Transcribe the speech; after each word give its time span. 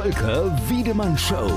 Volker 0.00 0.56
Wiedemann 0.68 1.18
Show. 1.18 1.50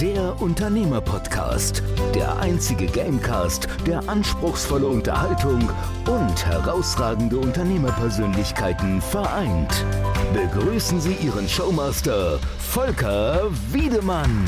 Der 0.00 0.40
Unternehmer-Podcast. 0.40 1.82
Der 2.14 2.38
einzige 2.38 2.86
Gamecast, 2.86 3.66
der 3.84 4.08
anspruchsvolle 4.08 4.86
Unterhaltung 4.86 5.68
und 6.06 6.46
herausragende 6.46 7.36
Unternehmerpersönlichkeiten 7.36 9.02
vereint. 9.02 9.84
Begrüßen 10.32 11.00
Sie 11.00 11.14
Ihren 11.14 11.48
Showmaster, 11.48 12.38
Volker 12.60 13.50
Wiedemann. 13.72 14.46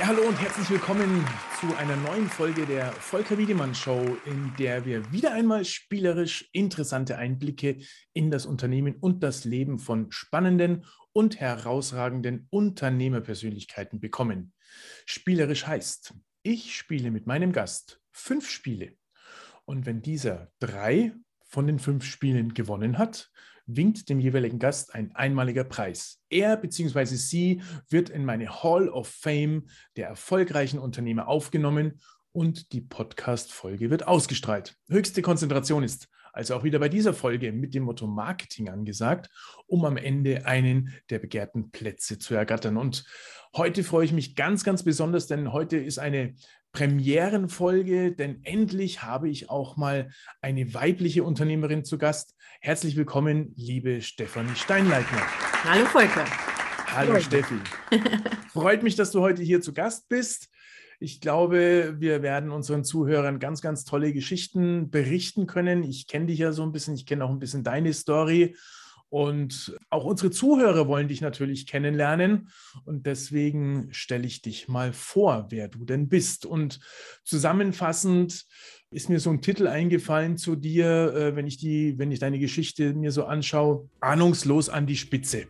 Ja, 0.00 0.06
hallo 0.06 0.22
und 0.22 0.40
herzlich 0.40 0.70
willkommen 0.70 1.22
zu 1.60 1.76
einer 1.76 1.96
neuen 1.96 2.28
Folge 2.28 2.66
der 2.66 2.92
Volker 2.92 3.36
Wiedemann 3.36 3.74
Show, 3.74 4.16
in 4.26 4.52
der 4.60 4.84
wir 4.84 5.10
wieder 5.10 5.32
einmal 5.32 5.64
spielerisch 5.64 6.48
interessante 6.52 7.18
Einblicke 7.18 7.78
in 8.12 8.30
das 8.30 8.46
Unternehmen 8.46 8.94
und 8.94 9.24
das 9.24 9.44
Leben 9.44 9.80
von 9.80 10.12
spannenden 10.12 10.84
und 11.12 11.40
herausragenden 11.40 12.46
Unternehmerpersönlichkeiten 12.50 13.98
bekommen. 13.98 14.52
Spielerisch 15.04 15.66
heißt, 15.66 16.14
ich 16.44 16.76
spiele 16.76 17.10
mit 17.10 17.26
meinem 17.26 17.50
Gast 17.50 18.00
fünf 18.12 18.48
Spiele. 18.48 18.92
Und 19.64 19.84
wenn 19.84 20.00
dieser 20.00 20.52
drei 20.60 21.12
von 21.44 21.66
den 21.66 21.80
fünf 21.80 22.04
Spielen 22.04 22.54
gewonnen 22.54 22.98
hat, 22.98 23.32
winkt 23.68 24.08
dem 24.08 24.18
jeweiligen 24.18 24.58
Gast 24.58 24.94
ein 24.94 25.14
einmaliger 25.14 25.62
Preis. 25.62 26.20
Er 26.30 26.56
bzw. 26.56 27.04
sie 27.04 27.62
wird 27.88 28.10
in 28.10 28.24
meine 28.24 28.62
Hall 28.62 28.88
of 28.88 29.08
Fame 29.08 29.68
der 29.96 30.08
erfolgreichen 30.08 30.78
Unternehmer 30.78 31.28
aufgenommen 31.28 32.00
und 32.32 32.72
die 32.72 32.80
Podcast-Folge 32.80 33.90
wird 33.90 34.08
ausgestrahlt. 34.08 34.76
Höchste 34.88 35.22
Konzentration 35.22 35.82
ist 35.84 36.08
also 36.32 36.54
auch 36.54 36.62
wieder 36.62 36.78
bei 36.78 36.88
dieser 36.88 37.14
Folge 37.14 37.50
mit 37.52 37.74
dem 37.74 37.82
Motto 37.82 38.06
Marketing 38.06 38.68
angesagt, 38.68 39.28
um 39.66 39.84
am 39.84 39.96
Ende 39.96 40.46
einen 40.46 40.94
der 41.10 41.18
begehrten 41.18 41.72
Plätze 41.72 42.18
zu 42.18 42.34
ergattern. 42.34 42.76
Und 42.76 43.04
heute 43.56 43.82
freue 43.82 44.04
ich 44.04 44.12
mich 44.12 44.36
ganz, 44.36 44.62
ganz 44.62 44.84
besonders, 44.84 45.26
denn 45.26 45.52
heute 45.52 45.78
ist 45.78 45.98
eine 45.98 46.34
Premierenfolge, 46.72 48.12
denn 48.12 48.44
endlich 48.44 49.02
habe 49.02 49.28
ich 49.28 49.50
auch 49.50 49.76
mal 49.76 50.10
eine 50.40 50.74
weibliche 50.74 51.24
Unternehmerin 51.24 51.84
zu 51.84 51.98
Gast. 51.98 52.34
Herzlich 52.60 52.96
willkommen, 52.96 53.52
liebe 53.56 54.02
Stefanie 54.02 54.54
Steinleitner. 54.54 55.22
Hallo 55.64 55.86
Volker. 55.86 56.24
Hallo 56.86 57.12
Hallo. 57.12 57.20
Steffi. 57.20 57.56
Freut 58.52 58.82
mich, 58.82 58.96
dass 58.96 59.10
du 59.10 59.20
heute 59.20 59.42
hier 59.42 59.60
zu 59.60 59.72
Gast 59.72 60.08
bist. 60.08 60.48
Ich 61.00 61.20
glaube, 61.20 61.94
wir 61.98 62.22
werden 62.22 62.50
unseren 62.50 62.82
Zuhörern 62.82 63.38
ganz, 63.38 63.60
ganz 63.60 63.84
tolle 63.84 64.12
Geschichten 64.12 64.90
berichten 64.90 65.46
können. 65.46 65.84
Ich 65.84 66.08
kenne 66.08 66.26
dich 66.26 66.40
ja 66.40 66.52
so 66.52 66.64
ein 66.64 66.72
bisschen, 66.72 66.94
ich 66.94 67.06
kenne 67.06 67.24
auch 67.24 67.30
ein 67.30 67.38
bisschen 67.38 67.62
deine 67.62 67.92
Story. 67.92 68.56
Und 69.10 69.74
auch 69.88 70.04
unsere 70.04 70.30
Zuhörer 70.30 70.86
wollen 70.86 71.08
dich 71.08 71.20
natürlich 71.20 71.66
kennenlernen. 71.66 72.48
Und 72.84 73.06
deswegen 73.06 73.88
stelle 73.90 74.26
ich 74.26 74.42
dich 74.42 74.68
mal 74.68 74.92
vor, 74.92 75.46
wer 75.50 75.68
du 75.68 75.84
denn 75.84 76.08
bist. 76.08 76.44
Und 76.44 76.80
zusammenfassend 77.24 78.46
ist 78.90 79.08
mir 79.08 79.20
so 79.20 79.30
ein 79.30 79.42
Titel 79.42 79.66
eingefallen 79.66 80.36
zu 80.36 80.56
dir, 80.56 81.14
äh, 81.14 81.36
wenn 81.36 81.46
ich 81.46 81.58
die, 81.58 81.98
wenn 81.98 82.12
ich 82.12 82.18
deine 82.18 82.38
Geschichte 82.38 82.94
mir 82.94 83.12
so 83.12 83.24
anschaue, 83.24 83.88
ahnungslos 84.00 84.68
an 84.68 84.86
die 84.86 84.96
Spitze. 84.96 85.46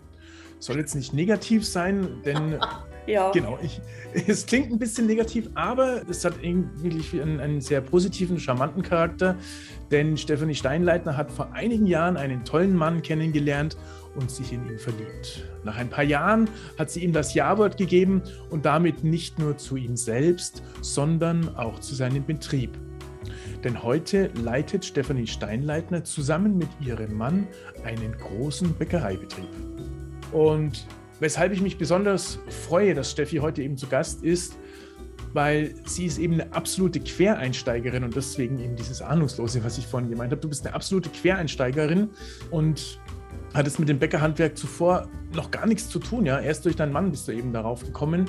Soll 0.61 0.79
jetzt 0.79 0.95
nicht 0.95 1.13
negativ 1.13 1.65
sein, 1.65 2.23
denn 2.25 2.59
Ja. 3.09 3.31
Genau. 3.31 3.59
Ich, 3.63 3.81
es 4.29 4.45
klingt 4.45 4.71
ein 4.71 4.79
bisschen 4.79 5.07
negativ, 5.07 5.49
aber 5.55 6.03
es 6.09 6.25
hat 6.25 6.35
irgendwie 6.43 7.21
einen, 7.21 7.41
einen 7.41 7.61
sehr 7.61 7.81
positiven, 7.81 8.39
charmanten 8.39 8.83
Charakter. 8.83 9.37
Denn 9.91 10.19
Stefanie 10.19 10.55
Steinleitner 10.55 11.17
hat 11.17 11.33
vor 11.33 11.53
einigen 11.53 11.87
Jahren 11.87 12.19
einen 12.19 12.45
tollen 12.45 12.77
Mann 12.77 13.01
kennengelernt 13.01 13.79
und 14.15 14.31
sich 14.31 14.53
in 14.53 14.67
ihn 14.69 14.79
verliebt. 14.79 15.49
Nach 15.65 15.77
ein 15.77 15.89
paar 15.89 16.05
Jahren 16.05 16.51
hat 16.79 16.91
sie 16.91 17.03
ihm 17.03 17.13
das 17.13 17.33
Ja-Wort 17.33 17.79
gegeben 17.79 18.23
und 18.51 18.67
damit 18.67 19.05
nicht 19.05 19.39
nur 19.39 19.57
zu 19.57 19.77
ihm 19.77 19.97
selbst, 19.97 20.63
sondern 20.83 21.57
auch 21.57 21.79
zu 21.79 21.95
seinem 21.95 22.25
Betrieb. 22.25 22.77
Denn 23.65 23.83
heute 23.83 24.31
leitet 24.35 24.85
Stefanie 24.85 25.27
Steinleitner 25.27 26.05
zusammen 26.05 26.59
mit 26.59 26.69
ihrem 26.81 27.17
Mann 27.17 27.49
einen 27.85 28.13
großen 28.13 28.75
Bäckereibetrieb. 28.75 29.49
Und 30.33 30.87
Weshalb 31.21 31.53
ich 31.53 31.61
mich 31.61 31.79
besonders 31.79 32.39
freue, 32.69 32.95
dass 32.95 33.11
Steffi 33.11 33.39
heute 33.39 33.63
eben 33.63 33.77
zu 33.77 33.87
Gast 33.89 34.23
ist, 34.23 34.57
weil 35.33 35.75
sie 35.85 36.07
ist 36.07 36.19
eben 36.19 36.35
eine 36.35 36.53
absolute 36.53 37.01
Quereinsteigerin 37.01 38.05
und 38.05 38.15
deswegen 38.15 38.59
eben 38.61 38.77
dieses 38.77 39.03
Ahnungslose, 39.03 39.63
was 39.65 39.79
ich 39.79 39.87
vorhin 39.87 40.09
gemeint 40.09 40.31
habe. 40.33 40.41
Du 40.41 40.49
bist 40.49 40.67
eine 40.67 40.75
absolute 40.75 41.11
Quereinsteigerin 41.11 42.11
und 42.51 43.01
hattest 43.55 43.79
mit 43.79 43.89
dem 43.89 43.99
Bäckerhandwerk 43.99 44.57
zuvor 44.57 45.09
noch 45.35 45.51
gar 45.51 45.67
nichts 45.67 45.89
zu 45.89 45.99
tun. 45.99 46.25
Ja? 46.27 46.41
Erst 46.41 46.65
durch 46.65 46.77
deinen 46.77 46.93
Mann 46.93 47.11
bist 47.11 47.29
du 47.29 47.33
eben 47.33 47.53
darauf 47.53 47.85
gekommen. 47.85 48.27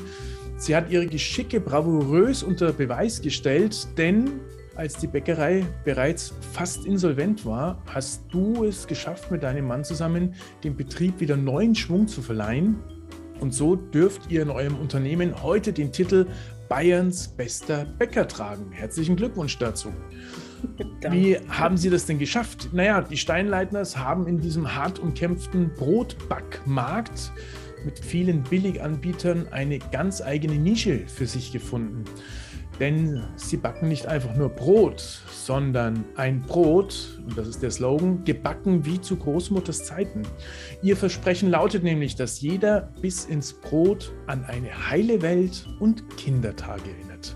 Sie 0.57 0.75
hat 0.75 0.89
ihre 0.89 1.07
Geschicke 1.07 1.61
bravourös 1.61 2.43
unter 2.43 2.73
Beweis 2.73 3.21
gestellt, 3.21 3.87
denn 3.97 4.41
als 4.79 4.95
die 4.95 5.07
Bäckerei 5.07 5.65
bereits 5.83 6.33
fast 6.53 6.85
insolvent 6.85 7.45
war, 7.45 7.83
hast 7.87 8.23
du 8.31 8.63
es 8.63 8.87
geschafft, 8.87 9.29
mit 9.29 9.43
deinem 9.43 9.67
Mann 9.67 9.83
zusammen 9.83 10.33
dem 10.63 10.77
Betrieb 10.77 11.19
wieder 11.19 11.35
neuen 11.35 11.75
Schwung 11.75 12.07
zu 12.07 12.21
verleihen. 12.21 12.77
Und 13.41 13.53
so 13.53 13.75
dürft 13.75 14.31
ihr 14.31 14.41
in 14.41 14.49
eurem 14.49 14.77
Unternehmen 14.77 15.43
heute 15.43 15.73
den 15.73 15.91
Titel 15.91 16.27
Bayerns 16.69 17.27
bester 17.27 17.85
Bäcker 17.97 18.25
tragen. 18.25 18.71
Herzlichen 18.71 19.17
Glückwunsch 19.17 19.57
dazu. 19.57 19.89
Danke. 21.01 21.11
Wie 21.11 21.37
haben 21.49 21.75
Sie 21.75 21.89
das 21.89 22.05
denn 22.05 22.17
geschafft? 22.17 22.69
Naja, 22.71 23.01
die 23.01 23.17
Steinleitners 23.17 23.97
haben 23.97 24.27
in 24.27 24.39
diesem 24.39 24.75
hart 24.75 24.97
umkämpften 24.97 25.73
Brotbackmarkt 25.73 27.33
mit 27.83 27.99
vielen 27.99 28.43
Billiganbietern 28.43 29.49
eine 29.51 29.79
ganz 29.79 30.21
eigene 30.21 30.55
Nische 30.55 31.03
für 31.07 31.25
sich 31.25 31.51
gefunden. 31.51 32.05
Denn 32.79 33.23
sie 33.35 33.57
backen 33.57 33.89
nicht 33.89 34.05
einfach 34.05 34.35
nur 34.35 34.49
Brot, 34.49 35.01
sondern 35.31 36.05
ein 36.15 36.41
Brot, 36.41 37.19
und 37.27 37.37
das 37.37 37.47
ist 37.47 37.61
der 37.61 37.71
Slogan, 37.71 38.23
gebacken 38.23 38.85
wie 38.85 39.01
zu 39.01 39.17
Großmutters 39.17 39.83
Zeiten. 39.83 40.23
Ihr 40.81 40.95
Versprechen 40.95 41.49
lautet 41.49 41.83
nämlich, 41.83 42.15
dass 42.15 42.39
jeder 42.39 42.93
bis 43.01 43.25
ins 43.25 43.51
Brot 43.51 44.13
an 44.27 44.45
eine 44.45 44.89
heile 44.89 45.21
Welt 45.21 45.67
und 45.79 46.15
Kindertage 46.15 46.89
erinnert. 46.97 47.35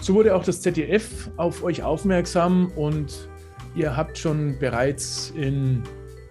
So 0.00 0.14
wurde 0.14 0.34
auch 0.34 0.44
das 0.44 0.62
ZDF 0.62 1.30
auf 1.36 1.62
euch 1.62 1.82
aufmerksam 1.82 2.72
und 2.76 3.28
ihr 3.74 3.96
habt 3.96 4.16
schon 4.16 4.58
bereits 4.58 5.32
in 5.36 5.82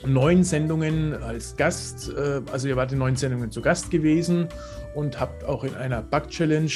neun 0.05 0.43
Sendungen 0.43 1.13
als 1.21 1.55
Gast, 1.55 2.11
äh, 2.15 2.41
also 2.51 2.67
ihr 2.67 2.75
wart 2.75 2.91
in 2.91 2.99
neun 2.99 3.15
Sendungen 3.15 3.51
zu 3.51 3.61
Gast 3.61 3.89
gewesen 3.91 4.47
und 4.95 5.19
habt 5.19 5.43
auch 5.45 5.63
in 5.63 5.75
einer 5.75 6.01
Back-Challenge 6.01 6.71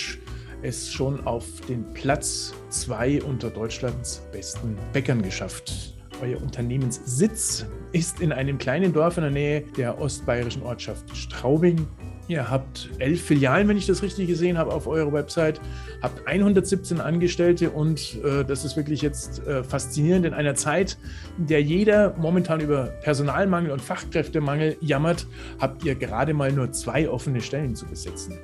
es 0.62 0.92
schon 0.92 1.26
auf 1.26 1.46
den 1.68 1.86
Platz 1.94 2.54
2 2.70 3.24
unter 3.24 3.50
Deutschlands 3.50 4.22
besten 4.32 4.78
Bäckern 4.94 5.22
geschafft. 5.22 5.94
Euer 6.22 6.42
Unternehmenssitz 6.42 7.66
ist 7.92 8.22
in 8.22 8.32
einem 8.32 8.58
kleinen 8.58 8.92
Dorf 8.92 9.18
in 9.18 9.24
der 9.24 9.32
Nähe 9.32 9.62
der 9.78 10.02
ostbayerischen 10.02 10.64
Ortschaft 10.64 11.16
Straubing. 11.16 11.88
Ihr 12.28 12.50
habt 12.50 12.90
elf 13.00 13.22
Filialen, 13.22 13.68
wenn 13.70 13.78
ich 13.78 13.86
das 13.86 14.02
richtig 14.02 14.28
gesehen 14.28 14.58
habe, 14.58 14.74
auf 14.74 14.86
eurer 14.88 15.14
Website, 15.14 15.62
habt 16.02 16.28
117 16.28 17.00
Angestellte 17.00 17.70
und 17.70 18.18
äh, 18.24 18.44
das 18.44 18.66
ist 18.66 18.76
wirklich 18.76 19.02
jetzt 19.02 19.46
äh, 19.48 19.64
faszinierend 19.64 20.26
in 20.26 20.34
einer 20.34 20.56
Zeit, 20.56 20.98
in 21.38 21.48
der 21.48 21.62
jeder 21.62 22.16
momentan 22.18 22.60
über 22.60 22.88
Personalmangel 23.02 23.72
und 23.72 23.82
Fachkräftemangel 23.82 24.76
jammert, 24.82 25.26
habt 25.60 25.86
ihr 25.86 25.96
gerade 25.96 26.34
mal 26.34 26.52
nur 26.52 26.72
zwei 26.74 27.08
offene 27.10 27.40
Stellen 27.40 27.76
zu 27.76 27.86
besetzen. 27.86 28.38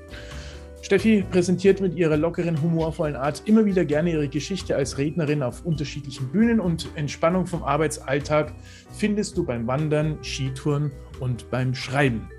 Steffi 0.83 1.23
präsentiert 1.31 1.79
mit 1.79 1.95
ihrer 1.95 2.17
lockeren, 2.17 2.61
humorvollen 2.61 3.15
Art 3.15 3.43
immer 3.45 3.63
wieder 3.63 3.85
gerne 3.85 4.11
ihre 4.11 4.27
Geschichte 4.27 4.75
als 4.75 4.97
Rednerin 4.97 5.41
auf 5.41 5.65
unterschiedlichen 5.65 6.27
Bühnen 6.27 6.59
und 6.59 6.89
Entspannung 6.95 7.47
vom 7.47 7.63
Arbeitsalltag 7.63 8.53
findest 8.91 9.37
du 9.37 9.45
beim 9.45 9.65
Wandern, 9.65 10.17
Skitouren 10.21 10.91
und 11.21 11.49
beim 11.49 11.73
Schreiben. 11.73 12.29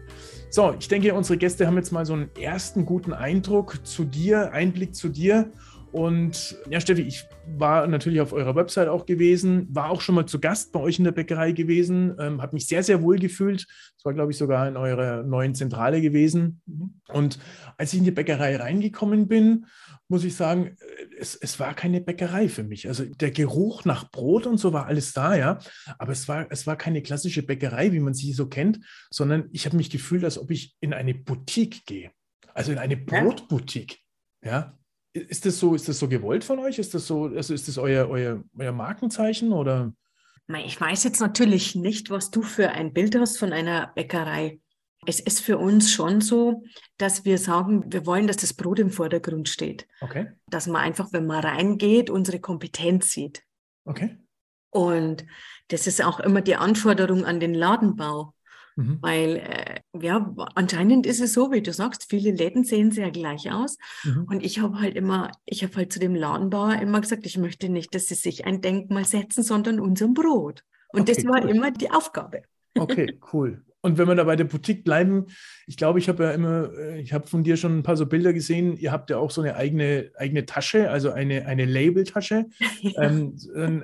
So, 0.50 0.74
ich 0.78 0.88
denke, 0.88 1.14
unsere 1.14 1.38
Gäste 1.38 1.66
haben 1.66 1.76
jetzt 1.76 1.90
mal 1.90 2.04
so 2.04 2.12
einen 2.12 2.28
ersten 2.38 2.84
guten 2.84 3.14
Eindruck 3.14 3.78
zu 3.82 4.04
dir, 4.04 4.52
Einblick 4.52 4.94
zu 4.94 5.08
dir. 5.08 5.50
Und 5.94 6.56
ja, 6.68 6.80
Steffi, 6.80 7.02
ich 7.02 7.24
war 7.46 7.86
natürlich 7.86 8.20
auf 8.20 8.32
eurer 8.32 8.56
Website 8.56 8.88
auch 8.88 9.06
gewesen, 9.06 9.68
war 9.72 9.90
auch 9.90 10.00
schon 10.00 10.16
mal 10.16 10.26
zu 10.26 10.40
Gast 10.40 10.72
bei 10.72 10.80
euch 10.80 10.98
in 10.98 11.04
der 11.04 11.12
Bäckerei 11.12 11.52
gewesen, 11.52 12.16
ähm, 12.18 12.42
habe 12.42 12.56
mich 12.56 12.66
sehr, 12.66 12.82
sehr 12.82 13.00
wohl 13.00 13.16
gefühlt. 13.16 13.64
Das 13.94 14.04
war, 14.04 14.12
glaube 14.12 14.32
ich, 14.32 14.36
sogar 14.36 14.66
in 14.66 14.76
eurer 14.76 15.22
neuen 15.22 15.54
Zentrale 15.54 16.00
gewesen. 16.00 16.62
Mhm. 16.66 17.00
Und 17.10 17.38
als 17.76 17.92
ich 17.92 18.00
in 18.00 18.04
die 18.04 18.10
Bäckerei 18.10 18.56
reingekommen 18.56 19.28
bin, 19.28 19.66
muss 20.08 20.24
ich 20.24 20.34
sagen, 20.34 20.66
äh, 20.66 20.74
es, 21.16 21.36
es 21.36 21.60
war 21.60 21.74
keine 21.74 22.00
Bäckerei 22.00 22.48
für 22.48 22.64
mich. 22.64 22.88
Also 22.88 23.04
der 23.04 23.30
Geruch 23.30 23.84
nach 23.84 24.10
Brot 24.10 24.48
und 24.48 24.58
so 24.58 24.72
war 24.72 24.86
alles 24.86 25.12
da, 25.12 25.36
ja. 25.36 25.60
Aber 25.98 26.10
es 26.10 26.26
war, 26.26 26.48
es 26.50 26.66
war 26.66 26.74
keine 26.74 27.02
klassische 27.02 27.44
Bäckerei, 27.44 27.92
wie 27.92 28.00
man 28.00 28.14
sie 28.14 28.32
so 28.32 28.48
kennt, 28.48 28.80
sondern 29.12 29.48
ich 29.52 29.64
habe 29.64 29.76
mich 29.76 29.90
gefühlt, 29.90 30.24
als 30.24 30.38
ob 30.38 30.50
ich 30.50 30.74
in 30.80 30.92
eine 30.92 31.14
Boutique 31.14 31.86
gehe. 31.86 32.10
Also 32.52 32.72
in 32.72 32.78
eine 32.78 32.96
Brotboutique. 32.96 34.00
Ja, 34.42 34.76
ist 35.14 35.46
das 35.46 35.58
so, 35.58 35.74
ist 35.74 35.88
das 35.88 35.98
so 35.98 36.08
gewollt 36.08 36.44
von 36.44 36.58
euch? 36.58 36.78
Ist 36.78 36.92
das 36.92 37.06
so, 37.06 37.26
also 37.26 37.54
ist 37.54 37.68
das 37.68 37.78
euer, 37.78 38.08
euer, 38.08 38.42
euer 38.58 38.72
Markenzeichen 38.72 39.52
oder? 39.52 39.92
Ich 40.48 40.78
weiß 40.78 41.04
jetzt 41.04 41.20
natürlich 41.20 41.74
nicht, 41.74 42.10
was 42.10 42.30
du 42.30 42.42
für 42.42 42.70
ein 42.70 42.92
Bild 42.92 43.16
hast 43.16 43.38
von 43.38 43.52
einer 43.52 43.92
Bäckerei. 43.94 44.60
Es 45.06 45.20
ist 45.20 45.40
für 45.40 45.58
uns 45.58 45.92
schon 45.92 46.20
so, 46.20 46.64
dass 46.98 47.24
wir 47.24 47.38
sagen, 47.38 47.92
wir 47.92 48.04
wollen, 48.06 48.26
dass 48.26 48.38
das 48.38 48.54
Brot 48.54 48.78
im 48.78 48.90
Vordergrund 48.90 49.48
steht. 49.48 49.86
Okay. 50.00 50.32
Dass 50.48 50.66
man 50.66 50.82
einfach, 50.82 51.12
wenn 51.12 51.26
man 51.26 51.44
reingeht, 51.44 52.10
unsere 52.10 52.40
Kompetenz 52.40 53.10
sieht. 53.10 53.42
Okay. 53.84 54.18
Und 54.70 55.24
das 55.68 55.86
ist 55.86 56.02
auch 56.02 56.20
immer 56.20 56.40
die 56.40 56.56
Anforderung 56.56 57.24
an 57.24 57.38
den 57.38 57.54
Ladenbau. 57.54 58.34
Mhm. 58.76 58.98
Weil, 59.00 59.36
äh, 59.36 59.80
ja, 60.00 60.34
anscheinend 60.54 61.06
ist 61.06 61.20
es 61.20 61.32
so, 61.32 61.52
wie 61.52 61.62
du 61.62 61.72
sagst, 61.72 62.06
viele 62.08 62.32
Läden 62.32 62.64
sehen 62.64 62.90
sehr 62.90 63.10
gleich 63.10 63.50
aus. 63.52 63.76
Mhm. 64.02 64.24
Und 64.24 64.44
ich 64.44 64.60
habe 64.60 64.80
halt 64.80 64.96
immer, 64.96 65.30
ich 65.44 65.62
habe 65.62 65.76
halt 65.76 65.92
zu 65.92 66.00
dem 66.00 66.14
Ladenbauer 66.14 66.80
immer 66.80 67.00
gesagt, 67.00 67.26
ich 67.26 67.38
möchte 67.38 67.68
nicht, 67.68 67.94
dass 67.94 68.06
sie 68.06 68.14
sich 68.14 68.46
ein 68.46 68.60
Denkmal 68.60 69.04
setzen, 69.04 69.42
sondern 69.42 69.80
unserem 69.80 70.14
Brot. 70.14 70.64
Und 70.88 71.02
okay, 71.02 71.14
das 71.14 71.24
war 71.24 71.44
cool. 71.44 71.50
immer 71.50 71.70
die 71.70 71.90
Aufgabe. 71.90 72.42
Okay, 72.76 73.18
cool. 73.32 73.64
Und 73.84 73.98
wenn 73.98 74.08
wir 74.08 74.14
da 74.14 74.24
bei 74.24 74.34
der 74.34 74.44
Boutique 74.44 74.82
bleiben, 74.82 75.26
ich 75.66 75.76
glaube, 75.76 75.98
ich 75.98 76.08
habe 76.08 76.24
ja 76.24 76.30
immer, 76.30 76.70
äh, 76.72 77.02
ich 77.02 77.12
habe 77.12 77.26
von 77.26 77.44
dir 77.44 77.58
schon 77.58 77.76
ein 77.76 77.82
paar 77.82 77.98
so 77.98 78.06
Bilder 78.06 78.32
gesehen. 78.32 78.78
Ihr 78.78 78.92
habt 78.92 79.10
ja 79.10 79.18
auch 79.18 79.30
so 79.30 79.42
eine 79.42 79.56
eigene, 79.56 80.10
eigene 80.16 80.46
Tasche, 80.46 80.90
also 80.90 81.10
eine, 81.10 81.44
eine 81.44 81.66
Labeltasche, 81.66 82.46
ja. 82.80 83.02
ähm, 83.02 83.36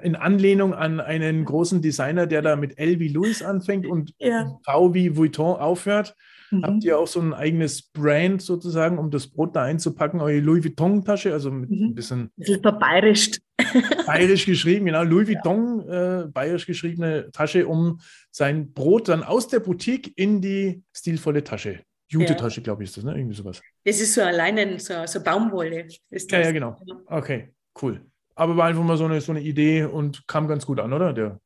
in 0.02 0.16
Anlehnung 0.16 0.72
an 0.72 1.00
einen 1.00 1.44
großen 1.44 1.82
Designer, 1.82 2.26
der 2.26 2.40
da 2.40 2.56
mit 2.56 2.78
L 2.78 2.98
wie 2.98 3.08
Louis 3.08 3.42
anfängt 3.42 3.86
und 3.86 4.14
ja. 4.18 4.58
V 4.64 4.94
wie 4.94 5.18
Vuitton 5.18 5.60
aufhört. 5.60 6.16
Mhm. 6.50 6.62
Habt 6.64 6.84
ihr 6.84 6.98
auch 6.98 7.06
so 7.06 7.20
ein 7.20 7.32
eigenes 7.32 7.82
Brand 7.82 8.42
sozusagen, 8.42 8.98
um 8.98 9.10
das 9.10 9.28
Brot 9.28 9.54
da 9.56 9.62
einzupacken, 9.62 10.20
eure 10.20 10.40
Louis 10.40 10.64
Vuitton-Tasche, 10.64 11.32
also 11.32 11.50
mit 11.50 11.70
mhm. 11.70 11.86
ein 11.86 11.94
bisschen. 11.94 12.30
Das 12.36 12.48
ist 12.48 12.62
bayerisch. 12.62 13.30
bayerisch 14.06 14.46
geschrieben, 14.46 14.86
genau. 14.86 15.02
Louis 15.02 15.28
Vuitton, 15.28 15.84
ja. 15.86 16.22
äh, 16.22 16.26
bayerisch 16.26 16.66
geschriebene 16.66 17.30
Tasche, 17.32 17.66
um 17.66 18.00
sein 18.30 18.72
Brot 18.72 19.08
dann 19.08 19.22
aus 19.22 19.48
der 19.48 19.60
Boutique 19.60 20.12
in 20.16 20.40
die 20.40 20.82
stilvolle 20.92 21.44
Tasche. 21.44 21.80
Jute-Tasche, 22.08 22.60
ja. 22.60 22.64
glaube 22.64 22.82
ich, 22.82 22.90
ist 22.90 22.96
das, 22.96 23.04
ne? 23.04 23.16
Irgendwie 23.16 23.36
sowas. 23.36 23.62
Das 23.84 24.00
ist 24.00 24.14
so 24.14 24.22
alleine, 24.22 24.78
so, 24.80 24.94
so 25.06 25.22
Baumwolle. 25.22 25.86
Ist 26.10 26.32
das. 26.32 26.38
Ja, 26.40 26.46
ja, 26.46 26.52
genau. 26.52 26.76
Okay, 27.06 27.50
cool. 27.80 28.00
Aber 28.34 28.56
war 28.56 28.66
einfach 28.66 28.82
mal 28.82 28.96
so 28.96 29.04
eine, 29.04 29.20
so 29.20 29.32
eine 29.32 29.42
Idee 29.42 29.84
und 29.84 30.26
kam 30.26 30.48
ganz 30.48 30.66
gut 30.66 30.80
an, 30.80 30.92
oder? 30.92 31.12
Der 31.12 31.40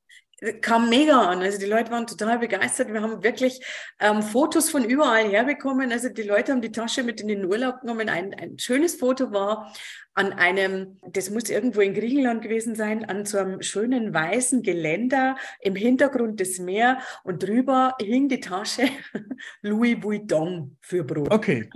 kam 0.61 0.89
mega 0.89 1.21
an. 1.21 1.43
Also 1.43 1.59
die 1.59 1.67
Leute 1.67 1.91
waren 1.91 2.07
total 2.07 2.39
begeistert. 2.39 2.93
Wir 2.93 3.03
haben 3.03 3.23
wirklich 3.23 3.61
ähm, 4.01 4.23
Fotos 4.23 4.71
von 4.71 4.85
überall 4.85 5.29
herbekommen. 5.29 5.93
Also 5.93 6.09
die 6.09 6.23
Leute 6.23 6.53
haben 6.53 6.63
die 6.63 6.73
Tasche 6.73 7.03
mit 7.03 7.21
in 7.21 7.29
den 7.29 7.45
Urlaub 7.45 7.81
genommen. 7.81 8.09
Ein, 8.09 8.35
ein 8.35 8.59
schönes 8.59 8.97
Foto 8.97 9.33
war 9.33 9.73
an 10.15 10.33
einem, 10.33 10.99
das 11.11 11.31
muss 11.31 11.51
irgendwo 11.51 11.81
in 11.81 11.95
Griechenland 11.95 12.43
gewesen 12.43 12.77
sein, 12.77 13.05
an 13.05 13.25
so 13.25 13.39
einem 13.39 13.63
schönen 13.63 14.15
weißen 14.15 14.63
Geländer 14.63 15.37
im 15.61 15.75
Hintergrund 15.75 16.39
des 16.39 16.59
Meer 16.61 16.99
und 17.25 17.43
drüber 17.43 17.97
hing 18.01 18.29
die 18.29 18.41
Tasche 18.41 18.89
Louis 19.63 19.97
Vuitton 20.01 20.77
für 20.81 21.03
Brot. 21.03 21.33
Okay, 21.33 21.69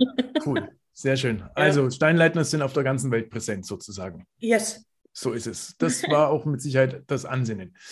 cool. 0.45 0.69
Sehr 0.93 1.17
schön. 1.17 1.43
Also 1.55 1.83
ja. 1.83 1.91
Steinleitner 1.91 2.43
sind 2.43 2.61
auf 2.61 2.73
der 2.73 2.83
ganzen 2.83 3.11
Welt 3.11 3.29
präsent 3.29 3.65
sozusagen. 3.65 4.25
Yes. 4.37 4.85
So 5.13 5.33
ist 5.33 5.47
es. 5.47 5.75
Das 5.77 6.03
war 6.03 6.29
auch 6.29 6.45
mit 6.45 6.61
Sicherheit 6.61 7.03
das 7.07 7.25
Ansinnen. 7.25 7.75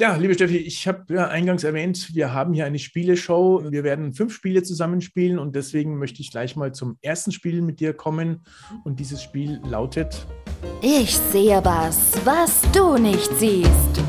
Ja, 0.00 0.16
liebe 0.16 0.32
Steffi, 0.32 0.56
ich 0.56 0.88
habe 0.88 1.12
ja 1.12 1.28
eingangs 1.28 1.62
erwähnt, 1.62 2.14
wir 2.14 2.32
haben 2.32 2.54
hier 2.54 2.64
eine 2.64 2.78
Spieleshow. 2.78 3.70
Wir 3.70 3.84
werden 3.84 4.14
fünf 4.14 4.32
Spiele 4.32 4.62
zusammenspielen 4.62 5.38
und 5.38 5.54
deswegen 5.54 5.98
möchte 5.98 6.22
ich 6.22 6.30
gleich 6.30 6.56
mal 6.56 6.72
zum 6.72 6.96
ersten 7.02 7.32
Spiel 7.32 7.60
mit 7.60 7.80
dir 7.80 7.92
kommen. 7.92 8.42
Und 8.84 8.98
dieses 8.98 9.22
Spiel 9.22 9.60
lautet: 9.62 10.26
Ich 10.80 11.18
sehe 11.18 11.60
was, 11.62 12.14
was 12.24 12.62
du 12.72 12.96
nicht 12.96 13.30
siehst. 13.36 14.02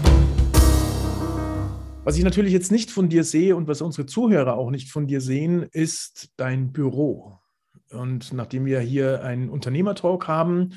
Was 2.06 2.18
ich 2.18 2.24
natürlich 2.24 2.54
jetzt 2.54 2.72
nicht 2.72 2.90
von 2.90 3.10
dir 3.10 3.26
sehe 3.26 3.58
und 3.58 3.68
was 3.68 3.82
unsere 3.82 4.06
Zuhörer 4.06 4.56
auch 4.56 4.72
nicht 4.72 4.90
von 4.90 5.08
dir 5.08 5.20
sehen, 5.20 5.68
ist 5.74 6.30
dein 6.38 6.72
Büro. 6.72 7.42
Und 7.90 8.32
nachdem 8.32 8.66
wir 8.66 8.80
hier 8.80 9.26
einen 9.26 9.50
Unternehmertalk 9.50 10.30
haben, 10.30 10.72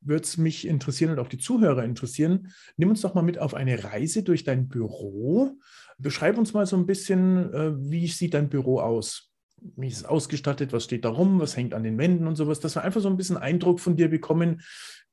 würde 0.00 0.24
es 0.24 0.38
mich 0.38 0.66
interessieren 0.66 1.12
und 1.12 1.18
auch 1.18 1.28
die 1.28 1.38
Zuhörer 1.38 1.84
interessieren. 1.84 2.52
Nimm 2.76 2.90
uns 2.90 3.00
doch 3.00 3.14
mal 3.14 3.22
mit 3.22 3.38
auf 3.38 3.54
eine 3.54 3.84
Reise 3.84 4.22
durch 4.22 4.44
dein 4.44 4.68
Büro. 4.68 5.58
Beschreib 5.98 6.38
uns 6.38 6.52
mal 6.52 6.66
so 6.66 6.76
ein 6.76 6.86
bisschen, 6.86 7.52
äh, 7.52 7.72
wie 7.90 8.06
sieht 8.06 8.34
dein 8.34 8.48
Büro 8.48 8.80
aus? 8.80 9.32
Wie 9.76 9.88
ist 9.88 9.98
es 9.98 10.04
ausgestattet? 10.04 10.72
Was 10.72 10.84
steht 10.84 11.04
da 11.04 11.08
rum? 11.08 11.40
Was 11.40 11.56
hängt 11.56 11.74
an 11.74 11.82
den 11.82 11.98
Wänden 11.98 12.26
und 12.26 12.36
sowas? 12.36 12.60
Dass 12.60 12.76
wir 12.76 12.82
einfach 12.82 13.00
so 13.00 13.08
ein 13.08 13.16
bisschen 13.16 13.36
Eindruck 13.36 13.80
von 13.80 13.96
dir 13.96 14.08
bekommen. 14.08 14.62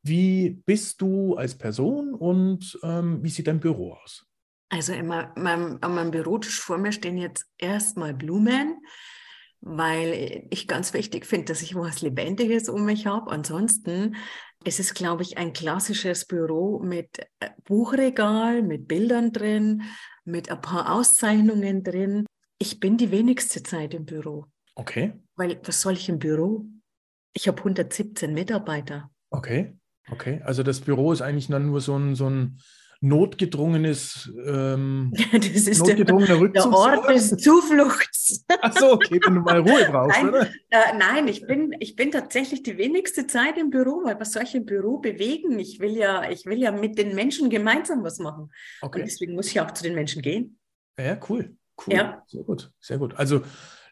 Wie 0.04 0.62
bist 0.66 1.02
du 1.02 1.36
als 1.36 1.56
Person 1.56 2.14
und 2.14 2.78
ähm, 2.84 3.24
wie 3.24 3.30
sieht 3.30 3.48
dein 3.48 3.60
Büro 3.60 3.94
aus? 3.94 4.28
Also 4.70 4.94
in 4.94 5.08
meinem, 5.08 5.80
an 5.82 5.96
meinem 5.96 6.12
Bürotisch 6.12 6.60
vor 6.60 6.78
mir 6.78 6.92
stehen 6.92 7.18
jetzt 7.18 7.48
erstmal 7.58 8.14
Blumen 8.14 8.78
weil 9.68 10.46
ich 10.52 10.68
ganz 10.68 10.94
wichtig 10.94 11.26
finde, 11.26 11.46
dass 11.46 11.64
ich 11.64 11.74
was 11.74 12.02
Lebendiges 12.02 12.70
um 12.70 12.86
mich 12.86 13.08
habe. 13.08 13.32
Ansonsten 13.32 14.16
ist 14.66 14.80
es, 14.80 14.94
glaube 14.94 15.24
ich, 15.24 15.38
ein 15.38 15.54
klassisches 15.54 16.26
Büro 16.26 16.80
mit 16.80 17.20
äh, 17.40 17.50
Buchregal, 17.64 18.64
mit 18.64 18.88
Bildern 18.88 19.32
drin, 19.32 19.84
mit 20.26 20.50
ein 20.50 20.62
paar 20.62 20.92
Auszeichnungen 20.92 21.84
drin. 21.84 22.26
Ich 22.58 22.80
bin 22.80 22.98
die 22.98 23.12
wenigste 23.12 23.62
Zeit 23.64 23.94
im 23.94 24.06
Büro. 24.06 24.48
Okay. 24.74 25.14
Weil 25.36 25.60
was 25.64 25.82
soll 25.82 25.94
ich 25.94 26.10
im 26.10 26.20
Büro? 26.20 26.66
Ich 27.34 27.48
habe 27.48 27.60
117 27.60 28.34
Mitarbeiter. 28.34 29.12
Okay, 29.30 29.78
okay. 30.10 30.42
Also 30.44 30.64
das 30.64 30.82
Büro 30.82 31.12
ist 31.12 31.22
eigentlich 31.22 31.48
dann 31.48 31.68
nur 31.68 31.82
so 31.82 31.98
ein, 31.98 32.16
so 32.16 32.30
ein 32.30 32.60
notgedrungenes 33.08 34.32
ähm, 34.46 35.14
das 35.32 35.46
ist 35.46 35.80
notgedrungener 35.80 36.40
der, 36.40 36.48
der 36.50 36.72
Ort 36.72 37.10
des 37.10 37.30
Zufluchts. 37.38 38.46
Ach 38.62 38.78
so, 38.78 38.94
okay, 38.94 39.20
wenn 39.26 39.36
du 39.36 39.42
mal 39.42 39.60
Ruhe 39.60 39.88
brauchst, 39.92 40.22
nein, 40.22 40.30
oder? 40.30 40.48
Äh, 40.70 40.98
nein, 40.98 41.28
ich 41.28 41.46
bin, 41.46 41.76
ich 41.80 41.96
bin 41.96 42.12
tatsächlich 42.12 42.64
die 42.64 42.78
wenigste 42.78 43.28
Zeit 43.28 43.58
im 43.58 43.70
Büro, 43.70 44.04
weil 44.04 44.20
was 44.20 44.32
soll 44.32 44.44
ich 44.44 44.56
im 44.56 44.66
Büro 44.66 44.98
bewegen? 44.98 45.60
Ich 45.60 45.80
will 45.80 45.96
ja, 45.96 46.30
ich 46.30 46.46
will 46.46 46.60
ja 46.60 46.72
mit 46.72 46.98
den 46.98 47.16
Menschen 47.16 47.50
gemeinsam 47.50 48.04
was 48.04 48.20
machen. 48.20 48.52
Okay. 48.82 49.00
Und 49.00 49.08
deswegen 49.08 49.36
muss 49.36 49.48
ich 49.48 49.60
auch 49.62 49.72
zu 49.72 49.84
den 49.84 49.96
Menschen 49.96 50.22
gehen. 50.22 50.58
Ja, 50.98 51.18
cool. 51.30 51.56
Cool. 51.86 51.94
Ja. 51.94 52.24
Sehr 52.28 52.44
gut, 52.44 52.72
sehr 52.80 52.98
gut. 52.98 53.16
Also 53.18 53.42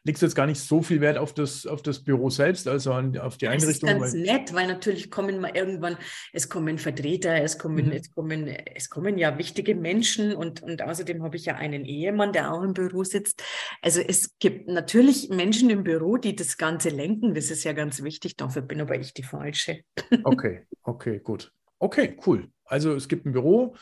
legst 0.04 0.22
du 0.22 0.26
jetzt 0.26 0.36
gar 0.36 0.48
nicht 0.48 0.60
so 0.60 0.82
viel 0.82 1.02
Wert 1.02 1.18
auf 1.18 1.34
das, 1.34 1.66
auf 1.66 1.82
das 1.82 2.04
Büro 2.04 2.30
selbst, 2.30 2.68
also 2.68 2.94
an, 2.94 3.18
auf 3.18 3.38
die 3.38 3.48
Einrichtung? 3.48 3.90
Das 3.90 4.14
ist 4.14 4.14
ganz 4.14 4.14
weil 4.14 4.22
nett, 4.22 4.54
weil 4.54 4.68
natürlich 4.68 5.10
kommen 5.10 5.40
mal 5.40 5.52
irgendwann, 5.56 5.98
es 6.34 6.50
kommen 6.50 6.78
Vertreter, 6.78 7.42
es 7.42 7.58
kommen, 7.58 7.88
mhm. 7.88 7.92
es 7.92 8.12
kommen, 8.12 8.48
es 8.48 8.90
kommen 8.90 9.18
ja 9.18 9.38
wichtige 9.38 9.76
Menschen 9.76 10.36
und, 10.36 10.62
und 10.62 10.82
außerdem 10.82 11.24
habe 11.24 11.38
ich 11.38 11.46
ja 11.46 11.56
einen 11.56 11.86
Ehemann, 11.86 12.34
der 12.34 12.52
auch 12.52 12.62
im 12.62 12.74
Büro 12.74 13.04
sitzt. 13.04 13.44
Also 13.82 14.02
es 14.02 14.38
gibt 14.40 14.68
natürlich 14.68 15.30
Menschen 15.30 15.69
im 15.69 15.83
Büro, 15.83 16.18
die 16.18 16.36
das 16.36 16.57
Ganze 16.57 16.90
lenken. 16.90 17.33
Das 17.33 17.50
ist 17.50 17.64
ja 17.64 17.74
ganz 17.74 18.04
wichtig. 18.04 18.36
Dafür 18.36 18.62
bin 18.62 18.81
aber 18.81 19.00
ich 19.00 19.14
die 19.14 19.24
Falsche. 19.24 19.81
Okay, 20.24 20.66
okay, 20.83 21.19
gut. 21.19 21.52
Okay, 21.80 22.18
cool. 22.26 22.50
Also 22.66 22.94
es 22.94 23.08
gibt 23.08 23.26
ein 23.26 23.34
Büro, 23.34 23.76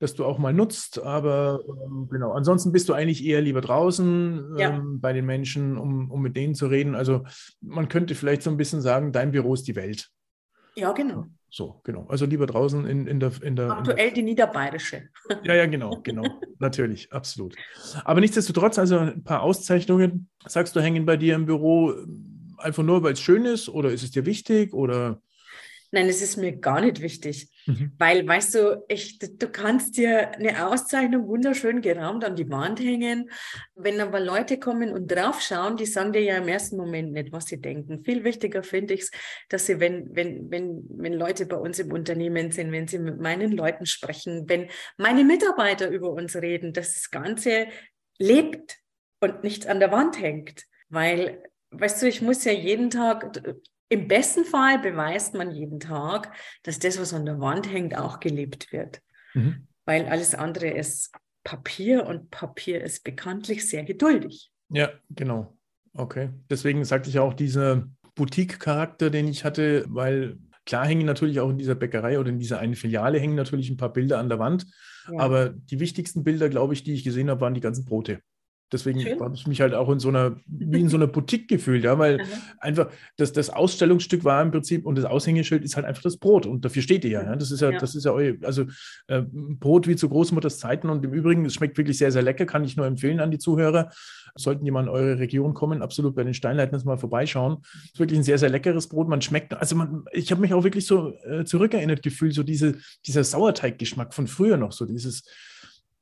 das 0.00 0.14
du 0.14 0.24
auch 0.24 0.38
mal 0.38 0.52
nutzt, 0.52 1.00
aber 1.00 1.60
ähm, 1.66 2.08
genau, 2.10 2.32
ansonsten 2.32 2.72
bist 2.72 2.88
du 2.88 2.92
eigentlich 2.92 3.24
eher 3.24 3.40
lieber 3.40 3.60
draußen 3.60 4.56
ja. 4.58 4.70
ähm, 4.70 5.00
bei 5.00 5.12
den 5.12 5.24
Menschen, 5.24 5.78
um, 5.78 6.10
um 6.10 6.20
mit 6.20 6.36
denen 6.36 6.54
zu 6.54 6.66
reden. 6.66 6.94
Also 6.94 7.24
man 7.60 7.88
könnte 7.88 8.14
vielleicht 8.14 8.42
so 8.42 8.50
ein 8.50 8.56
bisschen 8.56 8.80
sagen, 8.80 9.12
dein 9.12 9.30
Büro 9.30 9.54
ist 9.54 9.68
die 9.68 9.76
Welt. 9.76 10.10
Ja, 10.74 10.92
genau. 10.92 11.26
So, 11.48 11.80
genau. 11.84 12.06
Also 12.08 12.26
lieber 12.26 12.46
draußen 12.46 12.84
in, 12.84 13.06
in 13.06 13.20
der. 13.20 13.30
In 13.40 13.54
der 13.54 13.70
Aktuell 13.70 14.08
in 14.08 14.14
die 14.14 14.22
Niederbayerische. 14.22 15.08
Ja, 15.44 15.54
ja, 15.54 15.66
genau, 15.66 16.00
genau. 16.02 16.24
Natürlich, 16.58 17.12
absolut. 17.12 17.54
Aber 18.04 18.20
nichtsdestotrotz, 18.20 18.76
also 18.76 18.98
ein 18.98 19.22
paar 19.22 19.42
Auszeichnungen, 19.42 20.28
sagst 20.46 20.74
du, 20.74 20.80
hängen 20.80 21.06
bei 21.06 21.16
dir 21.16 21.36
im 21.36 21.46
Büro 21.46 21.92
ähm, 21.92 22.56
einfach 22.58 22.82
nur, 22.82 23.04
weil 23.04 23.12
es 23.12 23.20
schön 23.20 23.44
ist 23.44 23.68
oder 23.68 23.92
ist 23.92 24.02
es 24.02 24.10
dir 24.10 24.26
wichtig 24.26 24.74
oder? 24.74 25.20
Nein, 25.94 26.08
es 26.08 26.22
ist 26.22 26.36
mir 26.36 26.56
gar 26.56 26.80
nicht 26.80 27.00
wichtig, 27.00 27.48
mhm. 27.66 27.92
weil, 27.98 28.26
weißt 28.26 28.56
du, 28.56 28.84
ich, 28.88 29.16
du 29.20 29.48
kannst 29.48 29.96
dir 29.96 30.32
eine 30.32 30.66
Auszeichnung 30.66 31.28
wunderschön 31.28 31.82
gerahmt 31.82 32.24
an 32.24 32.34
die 32.34 32.50
Wand 32.50 32.80
hängen. 32.80 33.30
Wenn 33.76 34.00
aber 34.00 34.18
Leute 34.18 34.58
kommen 34.58 34.92
und 34.92 35.06
draufschauen, 35.06 35.76
die 35.76 35.86
sagen 35.86 36.12
dir 36.12 36.22
ja 36.22 36.36
im 36.38 36.48
ersten 36.48 36.76
Moment 36.76 37.12
nicht, 37.12 37.30
was 37.30 37.46
sie 37.46 37.60
denken. 37.60 38.02
Viel 38.02 38.24
wichtiger 38.24 38.64
finde 38.64 38.94
ich 38.94 39.02
es, 39.02 39.10
dass 39.48 39.66
sie, 39.66 39.78
wenn, 39.78 40.16
wenn, 40.16 40.50
wenn, 40.50 40.84
wenn 40.88 41.12
Leute 41.12 41.46
bei 41.46 41.56
uns 41.56 41.78
im 41.78 41.92
Unternehmen 41.92 42.50
sind, 42.50 42.72
wenn 42.72 42.88
sie 42.88 42.98
mit 42.98 43.20
meinen 43.20 43.52
Leuten 43.52 43.86
sprechen, 43.86 44.48
wenn 44.48 44.68
meine 44.96 45.22
Mitarbeiter 45.22 45.88
über 45.90 46.10
uns 46.10 46.34
reden, 46.34 46.72
dass 46.72 46.94
das 46.94 47.12
Ganze 47.12 47.68
lebt 48.18 48.78
und 49.20 49.44
nicht 49.44 49.68
an 49.68 49.78
der 49.78 49.92
Wand 49.92 50.20
hängt. 50.20 50.64
Weil, 50.88 51.40
weißt 51.70 52.02
du, 52.02 52.08
ich 52.08 52.20
muss 52.20 52.44
ja 52.44 52.50
jeden 52.50 52.90
Tag 52.90 53.40
im 53.88 54.08
besten 54.08 54.44
Fall 54.44 54.78
beweist 54.78 55.34
man 55.34 55.50
jeden 55.50 55.80
Tag, 55.80 56.32
dass 56.62 56.78
das, 56.78 56.98
was 56.98 57.14
an 57.14 57.26
der 57.26 57.40
Wand 57.40 57.70
hängt, 57.70 57.96
auch 57.96 58.20
gelebt 58.20 58.72
wird. 58.72 59.00
Mhm. 59.34 59.66
Weil 59.84 60.06
alles 60.06 60.34
andere 60.34 60.68
ist 60.68 61.12
Papier 61.44 62.06
und 62.06 62.30
Papier 62.30 62.82
ist 62.82 63.04
bekanntlich 63.04 63.68
sehr 63.68 63.84
geduldig. 63.84 64.50
Ja, 64.70 64.90
genau. 65.10 65.56
Okay. 65.92 66.30
Deswegen 66.50 66.84
sagte 66.84 67.10
ich 67.10 67.18
auch 67.18 67.34
dieser 67.34 67.86
Boutique-Charakter, 68.14 69.10
den 69.10 69.28
ich 69.28 69.44
hatte, 69.44 69.84
weil 69.88 70.38
klar 70.64 70.86
hängen 70.86 71.06
natürlich 71.06 71.40
auch 71.40 71.50
in 71.50 71.58
dieser 71.58 71.74
Bäckerei 71.74 72.18
oder 72.18 72.30
in 72.30 72.38
dieser 72.38 72.58
einen 72.58 72.74
Filiale 72.74 73.18
hängen 73.18 73.34
natürlich 73.34 73.68
ein 73.70 73.76
paar 73.76 73.92
Bilder 73.92 74.18
an 74.18 74.28
der 74.28 74.38
Wand. 74.38 74.66
Ja. 75.12 75.18
Aber 75.18 75.50
die 75.50 75.80
wichtigsten 75.80 76.24
Bilder, 76.24 76.48
glaube 76.48 76.74
ich, 76.74 76.82
die 76.82 76.94
ich 76.94 77.04
gesehen 77.04 77.28
habe, 77.28 77.42
waren 77.42 77.54
die 77.54 77.60
ganzen 77.60 77.84
Brote. 77.84 78.20
Deswegen 78.72 79.04
habe 79.20 79.34
ich 79.34 79.46
mich 79.46 79.60
halt 79.60 79.74
auch 79.74 79.90
in 79.90 79.98
so 80.00 80.08
einer, 80.08 80.36
wie 80.46 80.80
in 80.80 80.88
so 80.88 80.96
einer 80.96 81.06
Boutique 81.14 81.48
gefühlt, 81.48 81.84
ja, 81.84 81.98
weil 81.98 82.26
einfach 82.58 82.88
das, 83.16 83.32
das 83.32 83.50
Ausstellungsstück 83.50 84.24
war 84.24 84.42
im 84.42 84.50
Prinzip 84.50 84.86
und 84.86 84.96
das 84.96 85.04
Aushängeschild 85.04 85.64
ist 85.64 85.76
halt 85.76 85.86
einfach 85.86 86.02
das 86.02 86.16
Brot 86.16 86.46
und 86.46 86.64
dafür 86.64 86.82
steht 86.82 87.04
ihr 87.04 87.10
ja. 87.10 87.22
ja. 87.22 87.36
Das 87.36 87.50
ist 87.50 87.60
ja, 87.60 87.70
ja. 87.70 87.78
das 87.78 87.94
ist 87.94 88.04
ja 88.04 88.12
euer, 88.12 88.34
also 88.42 88.64
äh, 89.06 89.22
Brot 89.22 89.86
wie 89.86 89.96
zu 89.96 90.08
Großmutters 90.08 90.58
Zeiten 90.58 90.88
und 90.88 91.04
im 91.04 91.12
Übrigen, 91.12 91.44
es 91.44 91.54
schmeckt 91.54 91.76
wirklich 91.78 91.98
sehr, 91.98 92.10
sehr 92.10 92.22
lecker, 92.22 92.46
kann 92.46 92.64
ich 92.64 92.76
nur 92.76 92.86
empfehlen 92.86 93.20
an 93.20 93.30
die 93.30 93.38
Zuhörer. 93.38 93.90
Sollten 94.36 94.64
die 94.64 94.72
mal 94.72 94.82
in 94.82 94.88
eure 94.88 95.20
Region 95.20 95.54
kommen, 95.54 95.80
absolut 95.80 96.16
bei 96.16 96.24
den 96.24 96.34
Steinleitern 96.34 96.80
mal 96.84 96.98
vorbeischauen. 96.98 97.58
Es 97.62 97.92
ist 97.92 97.98
wirklich 98.00 98.18
ein 98.18 98.24
sehr, 98.24 98.38
sehr 98.38 98.50
leckeres 98.50 98.88
Brot. 98.88 99.08
Man 99.08 99.22
schmeckt, 99.22 99.54
also 99.54 99.76
man, 99.76 100.04
ich 100.12 100.32
habe 100.32 100.40
mich 100.40 100.52
auch 100.52 100.64
wirklich 100.64 100.86
so 100.86 101.14
äh, 101.24 101.44
zurückerinnert 101.44 102.02
gefühlt, 102.02 102.34
so 102.34 102.42
diese, 102.42 102.76
dieser 103.06 103.22
Sauerteiggeschmack 103.22 104.12
von 104.12 104.26
früher 104.26 104.56
noch, 104.56 104.72
so 104.72 104.86
dieses, 104.86 105.22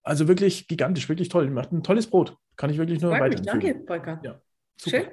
also 0.02 0.28
wirklich 0.28 0.68
gigantisch, 0.68 1.09
wirklich 1.09 1.28
toll. 1.28 1.49
Macht 1.50 1.73
ein 1.73 1.82
tolles 1.82 2.06
Brot. 2.06 2.37
Kann 2.56 2.71
ich 2.71 2.78
wirklich 2.78 3.00
nur 3.00 3.12
weiter. 3.12 3.40
Danke, 3.40 3.82
Volker. 3.87 4.21
Ja, 4.23 4.40
super. 4.76 4.99
Schön. 4.99 5.09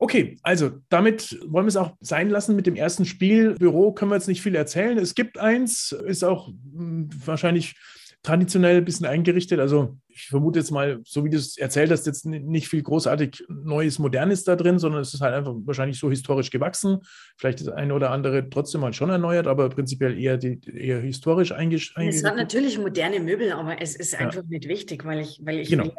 Okay, 0.00 0.38
also 0.42 0.78
damit 0.90 1.40
wollen 1.48 1.66
wir 1.66 1.70
es 1.70 1.76
auch 1.76 1.96
sein 2.00 2.30
lassen 2.30 2.54
mit 2.54 2.66
dem 2.66 2.76
ersten 2.76 3.04
Spiel. 3.04 3.54
Büro 3.54 3.92
können 3.92 4.12
wir 4.12 4.14
jetzt 4.14 4.28
nicht 4.28 4.42
viel 4.42 4.54
erzählen. 4.54 4.96
Es 4.96 5.16
gibt 5.16 5.38
eins, 5.38 5.90
ist 5.90 6.22
auch 6.22 6.48
mh, 6.48 6.54
hm, 6.78 7.10
wahrscheinlich 7.26 7.74
traditionell 8.22 8.78
ein 8.78 8.84
bisschen 8.84 9.06
eingerichtet. 9.06 9.60
Also 9.60 9.96
ich 10.08 10.26
vermute 10.26 10.58
jetzt 10.58 10.70
mal, 10.70 11.00
so 11.04 11.24
wie 11.24 11.30
du 11.30 11.36
es 11.36 11.56
erzählt 11.56 11.90
hast, 11.90 12.06
jetzt 12.06 12.26
nicht 12.26 12.68
viel 12.68 12.82
großartig 12.82 13.44
Neues, 13.48 13.98
Modernes 13.98 14.44
da 14.44 14.56
drin, 14.56 14.78
sondern 14.78 15.02
es 15.02 15.14
ist 15.14 15.20
halt 15.20 15.34
einfach 15.34 15.54
wahrscheinlich 15.64 15.98
so 15.98 16.10
historisch 16.10 16.50
gewachsen. 16.50 16.98
Vielleicht 17.36 17.60
das 17.60 17.68
eine 17.68 17.94
oder 17.94 18.10
andere 18.10 18.50
trotzdem 18.50 18.80
mal 18.80 18.92
schon 18.92 19.10
erneuert, 19.10 19.46
aber 19.46 19.68
prinzipiell 19.68 20.18
eher, 20.18 20.36
die, 20.36 20.60
eher 20.66 21.00
historisch 21.00 21.52
eingerichtet. 21.52 22.02
Es 22.08 22.24
hat 22.24 22.36
natürlich 22.36 22.78
moderne 22.78 23.20
Möbel, 23.20 23.52
aber 23.52 23.80
es 23.80 23.94
ist 23.94 24.14
einfach 24.14 24.42
ja. 24.42 24.48
nicht 24.48 24.68
wichtig, 24.68 25.04
weil 25.04 25.20
ich, 25.20 25.40
weil 25.44 25.60
ich, 25.60 25.70
genau. 25.70 25.92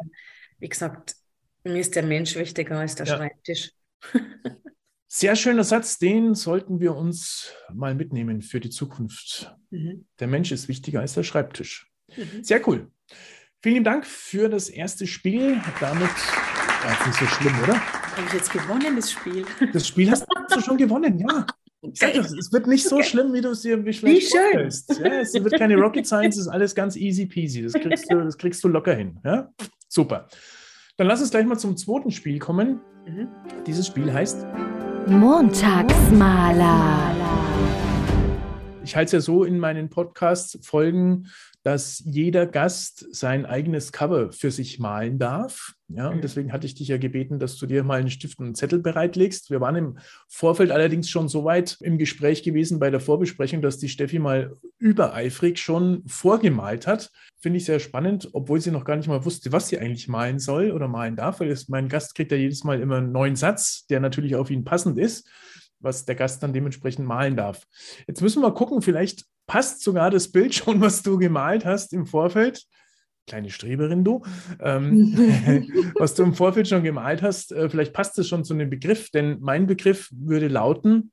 wie 0.58 0.68
gesagt, 0.68 1.14
mir 1.64 1.80
ist 1.80 1.96
der 1.96 2.04
Mensch 2.04 2.36
wichtiger 2.36 2.78
als 2.78 2.94
der 2.94 3.06
ja. 3.06 3.16
Schreibtisch. 3.16 3.72
Sehr 5.12 5.34
schöner 5.34 5.64
Satz, 5.64 5.98
den 5.98 6.36
sollten 6.36 6.78
wir 6.78 6.94
uns 6.94 7.52
mal 7.72 7.96
mitnehmen 7.96 8.42
für 8.42 8.60
die 8.60 8.70
Zukunft. 8.70 9.52
Mhm. 9.70 10.06
Der 10.20 10.28
Mensch 10.28 10.52
ist 10.52 10.68
wichtiger 10.68 11.00
als 11.00 11.14
der 11.14 11.24
Schreibtisch. 11.24 11.89
Mhm. 12.16 12.44
Sehr 12.44 12.66
cool. 12.68 12.90
Vielen 13.62 13.84
Dank 13.84 14.06
für 14.06 14.48
das 14.48 14.68
erste 14.68 15.06
Spiel. 15.06 15.60
Damit 15.80 16.08
war 16.08 17.00
es 17.00 17.06
nicht 17.06 17.18
so 17.18 17.26
schlimm, 17.26 17.54
oder? 17.62 17.74
Habe 17.74 18.26
ich 18.26 18.32
jetzt 18.32 18.52
gewonnen, 18.52 18.96
das 18.96 19.12
Spiel? 19.12 19.44
Das 19.72 19.86
Spiel 19.86 20.10
hast 20.10 20.26
du 20.54 20.60
schon 20.60 20.76
gewonnen, 20.78 21.18
ja. 21.18 21.46
Sag 21.94 22.12
doch, 22.12 22.24
es 22.24 22.52
wird 22.52 22.66
nicht 22.66 22.84
so 22.84 22.96
okay. 22.96 23.04
schlimm, 23.04 23.32
wie 23.32 23.40
du 23.40 23.50
es 23.50 23.62
dir 23.62 23.78
vielleicht 23.78 24.04
wie 24.04 24.20
vorstellst. 24.20 25.00
Ja, 25.02 25.20
es 25.20 25.32
wird 25.32 25.58
keine 25.58 25.76
Rocket 25.76 26.06
Science, 26.06 26.36
es 26.36 26.42
ist 26.42 26.48
alles 26.48 26.74
ganz 26.74 26.94
easy 26.94 27.24
peasy. 27.24 27.62
Das 27.62 27.72
kriegst 27.72 28.10
du, 28.10 28.22
das 28.22 28.36
kriegst 28.36 28.62
du 28.62 28.68
locker 28.68 28.94
hin. 28.94 29.18
Ja? 29.24 29.48
Super. 29.88 30.28
Dann 30.98 31.06
lass 31.06 31.20
uns 31.20 31.30
gleich 31.30 31.46
mal 31.46 31.58
zum 31.58 31.78
zweiten 31.78 32.10
Spiel 32.10 32.38
kommen. 32.38 32.80
Mhm. 33.06 33.28
Dieses 33.66 33.86
Spiel 33.86 34.12
heißt 34.12 34.46
Montagsmaler. 35.06 37.14
Ich 38.84 38.96
halte 38.96 39.06
es 39.06 39.12
ja 39.12 39.20
so 39.20 39.44
in 39.44 39.58
meinen 39.58 39.88
Podcast-Folgen, 39.88 41.28
dass 41.62 42.02
jeder 42.06 42.46
Gast 42.46 43.06
sein 43.14 43.44
eigenes 43.44 43.92
Cover 43.92 44.32
für 44.32 44.50
sich 44.50 44.78
malen 44.78 45.18
darf. 45.18 45.74
Ja, 45.88 46.08
und 46.08 46.18
mhm. 46.18 46.20
deswegen 46.22 46.52
hatte 46.52 46.66
ich 46.66 46.74
dich 46.74 46.88
ja 46.88 46.96
gebeten, 46.96 47.38
dass 47.38 47.56
du 47.56 47.66
dir 47.66 47.82
mal 47.82 48.00
einen 48.00 48.10
Stift 48.10 48.38
und 48.38 48.46
einen 48.46 48.54
Zettel 48.54 48.78
bereitlegst. 48.78 49.50
Wir 49.50 49.60
waren 49.60 49.76
im 49.76 49.98
Vorfeld 50.28 50.70
allerdings 50.70 51.10
schon 51.10 51.28
so 51.28 51.44
weit 51.44 51.76
im 51.80 51.98
Gespräch 51.98 52.42
gewesen 52.42 52.78
bei 52.78 52.90
der 52.90 53.00
Vorbesprechung, 53.00 53.60
dass 53.60 53.78
die 53.78 53.88
Steffi 53.88 54.18
mal 54.18 54.56
übereifrig 54.78 55.58
schon 55.58 56.02
vorgemalt 56.06 56.86
hat. 56.86 57.10
Finde 57.40 57.58
ich 57.58 57.64
sehr 57.64 57.80
spannend, 57.80 58.30
obwohl 58.32 58.60
sie 58.60 58.70
noch 58.70 58.84
gar 58.84 58.96
nicht 58.96 59.08
mal 59.08 59.24
wusste, 59.24 59.52
was 59.52 59.68
sie 59.68 59.78
eigentlich 59.78 60.08
malen 60.08 60.38
soll 60.38 60.70
oder 60.70 60.88
malen 60.88 61.16
darf, 61.16 61.40
weil 61.40 61.54
mein 61.68 61.88
Gast 61.88 62.14
kriegt 62.14 62.32
ja 62.32 62.38
jedes 62.38 62.64
Mal 62.64 62.80
immer 62.80 62.98
einen 62.98 63.12
neuen 63.12 63.36
Satz, 63.36 63.86
der 63.86 64.00
natürlich 64.00 64.36
auf 64.36 64.50
ihn 64.50 64.64
passend 64.64 64.98
ist 64.98 65.28
was 65.80 66.04
der 66.04 66.14
Gast 66.14 66.42
dann 66.42 66.52
dementsprechend 66.52 67.06
malen 67.06 67.36
darf. 67.36 67.66
Jetzt 68.06 68.20
müssen 68.20 68.42
wir 68.42 68.52
gucken, 68.52 68.82
vielleicht 68.82 69.24
passt 69.50 69.82
sogar 69.82 70.12
das 70.12 70.30
Bild 70.30 70.54
schon, 70.54 70.80
was 70.80 71.02
du 71.02 71.18
gemalt 71.18 71.64
hast 71.64 71.92
im 71.92 72.06
Vorfeld. 72.06 72.62
Kleine 73.26 73.50
Streberin, 73.50 74.04
du. 74.04 74.22
Ähm, 74.60 75.12
was 75.98 76.14
du 76.14 76.22
im 76.22 76.34
Vorfeld 76.34 76.68
schon 76.68 76.84
gemalt 76.84 77.20
hast, 77.20 77.50
äh, 77.50 77.68
vielleicht 77.68 77.92
passt 77.92 78.16
es 78.20 78.28
schon 78.28 78.44
zu 78.44 78.54
einem 78.54 78.70
Begriff, 78.70 79.10
denn 79.10 79.38
mein 79.40 79.66
Begriff 79.66 80.08
würde 80.12 80.46
lauten, 80.46 81.10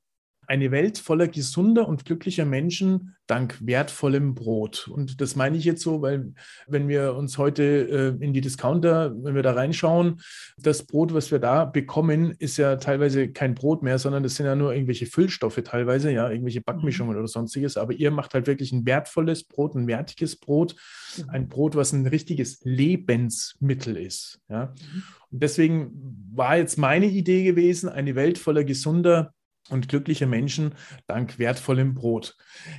eine 0.48 0.70
Welt 0.70 0.98
voller 0.98 1.28
gesunder 1.28 1.86
und 1.86 2.06
glücklicher 2.06 2.46
Menschen 2.46 3.14
dank 3.26 3.58
wertvollem 3.60 4.34
Brot. 4.34 4.88
Und 4.88 5.20
das 5.20 5.36
meine 5.36 5.58
ich 5.58 5.64
jetzt 5.64 5.82
so, 5.82 6.00
weil 6.00 6.32
wenn 6.66 6.88
wir 6.88 7.14
uns 7.14 7.36
heute 7.36 8.16
äh, 8.18 8.24
in 8.24 8.32
die 8.32 8.40
Discounter, 8.40 9.14
wenn 9.22 9.34
wir 9.34 9.42
da 9.42 9.52
reinschauen, 9.52 10.22
das 10.56 10.86
Brot, 10.86 11.12
was 11.12 11.30
wir 11.30 11.38
da 11.38 11.66
bekommen, 11.66 12.34
ist 12.38 12.56
ja 12.56 12.76
teilweise 12.76 13.28
kein 13.28 13.54
Brot 13.54 13.82
mehr, 13.82 13.98
sondern 13.98 14.22
das 14.22 14.36
sind 14.36 14.46
ja 14.46 14.56
nur 14.56 14.72
irgendwelche 14.72 15.04
Füllstoffe 15.04 15.60
teilweise, 15.62 16.10
ja, 16.10 16.30
irgendwelche 16.30 16.62
Backmischungen 16.62 17.12
mhm. 17.12 17.18
oder 17.18 17.28
sonstiges. 17.28 17.76
Aber 17.76 17.92
ihr 17.92 18.10
macht 18.10 18.32
halt 18.32 18.46
wirklich 18.46 18.72
ein 18.72 18.86
wertvolles 18.86 19.44
Brot, 19.44 19.74
ein 19.74 19.86
wertiges 19.86 20.36
Brot, 20.36 20.76
mhm. 21.18 21.28
ein 21.28 21.48
Brot, 21.48 21.76
was 21.76 21.92
ein 21.92 22.06
richtiges 22.06 22.60
Lebensmittel 22.64 23.98
ist. 23.98 24.40
Ja. 24.48 24.72
Mhm. 24.94 25.02
Und 25.30 25.42
deswegen 25.42 25.90
war 26.32 26.56
jetzt 26.56 26.78
meine 26.78 27.06
Idee 27.06 27.44
gewesen, 27.44 27.90
eine 27.90 28.14
Welt 28.14 28.38
voller 28.38 28.64
gesunder 28.64 29.34
und 29.70 29.88
glückliche 29.88 30.26
Menschen 30.26 30.74
dank 31.06 31.38
wertvollem 31.38 31.94
Brot. 31.94 32.36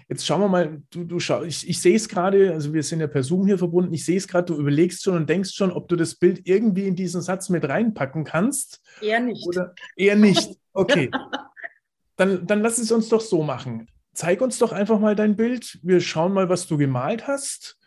Jetzt 0.07 0.25
schauen 0.25 0.41
wir 0.41 0.47
mal, 0.47 0.81
du, 0.89 1.03
du 1.03 1.19
schau, 1.19 1.43
ich, 1.43 1.67
ich 1.67 1.79
sehe 1.81 1.95
es 1.95 2.09
gerade, 2.09 2.51
also 2.53 2.73
wir 2.73 2.83
sind 2.83 2.99
ja 2.99 3.07
per 3.07 3.23
Zoom 3.23 3.45
hier 3.45 3.57
verbunden, 3.57 3.93
ich 3.93 4.05
sehe 4.05 4.17
es 4.17 4.27
gerade, 4.27 4.53
du 4.53 4.59
überlegst 4.59 5.03
schon 5.03 5.15
und 5.15 5.29
denkst 5.29 5.53
schon, 5.53 5.71
ob 5.71 5.87
du 5.87 5.95
das 5.95 6.15
Bild 6.15 6.41
irgendwie 6.45 6.87
in 6.87 6.95
diesen 6.95 7.21
Satz 7.21 7.49
mit 7.49 7.67
reinpacken 7.67 8.23
kannst. 8.23 8.81
Eher 9.01 9.19
nicht. 9.19 9.47
Oder 9.47 9.73
eher 9.95 10.15
nicht. 10.15 10.49
Okay. 10.71 11.09
dann, 12.15 12.45
dann 12.45 12.61
lass 12.61 12.77
es 12.77 12.91
uns 12.91 13.09
doch 13.09 13.19
so 13.19 13.43
machen. 13.43 13.87
Zeig 14.13 14.39
uns 14.39 14.59
doch 14.59 14.71
einfach 14.71 14.99
mal 14.99 15.15
dein 15.15 15.35
Bild. 15.35 15.79
Wir 15.81 15.99
schauen 15.99 16.31
mal, 16.31 16.47
was 16.47 16.67
du 16.67 16.77
gemalt 16.77 17.27
hast. 17.27 17.79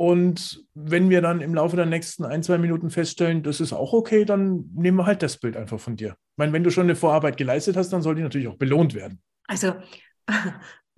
Und 0.00 0.64
wenn 0.72 1.10
wir 1.10 1.20
dann 1.20 1.42
im 1.42 1.54
Laufe 1.54 1.76
der 1.76 1.84
nächsten 1.84 2.24
ein, 2.24 2.42
zwei 2.42 2.56
Minuten 2.56 2.88
feststellen, 2.88 3.42
das 3.42 3.60
ist 3.60 3.74
auch 3.74 3.92
okay, 3.92 4.24
dann 4.24 4.70
nehmen 4.72 4.96
wir 4.96 5.04
halt 5.04 5.22
das 5.22 5.36
Bild 5.36 5.58
einfach 5.58 5.78
von 5.78 5.94
dir. 5.94 6.16
Ich 6.40 6.42
meine, 6.42 6.54
wenn 6.54 6.64
du 6.64 6.70
schon 6.70 6.84
eine 6.84 6.96
Vorarbeit 6.96 7.36
geleistet 7.36 7.76
hast, 7.76 7.90
dann 7.90 8.00
soll 8.00 8.14
die 8.14 8.22
natürlich 8.22 8.48
auch 8.48 8.56
belohnt 8.56 8.94
werden. 8.94 9.20
Also, 9.46 9.74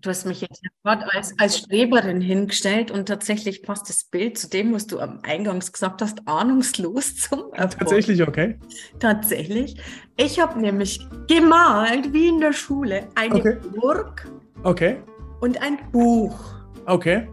du 0.00 0.08
hast 0.08 0.24
mich 0.24 0.40
jetzt 0.40 0.62
gerade 0.84 1.12
als, 1.12 1.36
als 1.36 1.58
Streberin 1.58 2.20
hingestellt 2.20 2.92
und 2.92 3.06
tatsächlich 3.06 3.64
passt 3.64 3.88
das 3.88 4.04
Bild 4.04 4.38
zu 4.38 4.48
dem, 4.48 4.72
was 4.72 4.86
du 4.86 5.00
am 5.00 5.18
Eingangs 5.24 5.72
gesagt 5.72 6.00
hast, 6.00 6.28
ahnungslos 6.28 7.16
zum 7.16 7.52
Erfolg. 7.54 7.76
Tatsächlich, 7.76 8.22
okay. 8.22 8.56
Tatsächlich. 9.00 9.74
Ich 10.16 10.38
habe 10.38 10.60
nämlich 10.60 11.04
gemalt, 11.26 12.12
wie 12.12 12.28
in 12.28 12.38
der 12.38 12.52
Schule, 12.52 13.08
eine 13.16 13.34
okay. 13.34 13.56
Burg 13.74 14.30
okay. 14.62 15.02
und 15.40 15.60
ein 15.60 15.76
Buch. 15.90 16.38
Okay 16.86 17.26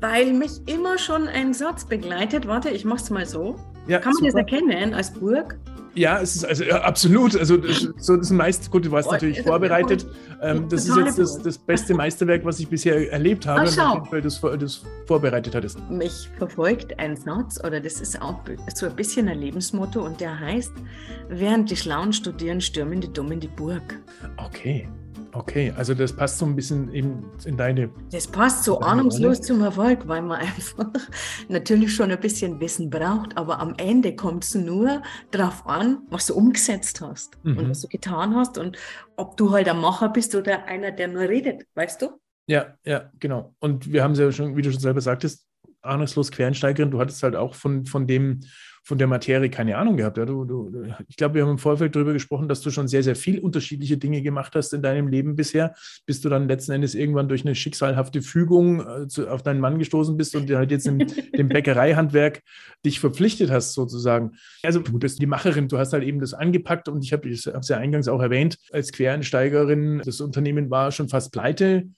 weil 0.00 0.34
mich 0.34 0.60
immer 0.66 0.98
schon 0.98 1.26
ein 1.26 1.54
Satz 1.54 1.86
begleitet. 1.86 2.46
Warte, 2.46 2.68
ich 2.68 2.84
mache 2.84 3.02
es 3.02 3.10
mal 3.10 3.24
so. 3.24 3.56
Ja, 3.86 3.98
Kann 3.98 4.12
man 4.12 4.30
super. 4.30 4.42
das 4.42 4.52
erkennen 4.52 4.94
als 4.94 5.10
Burg? 5.12 5.58
Ja, 5.96 6.20
es 6.20 6.36
ist 6.36 6.44
also 6.44 6.64
ja, 6.64 6.82
absolut. 6.82 7.36
Also 7.36 7.58
so 7.96 8.16
das 8.16 8.30
meiste, 8.30 8.70
gut, 8.70 8.84
du 8.84 8.92
warst 8.92 9.10
natürlich 9.10 9.42
vorbereitet. 9.42 10.06
Ähm, 10.42 10.68
das 10.68 10.86
ist 10.86 10.96
jetzt 10.96 11.18
das, 11.18 11.42
das, 11.42 11.58
beste 11.58 11.94
Meisterwerk, 11.94 12.44
was 12.44 12.60
ich 12.60 12.68
bisher 12.68 13.10
erlebt 13.10 13.46
habe, 13.46 13.62
Ach, 13.66 14.12
weil 14.12 14.20
du 14.20 14.28
das, 14.28 14.40
das 14.40 14.82
vorbereitet 15.06 15.54
hattest. 15.54 15.78
Mich 15.90 16.28
verfolgt 16.36 16.98
ein 16.98 17.16
Satz, 17.16 17.58
oder 17.64 17.80
das 17.80 18.00
ist 18.00 18.20
auch 18.20 18.40
so 18.74 18.86
ein 18.86 18.94
bisschen 18.94 19.28
ein 19.28 19.40
Lebensmotto, 19.40 20.04
und 20.04 20.20
der 20.20 20.38
heißt: 20.38 20.72
Während 21.28 21.70
die 21.70 21.76
Schlauen 21.76 22.12
studieren, 22.12 22.60
stürmen 22.60 23.00
die 23.00 23.12
Dummen 23.12 23.40
die 23.40 23.48
Burg. 23.48 23.98
Okay. 24.36 24.88
Okay, 25.36 25.70
also 25.76 25.92
das 25.92 26.14
passt 26.14 26.38
so 26.38 26.46
ein 26.46 26.56
bisschen 26.56 26.88
in, 26.94 27.22
in 27.44 27.58
deine. 27.58 27.90
Das 28.10 28.26
passt 28.26 28.64
so 28.64 28.80
ahnungslos 28.80 29.42
zum 29.42 29.60
Erfolg, 29.62 30.08
weil 30.08 30.22
man 30.22 30.40
einfach 30.40 30.86
natürlich 31.48 31.94
schon 31.94 32.10
ein 32.10 32.18
bisschen 32.18 32.58
Wissen 32.58 32.88
braucht, 32.88 33.36
aber 33.36 33.60
am 33.60 33.74
Ende 33.76 34.16
kommt 34.16 34.44
es 34.44 34.54
nur 34.54 35.02
darauf 35.32 35.66
an, 35.66 35.98
was 36.08 36.26
du 36.26 36.34
umgesetzt 36.34 37.02
hast 37.02 37.36
mhm. 37.44 37.58
und 37.58 37.68
was 37.68 37.82
du 37.82 37.88
getan 37.88 38.34
hast 38.34 38.56
und 38.56 38.78
ob 39.16 39.36
du 39.36 39.50
halt 39.50 39.68
ein 39.68 39.78
Macher 39.78 40.08
bist 40.08 40.34
oder 40.34 40.64
einer, 40.64 40.90
der 40.90 41.08
nur 41.08 41.28
redet, 41.28 41.66
weißt 41.74 42.00
du? 42.00 42.18
Ja, 42.46 42.74
ja, 42.86 43.10
genau. 43.18 43.54
Und 43.58 43.92
wir 43.92 44.02
haben 44.02 44.12
es 44.12 44.18
ja 44.18 44.32
schon, 44.32 44.56
wie 44.56 44.62
du 44.62 44.70
schon 44.70 44.80
selber 44.80 45.02
sagtest, 45.02 45.46
ahnungslos 45.82 46.30
Quereinsteigerin, 46.30 46.90
du 46.90 46.98
hattest 46.98 47.22
halt 47.22 47.36
auch 47.36 47.54
von, 47.54 47.84
von 47.84 48.06
dem 48.06 48.40
von 48.86 48.98
der 48.98 49.08
Materie 49.08 49.50
keine 49.50 49.78
Ahnung 49.78 49.96
gehabt. 49.96 50.16
Ja, 50.16 50.24
du, 50.24 50.44
du, 50.44 50.86
ich 51.08 51.16
glaube, 51.16 51.34
wir 51.34 51.42
haben 51.42 51.50
im 51.50 51.58
Vorfeld 51.58 51.96
darüber 51.96 52.12
gesprochen, 52.12 52.46
dass 52.46 52.60
du 52.60 52.70
schon 52.70 52.86
sehr, 52.86 53.02
sehr 53.02 53.16
viel 53.16 53.40
unterschiedliche 53.40 53.96
Dinge 53.98 54.22
gemacht 54.22 54.54
hast 54.54 54.72
in 54.72 54.80
deinem 54.80 55.08
Leben 55.08 55.34
bisher, 55.34 55.74
bis 56.06 56.20
du 56.20 56.28
dann 56.28 56.46
letzten 56.46 56.70
Endes 56.70 56.94
irgendwann 56.94 57.28
durch 57.28 57.44
eine 57.44 57.56
schicksalhafte 57.56 58.22
Fügung 58.22 58.86
äh, 58.86 59.08
zu, 59.08 59.26
auf 59.28 59.42
deinen 59.42 59.58
Mann 59.58 59.80
gestoßen 59.80 60.16
bist 60.16 60.36
und 60.36 60.48
halt 60.52 60.70
jetzt 60.70 60.86
in 60.86 60.98
dem 61.36 61.48
Bäckereihandwerk 61.48 62.42
dich 62.84 63.00
verpflichtet 63.00 63.50
hast, 63.50 63.72
sozusagen. 63.72 64.36
Also 64.62 64.78
du 64.78 65.00
bist 65.00 65.20
die 65.20 65.26
Macherin, 65.26 65.66
du 65.66 65.78
hast 65.78 65.92
halt 65.92 66.04
eben 66.04 66.20
das 66.20 66.32
angepackt 66.32 66.88
und 66.88 67.02
ich 67.02 67.12
habe 67.12 67.28
es 67.28 67.44
ja 67.44 67.78
eingangs 67.78 68.06
auch 68.06 68.22
erwähnt, 68.22 68.56
als 68.70 68.92
Quereinsteigerin, 68.92 70.00
das 70.04 70.20
Unternehmen 70.20 70.70
war 70.70 70.92
schon 70.92 71.08
fast 71.08 71.32
pleite 71.32 71.88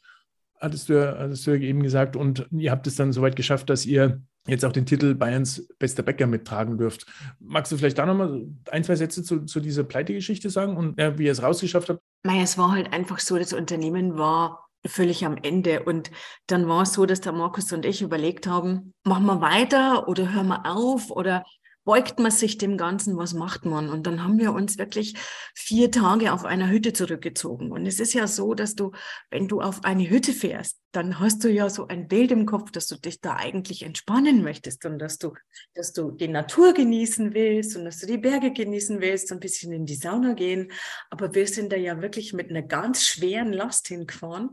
hattest 0.61 0.89
du, 0.89 1.19
hattest 1.19 1.47
du 1.47 1.53
eben 1.53 1.83
gesagt. 1.83 2.17
Und 2.17 2.47
ihr 2.51 2.71
habt 2.71 2.87
es 2.87 2.97
dann 2.97 3.13
soweit 3.13 3.37
geschafft, 3.37 3.71
dass 3.71 3.87
ihr 3.87 4.23
jetzt 4.47 4.65
auch 4.65 4.73
den 4.73 4.87
Titel 4.87 5.15
Bayerns 5.15 5.69
bester 5.79 6.03
Bäcker 6.03 6.27
mittragen 6.27 6.79
dürft. 6.79 7.07
Magst 7.39 7.71
du 7.71 7.77
vielleicht 7.77 7.99
da 7.99 8.07
nochmal 8.07 8.47
ein, 8.71 8.85
zwei 8.85 8.97
Sätze 8.97 9.23
zu, 9.23 9.45
zu 9.45 9.61
dieser 9.61 9.85
Pleitegeschichte 9.85 10.51
sagen 10.51 10.77
und 10.77 10.99
ja, 10.99 11.19
wie 11.19 11.27
ihr 11.27 11.33
es 11.33 11.43
rausgeschafft 11.43 11.91
habt? 11.91 12.01
Naja, 12.25 12.43
es 12.43 12.57
war 12.57 12.73
halt 12.73 12.93
einfach 12.93 13.19
so, 13.19 13.39
das 13.39 13.53
Unternehmen 13.53 14.17
war 14.17 14.69
völlig 14.87 15.25
am 15.27 15.37
Ende. 15.37 15.83
Und 15.83 16.11
dann 16.47 16.69
war 16.69 16.83
es 16.83 16.95
so, 16.95 17.07
dass 17.07 17.21
der 17.21 17.33
Markus 17.33 17.73
und 17.73 17.85
ich 17.85 18.03
überlegt 18.03 18.47
haben, 18.47 18.95
machen 19.05 19.27
wir 19.27 19.41
weiter 19.41 20.09
oder 20.09 20.33
hören 20.33 20.49
wir 20.49 20.67
auf 20.67 21.11
oder 21.11 21.45
beugt 21.89 22.19
man 22.19 22.31
sich 22.31 22.59
dem 22.59 22.77
Ganzen, 22.77 23.17
was 23.17 23.33
macht 23.33 23.65
man? 23.65 23.89
Und 23.89 24.07
dann 24.07 24.23
haben 24.23 24.39
wir 24.39 24.53
uns 24.53 24.77
wirklich 24.77 25.15
vier 25.55 25.91
Tage 25.91 26.35
auf 26.35 26.45
einer 26.45 26.69
Hütte 26.69 26.93
zurückgezogen. 26.93 27.73
Und 27.73 27.87
es 27.87 27.99
ist 27.99 28.13
ja 28.13 28.27
so, 28.27 28.53
dass 28.53 28.75
du, 28.75 28.93
wenn 29.31 29.49
du 29.49 29.63
auf 29.63 29.85
eine 29.85 30.07
Hütte 30.11 30.35
fährst, 30.35 30.83
dann 30.93 31.19
hast 31.19 31.45
du 31.45 31.49
ja 31.49 31.71
so 31.71 31.89
ein 31.89 32.07
Bild 32.07 32.31
im 32.31 32.45
Kopf, 32.45 32.73
dass 32.73 32.89
du 32.89 32.97
dich 32.97 33.23
da 33.23 33.37
eigentlich 33.37 33.85
entspannen 33.85 34.43
möchtest 34.43 34.85
und 34.85 34.99
dass 34.99 35.17
du, 35.17 35.33
dass 35.73 35.95
du 35.95 36.11
die 36.11 36.29
Natur 36.29 36.75
genießen 36.75 37.33
willst 37.33 37.75
und 37.75 37.87
dass 37.87 38.01
du 38.01 38.07
die 38.07 38.19
Berge 38.19 38.53
genießen 38.53 39.01
willst, 39.01 39.33
ein 39.33 39.41
bisschen 39.41 39.73
in 39.73 39.87
die 39.87 39.95
Sauna 39.95 40.35
gehen. 40.35 40.71
Aber 41.09 41.35
wir 41.35 41.47
sind 41.47 41.73
da 41.73 41.77
ja 41.77 42.03
wirklich 42.03 42.35
mit 42.35 42.51
einer 42.51 42.65
ganz 42.65 43.07
schweren 43.07 43.55
Last 43.55 43.89
hingefahren, 43.89 44.51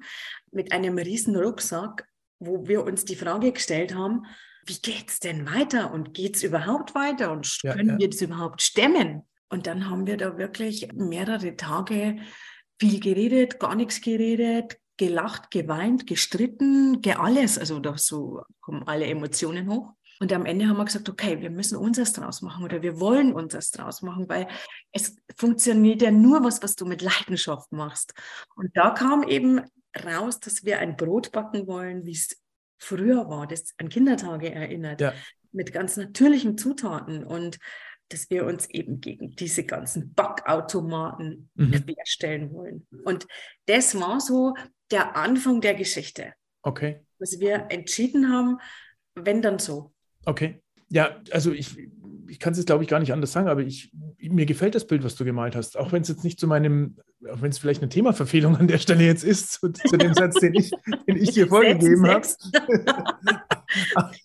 mit 0.51 0.72
einem 0.72 0.98
riesen 0.98 1.36
Rucksack, 1.36 2.08
wo 2.39 2.65
wir 2.65 2.86
uns 2.86 3.04
die 3.04 3.18
Frage 3.18 3.51
gestellt 3.51 3.94
haben, 3.94 4.25
wie 4.65 4.79
geht's 4.81 5.19
denn 5.19 5.45
weiter 5.45 5.91
und 5.93 6.13
geht's 6.13 6.43
überhaupt 6.43 6.95
weiter 6.95 7.31
und 7.31 7.62
ja, 7.63 7.74
können 7.74 7.89
ja. 7.89 7.98
wir 8.00 8.10
das 8.10 8.22
überhaupt 8.22 8.62
stemmen? 8.62 9.24
Und 9.50 9.67
dann 9.67 9.89
haben 9.89 10.07
wir 10.07 10.17
da 10.17 10.38
wirklich 10.38 10.91
mehrere 10.93 11.55
Tage 11.55 12.17
viel 12.79 13.00
geredet, 13.00 13.60
gar 13.60 13.75
nichts 13.75 14.01
geredet, 14.01 14.77
gelacht, 14.98 15.51
geweint, 15.51 16.07
gestritten, 16.07 17.01
ge 17.01 17.13
alles. 17.13 17.57
Also 17.57 17.79
da 17.79 17.98
so 17.98 18.41
kommen 18.62 18.84
alle 18.88 19.05
Emotionen 19.05 19.69
hoch. 19.69 19.93
Und 20.19 20.31
am 20.31 20.45
Ende 20.45 20.67
haben 20.67 20.77
wir 20.77 20.86
gesagt, 20.86 21.10
okay, 21.10 21.41
wir 21.41 21.50
müssen 21.50 21.75
unseres 21.77 22.13
draus 22.13 22.41
machen 22.41 22.63
oder 22.63 22.81
wir 22.81 23.00
wollen 23.00 23.34
unseres 23.34 23.72
draus 23.72 24.01
machen, 24.01 24.29
weil 24.29 24.48
es 24.93 25.17
funktioniert 25.36 26.01
ja 26.01 26.10
nur 26.10 26.43
was, 26.43 26.63
was 26.63 26.75
du 26.75 26.86
mit 26.86 27.01
Leidenschaft 27.01 27.72
machst. 27.74 28.13
Und 28.55 28.69
da 28.75 28.91
kam 28.91 29.24
eben 29.24 29.62
raus, 30.03 30.39
dass 30.39 30.63
wir 30.63 30.79
ein 30.79 30.95
Brot 30.95 31.34
backen 31.34 31.67
wollen, 31.67 32.05
wie 32.05 32.13
es 32.13 32.38
früher 32.77 33.29
war, 33.29 33.48
das 33.48 33.74
an 33.77 33.89
Kindertage 33.89 34.53
erinnert, 34.53 35.01
ja. 35.01 35.13
mit 35.51 35.74
ganz 35.74 35.98
natürlichen 35.98 36.58
Zutaten 36.58 37.24
und 37.24 37.58
dass 38.10 38.29
wir 38.29 38.46
uns 38.46 38.70
eben 38.70 39.01
gegen 39.01 39.36
diese 39.36 39.63
ganzen 39.63 40.13
Backautomaten 40.13 41.50
mhm. 41.55 41.86
querstellen 41.86 42.51
wollen. 42.51 42.86
Und 43.03 43.27
das 43.65 44.00
war 44.00 44.20
so 44.22 44.53
der 44.91 45.15
Anfang 45.15 45.62
der 45.62 45.74
Geschichte. 45.74 46.34
Okay. 46.62 47.01
Dass 47.20 47.39
wir 47.39 47.67
entschieden 47.70 48.32
haben, 48.32 48.60
wenn 49.15 49.41
dann 49.41 49.60
so. 49.60 49.94
Okay. 50.25 50.62
Ja, 50.89 51.20
also 51.32 51.51
ich, 51.51 51.75
ich 52.27 52.39
kann 52.39 52.53
es 52.53 52.58
jetzt, 52.58 52.67
glaube 52.67 52.84
ich, 52.84 52.89
gar 52.89 53.00
nicht 53.00 53.13
anders 53.13 53.32
sagen, 53.32 53.48
aber 53.48 53.62
ich, 53.62 53.91
mir 54.20 54.46
gefällt 54.46 54.75
das 54.75 54.88
Bild, 54.88 55.03
was 55.03 55.15
du 55.15 55.25
gemalt 55.25 55.55
hast. 55.55 55.77
Auch 55.77 55.91
wenn 55.91 56.01
es 56.01 56.08
jetzt 56.08 56.24
nicht 56.24 56.39
zu 56.39 56.48
meinem, 56.48 56.98
auch 57.32 57.41
wenn 57.41 57.51
es 57.51 57.58
vielleicht 57.58 57.82
eine 57.82 57.89
Themaverfehlung 57.89 58.55
an 58.58 58.67
der 58.67 58.77
Stelle 58.77 59.03
jetzt 59.03 59.24
ist, 59.24 59.53
zu, 59.53 59.72
zu 59.72 59.98
dem 59.98 60.13
Satz, 60.13 60.39
den 60.39 60.53
ich, 60.53 60.72
den 61.08 61.17
ich 61.17 61.32
dir 61.32 61.48
vorgegeben 61.50 62.08
habe. 62.08 62.25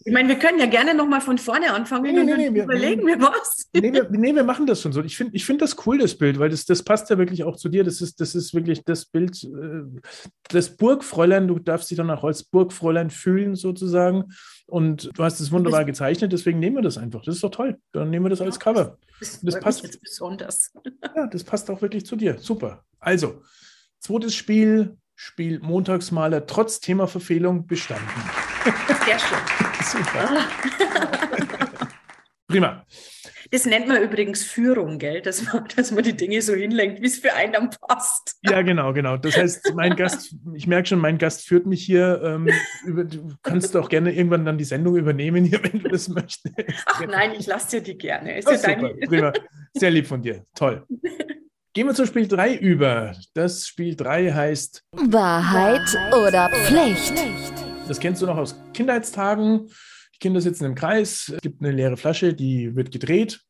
ich 0.04 0.12
meine, 0.12 0.28
wir 0.28 0.36
können 0.36 0.58
ja 0.58 0.66
gerne 0.66 0.94
nochmal 0.94 1.20
von 1.20 1.38
vorne 1.38 1.72
anfangen 1.72 2.02
nee, 2.02 2.12
nee, 2.12 2.36
nee, 2.36 2.48
und 2.48 2.54
wir, 2.54 2.64
überlegen 2.64 3.06
wir 3.06 3.20
was. 3.20 3.68
Nee 3.72 3.92
wir, 3.92 4.08
nee, 4.10 4.34
wir 4.34 4.44
machen 4.44 4.66
das 4.66 4.80
schon 4.80 4.92
so. 4.92 5.02
Ich 5.02 5.16
finde 5.16 5.34
ich 5.34 5.44
find 5.44 5.60
das 5.62 5.76
cool, 5.86 5.98
das 5.98 6.16
Bild, 6.16 6.38
weil 6.38 6.50
das, 6.50 6.66
das 6.66 6.82
passt 6.82 7.10
ja 7.10 7.18
wirklich 7.18 7.44
auch 7.44 7.56
zu 7.56 7.68
dir. 7.68 7.84
Das 7.84 8.00
ist, 8.00 8.20
das 8.20 8.34
ist 8.34 8.54
wirklich 8.54 8.84
das 8.84 9.06
Bild, 9.06 9.42
äh, 9.44 9.82
das 10.48 10.76
Burgfräulein. 10.76 11.48
Du 11.48 11.58
darfst 11.58 11.90
dich 11.90 11.96
dann 11.96 12.10
auch 12.10 12.24
als 12.24 12.44
Burgfräulein 12.44 13.10
fühlen, 13.10 13.54
sozusagen. 13.54 14.24
Und 14.70 15.10
du 15.14 15.24
hast 15.24 15.40
es 15.40 15.50
wunderbar 15.50 15.84
gezeichnet, 15.84 16.32
deswegen 16.32 16.60
nehmen 16.60 16.76
wir 16.76 16.82
das 16.82 16.96
einfach. 16.96 17.22
Das 17.24 17.34
ist 17.34 17.44
doch 17.44 17.50
toll. 17.50 17.78
Dann 17.92 18.10
nehmen 18.10 18.24
wir 18.24 18.30
das 18.30 18.40
als 18.40 18.60
Cover. 18.60 18.98
Das, 19.18 19.40
das 19.40 19.60
passt 19.60 19.82
jetzt 19.82 20.00
besonders. 20.00 20.72
Ja, 21.16 21.26
das 21.26 21.42
passt 21.42 21.68
auch 21.70 21.82
wirklich 21.82 22.06
zu 22.06 22.14
dir. 22.14 22.38
Super. 22.38 22.84
Also, 23.00 23.42
zweites 23.98 24.34
Spiel, 24.34 24.96
Spiel 25.16 25.58
Montagsmaler 25.58 26.46
trotz 26.46 26.78
Themaverfehlung 26.80 27.66
bestanden. 27.66 28.06
Sehr 29.04 29.18
schön. 29.18 29.38
Super. 29.82 31.18
Prima. 32.50 32.84
Das 33.50 33.66
nennt 33.66 33.88
man 33.88 34.02
übrigens 34.02 34.44
Führung, 34.44 34.98
gell? 34.98 35.22
Dass 35.22 35.42
man, 35.52 35.64
dass 35.76 35.90
man 35.90 36.04
die 36.04 36.16
Dinge 36.16 36.40
so 36.42 36.54
hinlenkt, 36.54 37.02
wie 37.02 37.06
es 37.06 37.18
für 37.18 37.34
einen 37.34 37.52
dann 37.52 37.70
passt. 37.70 38.38
Ja, 38.42 38.62
genau, 38.62 38.92
genau. 38.92 39.16
Das 39.16 39.36
heißt, 39.36 39.72
mein 39.74 39.96
Gast, 39.96 40.34
ich 40.54 40.66
merke 40.66 40.88
schon, 40.88 40.98
mein 40.98 41.18
Gast 41.18 41.46
führt 41.46 41.66
mich 41.66 41.84
hier. 41.84 42.20
Ähm, 42.24 42.48
über, 42.84 43.04
du 43.04 43.34
kannst 43.42 43.76
auch 43.76 43.88
gerne 43.88 44.12
irgendwann 44.12 44.44
dann 44.44 44.58
die 44.58 44.64
Sendung 44.64 44.96
übernehmen 44.96 45.44
hier, 45.44 45.60
wenn 45.72 45.82
du 45.82 45.88
das 45.88 46.08
möchtest. 46.08 46.54
Ach 46.86 47.06
nein, 47.06 47.32
ich 47.38 47.46
lasse 47.46 47.78
dir 47.78 47.82
die 47.82 47.98
gerne. 47.98 48.38
Ist 48.38 48.48
Ach, 48.48 48.52
ja 48.52 48.58
super, 48.58 48.90
prima. 49.06 49.32
Sehr 49.74 49.90
lieb 49.90 50.06
von 50.06 50.22
dir. 50.22 50.44
Toll. 50.54 50.86
Gehen 51.72 51.86
wir 51.86 51.94
zu 51.94 52.04
Spiel 52.04 52.26
3 52.26 52.56
über. 52.56 53.14
Das 53.34 53.66
Spiel 53.66 53.94
3 53.94 54.32
heißt 54.32 54.82
Wahrheit 54.92 55.86
oder 56.12 56.50
Pflicht. 56.50 57.14
Das 57.86 58.00
kennst 58.00 58.22
du 58.22 58.26
noch 58.26 58.36
aus 58.36 58.60
Kindheitstagen. 58.74 59.68
Kinder 60.20 60.40
sitzen 60.40 60.64
im 60.64 60.74
Kreis, 60.74 61.32
es 61.34 61.40
gibt 61.40 61.62
eine 61.62 61.72
leere 61.72 61.96
Flasche, 61.96 62.34
die 62.34 62.76
wird 62.76 62.92
gedreht 62.92 63.40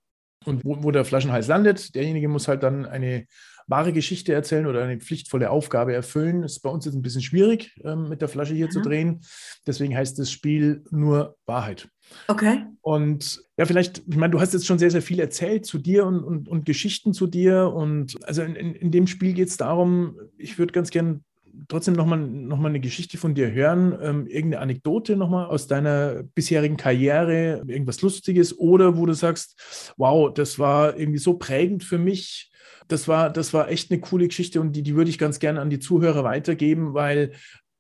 und 0.44 0.64
wo, 0.64 0.83
wo 0.83 0.90
der 0.90 1.04
Flaschenhals 1.04 1.48
landet, 1.48 1.94
derjenige 1.94 2.28
muss 2.28 2.48
halt 2.48 2.62
dann 2.62 2.87
eine 2.87 3.26
wahre 3.70 3.92
Geschichte 3.92 4.33
erzählen 4.33 4.66
oder 4.66 4.83
eine 4.83 4.98
pflichtvolle 4.98 5.50
Aufgabe 5.50 5.94
erfüllen. 5.94 6.42
Das 6.42 6.52
ist 6.52 6.61
bei 6.61 6.70
uns 6.70 6.85
jetzt 6.85 6.94
ein 6.94 7.02
bisschen 7.02 7.22
schwierig, 7.22 7.72
ähm, 7.85 8.09
mit 8.09 8.20
der 8.20 8.28
Flasche 8.28 8.54
hier 8.54 8.66
mhm. 8.66 8.70
zu 8.70 8.80
drehen. 8.80 9.20
Deswegen 9.66 9.96
heißt 9.96 10.18
das 10.18 10.30
Spiel 10.30 10.83
nur 10.90 11.37
Wahrheit. 11.46 11.88
Okay. 12.26 12.64
Und 12.80 13.40
ja, 13.56 13.66
vielleicht, 13.66 13.98
ich 13.98 14.16
meine, 14.16 14.33
du 14.33 14.40
hast 14.40 14.52
jetzt 14.52 14.66
schon 14.66 14.80
sehr, 14.80 14.90
sehr 14.90 15.02
viel 15.02 15.20
erzählt 15.20 15.66
zu 15.66 15.78
dir 15.78 16.04
und, 16.04 16.24
und, 16.24 16.48
und 16.48 16.66
Geschichten 16.66 17.12
zu 17.12 17.28
dir. 17.28 17.72
Und 17.72 18.16
also 18.24 18.42
in, 18.42 18.56
in, 18.56 18.74
in 18.74 18.90
dem 18.90 19.06
Spiel 19.06 19.35
geht 19.35 19.48
es 19.48 19.56
darum, 19.56 20.18
ich 20.37 20.59
würde 20.59 20.72
ganz 20.72 20.90
gern 20.90 21.24
trotzdem 21.68 21.94
nochmal 21.94 22.18
noch 22.18 22.58
mal 22.58 22.68
eine 22.68 22.80
Geschichte 22.80 23.18
von 23.18 23.34
dir 23.34 23.50
hören, 23.52 23.96
ähm, 24.00 24.26
irgendeine 24.26 24.62
Anekdote 24.62 25.16
nochmal 25.16 25.46
aus 25.46 25.66
deiner 25.66 26.22
bisherigen 26.34 26.76
Karriere, 26.76 27.62
irgendwas 27.66 28.02
Lustiges 28.02 28.58
oder 28.58 28.96
wo 28.96 29.06
du 29.06 29.12
sagst, 29.12 29.94
wow, 29.96 30.32
das 30.32 30.58
war 30.58 30.98
irgendwie 30.98 31.18
so 31.18 31.34
prägend 31.34 31.84
für 31.84 31.98
mich. 31.98 32.50
Das 32.88 33.06
war, 33.06 33.30
das 33.30 33.54
war 33.54 33.70
echt 33.70 33.90
eine 33.90 34.00
coole 34.00 34.26
Geschichte 34.26 34.60
und 34.60 34.72
die, 34.72 34.82
die 34.82 34.96
würde 34.96 35.10
ich 35.10 35.18
ganz 35.18 35.38
gerne 35.38 35.60
an 35.60 35.70
die 35.70 35.78
Zuhörer 35.78 36.24
weitergeben, 36.24 36.94
weil 36.94 37.32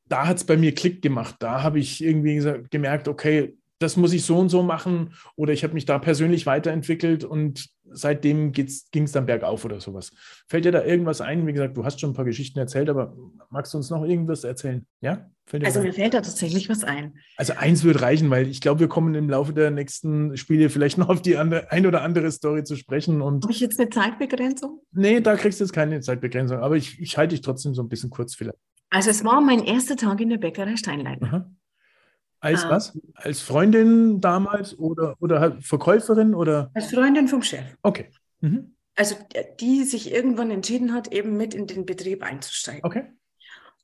da 0.08 0.26
hat 0.26 0.38
es 0.38 0.44
bei 0.44 0.56
mir 0.56 0.74
Klick 0.74 1.02
gemacht. 1.02 1.36
Da 1.40 1.62
habe 1.62 1.78
ich 1.78 2.02
irgendwie 2.02 2.34
gesagt, 2.36 2.70
gemerkt, 2.70 3.08
okay, 3.08 3.56
das 3.80 3.96
muss 3.96 4.12
ich 4.12 4.24
so 4.24 4.38
und 4.38 4.50
so 4.50 4.62
machen 4.62 5.14
oder 5.36 5.52
ich 5.52 5.64
habe 5.64 5.74
mich 5.74 5.86
da 5.86 5.98
persönlich 5.98 6.46
weiterentwickelt 6.46 7.24
und 7.24 7.70
seitdem 7.92 8.52
ging 8.52 8.66
es 8.66 9.12
dann 9.12 9.26
bergauf 9.26 9.64
oder 9.64 9.80
sowas. 9.80 10.12
Fällt 10.48 10.64
dir 10.64 10.72
da 10.72 10.84
irgendwas 10.84 11.20
ein? 11.20 11.46
Wie 11.46 11.52
gesagt, 11.52 11.76
du 11.76 11.84
hast 11.84 12.00
schon 12.00 12.10
ein 12.10 12.14
paar 12.14 12.24
Geschichten 12.24 12.58
erzählt, 12.58 12.88
aber 12.88 13.16
magst 13.50 13.74
du 13.74 13.78
uns 13.78 13.90
noch 13.90 14.04
irgendwas 14.04 14.44
erzählen? 14.44 14.86
Ja? 15.00 15.30
also 15.64 15.80
mir 15.80 15.92
fällt 15.92 16.14
da 16.14 16.20
tatsächlich 16.20 16.68
was 16.68 16.84
ein. 16.84 17.14
Also 17.36 17.54
eins 17.54 17.82
wird 17.82 18.02
reichen, 18.02 18.30
weil 18.30 18.48
ich 18.48 18.60
glaube, 18.60 18.80
wir 18.80 18.88
kommen 18.88 19.14
im 19.14 19.28
Laufe 19.28 19.52
der 19.52 19.70
nächsten 19.70 20.36
Spiele 20.36 20.70
vielleicht 20.70 20.98
noch 20.98 21.08
auf 21.08 21.22
die 21.22 21.36
andere, 21.36 21.70
ein 21.72 21.86
oder 21.86 22.02
andere 22.02 22.30
Story 22.30 22.62
zu 22.64 22.76
sprechen. 22.76 23.22
Habe 23.22 23.40
ich 23.50 23.60
jetzt 23.60 23.80
eine 23.80 23.90
Zeitbegrenzung? 23.90 24.80
Nee, 24.92 25.20
da 25.20 25.36
kriegst 25.36 25.60
du 25.60 25.64
jetzt 25.64 25.72
keine 25.72 26.00
Zeitbegrenzung, 26.00 26.58
aber 26.58 26.76
ich, 26.76 27.00
ich 27.00 27.18
halte 27.18 27.34
dich 27.34 27.40
trotzdem 27.40 27.74
so 27.74 27.82
ein 27.82 27.88
bisschen 27.88 28.10
kurz 28.10 28.34
vielleicht. 28.34 28.58
Also 28.90 29.10
es 29.10 29.24
war 29.24 29.40
mein 29.40 29.64
erster 29.64 29.96
Tag 29.96 30.20
in 30.20 30.30
der 30.30 30.38
Bäckerei 30.38 30.76
Steinleiter. 30.76 31.26
Aha. 31.26 31.50
Als 32.40 32.64
ah. 32.64 32.70
was? 32.70 32.98
Als 33.14 33.40
Freundin 33.40 34.20
damals 34.20 34.78
oder, 34.78 35.16
oder 35.20 35.40
halt 35.40 35.62
Verkäuferin 35.62 36.34
oder? 36.34 36.70
Als 36.74 36.90
Freundin 36.90 37.28
vom 37.28 37.42
Chef. 37.42 37.64
Okay. 37.82 38.10
Mhm. 38.40 38.74
Also 38.96 39.16
die 39.60 39.84
sich 39.84 40.12
irgendwann 40.12 40.50
entschieden 40.50 40.92
hat, 40.92 41.12
eben 41.12 41.36
mit 41.36 41.54
in 41.54 41.66
den 41.66 41.86
Betrieb 41.86 42.22
einzusteigen. 42.22 42.84
Okay. 42.84 43.04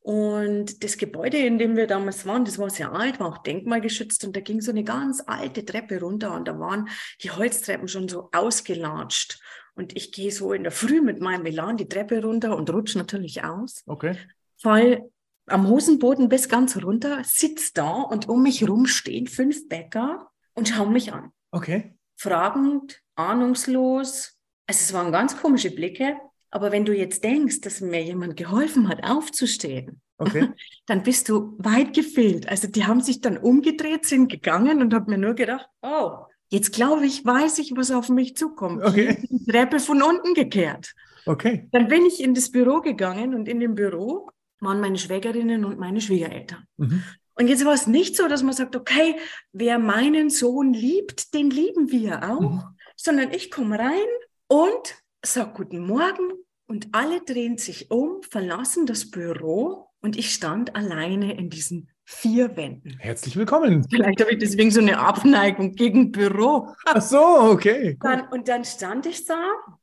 Und 0.01 0.85
das 0.85 0.99
Gebäude, 0.99 1.38
in 1.38 1.59
dem 1.59 1.75
wir 1.77 1.88
damals 1.88 2.27
waren, 2.27 2.45
das 2.45 2.59
war 2.59 2.71
sehr 2.71 2.92
alt, 2.92 3.19
war 3.19 3.27
auch 3.27 3.38
denkmalgeschützt 3.38 4.25
und 4.25 4.37
da 4.37 4.40
ging 4.40 4.61
so 4.61 4.71
eine 4.71 4.85
ganz 4.85 5.23
alte 5.27 5.64
Treppe 5.64 6.01
runter 6.01 6.33
und 6.33 6.47
da 6.47 6.61
waren 6.61 6.88
die 7.23 7.31
Holztreppen 7.31 7.88
schon 7.88 8.09
so 8.09 8.29
ausgelatscht. 8.33 9.40
Und 9.75 9.97
ich 9.97 10.12
gehe 10.12 10.31
so 10.31 10.53
in 10.53 10.62
der 10.62 10.71
Früh 10.71 11.03
mit 11.03 11.21
meinem 11.21 11.45
Elan 11.45 11.77
die 11.77 11.88
Treppe 11.88 12.23
runter 12.23 12.57
und 12.57 12.71
rutsche 12.73 12.99
natürlich 12.99 13.42
aus. 13.42 13.83
Okay. 13.87 14.16
Fall 14.59 15.11
am 15.47 15.69
Hosenboden 15.69 16.29
bis 16.29 16.49
ganz 16.49 16.77
runter, 16.83 17.23
sitze 17.25 17.73
da 17.75 18.03
und 18.03 18.29
um 18.29 18.43
mich 18.43 18.69
rum 18.69 18.87
stehen 18.87 19.27
fünf 19.27 19.69
Bäcker 19.69 20.31
und 20.55 20.69
schauen 20.69 20.93
mich 20.93 21.13
an. 21.13 21.33
Okay. 21.51 21.95
Fragend, 22.17 23.03
ahnungslos. 23.15 24.37
Also 24.67 24.81
es 24.81 24.93
waren 24.93 25.13
ganz 25.13 25.37
komische 25.37 25.71
Blicke. 25.71 26.17
Aber 26.51 26.73
wenn 26.73 26.85
du 26.85 26.95
jetzt 26.95 27.23
denkst, 27.25 27.61
dass 27.61 27.81
mir 27.81 28.03
jemand 28.03 28.37
geholfen 28.37 28.89
hat, 28.89 29.05
aufzustehen, 29.05 30.01
okay. 30.19 30.49
dann 30.87 31.03
bist 31.03 31.29
du 31.29 31.55
weit 31.59 31.95
gefehlt. 31.95 32.49
Also 32.49 32.69
die 32.69 32.87
haben 32.87 33.01
sich 33.01 33.21
dann 33.21 33.37
umgedreht, 33.37 34.07
sind 34.07 34.31
gegangen 34.31 34.81
und 34.81 34.95
haben 34.95 35.11
mir 35.11 35.19
nur 35.19 35.35
gedacht, 35.35 35.69
oh, 35.83 36.13
jetzt 36.49 36.73
glaube 36.73 37.05
ich, 37.05 37.25
weiß 37.25 37.59
ich, 37.59 37.73
was 37.77 37.91
auf 37.91 38.09
mich 38.09 38.37
zukommt. 38.37 38.83
Okay. 38.83 39.27
Die 39.29 39.45
Treppe 39.45 39.81
von 39.81 40.03
unten 40.03 40.35
gekehrt. 40.35 40.95
Okay. 41.27 41.69
Dann 41.73 41.89
bin 41.89 42.07
ich 42.07 42.23
in 42.23 42.35
das 42.35 42.51
Büro 42.51 42.81
gegangen 42.81 43.35
und 43.35 43.49
in 43.49 43.59
dem 43.59 43.75
Büro 43.75 44.31
waren 44.61 44.81
meine 44.81 44.99
Schwägerinnen 44.99 45.64
und 45.64 45.79
meine 45.79 46.01
Schwiegereltern. 46.01 46.66
Mhm. 46.77 47.03
Und 47.35 47.49
jetzt 47.49 47.64
war 47.64 47.75
es 47.75 47.87
nicht 47.87 48.16
so, 48.16 48.29
dass 48.29 48.42
man 48.42 48.55
sagt, 48.55 48.77
okay, 48.77 49.16
wer 49.53 49.79
meinen 49.79 50.31
Sohn 50.31 50.73
liebt, 50.73 51.35
den 51.35 51.51
lieben 51.51 51.90
wir 51.90 52.31
auch, 52.31 52.40
mhm. 52.40 52.62
sondern 52.97 53.33
ich 53.33 53.51
komme 53.51 53.79
rein 53.79 54.07
und 54.49 55.03
sage 55.25 55.53
guten 55.55 55.87
Morgen 55.87 56.33
und 56.66 56.88
alle 56.92 57.21
drehen 57.21 57.59
sich 57.59 57.90
um, 57.90 58.23
verlassen 58.23 58.87
das 58.87 59.11
Büro 59.11 59.90
und 60.01 60.16
ich 60.16 60.33
stand 60.33 60.75
alleine 60.75 61.37
in 61.37 61.51
diesen 61.51 61.90
vier 62.05 62.57
Wänden. 62.57 62.97
Herzlich 62.99 63.37
willkommen. 63.37 63.85
Vielleicht 63.90 64.21
habe 64.21 64.33
ich 64.33 64.38
deswegen 64.38 64.71
so 64.71 64.81
eine 64.81 64.99
Abneigung 64.99 65.73
gegen 65.75 66.12
Büro. 66.12 66.69
Ach 66.85 67.03
so, 67.03 67.19
okay. 67.19 67.99
Dann, 68.01 68.29
und 68.29 68.49
dann 68.49 68.64
stand 68.64 69.07
ich 69.07 69.25
da 69.27 69.42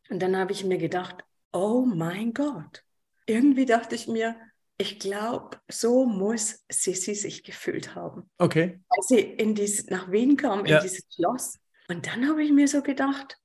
und 0.10 0.22
dann 0.22 0.38
habe 0.38 0.54
ich 0.54 0.64
mir 0.64 0.78
gedacht, 0.78 1.18
oh 1.52 1.86
mein 1.86 2.34
Gott. 2.34 2.84
Irgendwie 3.26 3.66
dachte 3.66 3.96
ich 3.96 4.08
mir, 4.08 4.36
ich 4.78 5.00
glaube, 5.00 5.58
so 5.70 6.06
muss 6.06 6.64
Sissi 6.70 7.16
sich 7.16 7.44
gefühlt 7.44 7.96
haben. 7.96 8.30
Okay. 8.38 8.80
Als 8.90 9.08
sie 9.08 9.20
in 9.20 9.56
dies, 9.56 9.88
nach 9.88 10.12
Wien 10.12 10.38
kam, 10.38 10.66
ja. 10.66 10.78
in 10.78 10.84
dieses 10.84 11.06
Schloss. 11.14 11.60
Und 11.88 12.08
dann 12.08 12.28
habe 12.28 12.44
ich 12.44 12.52
mir 12.52 12.68
so 12.68 12.82
gedacht, 12.82 13.38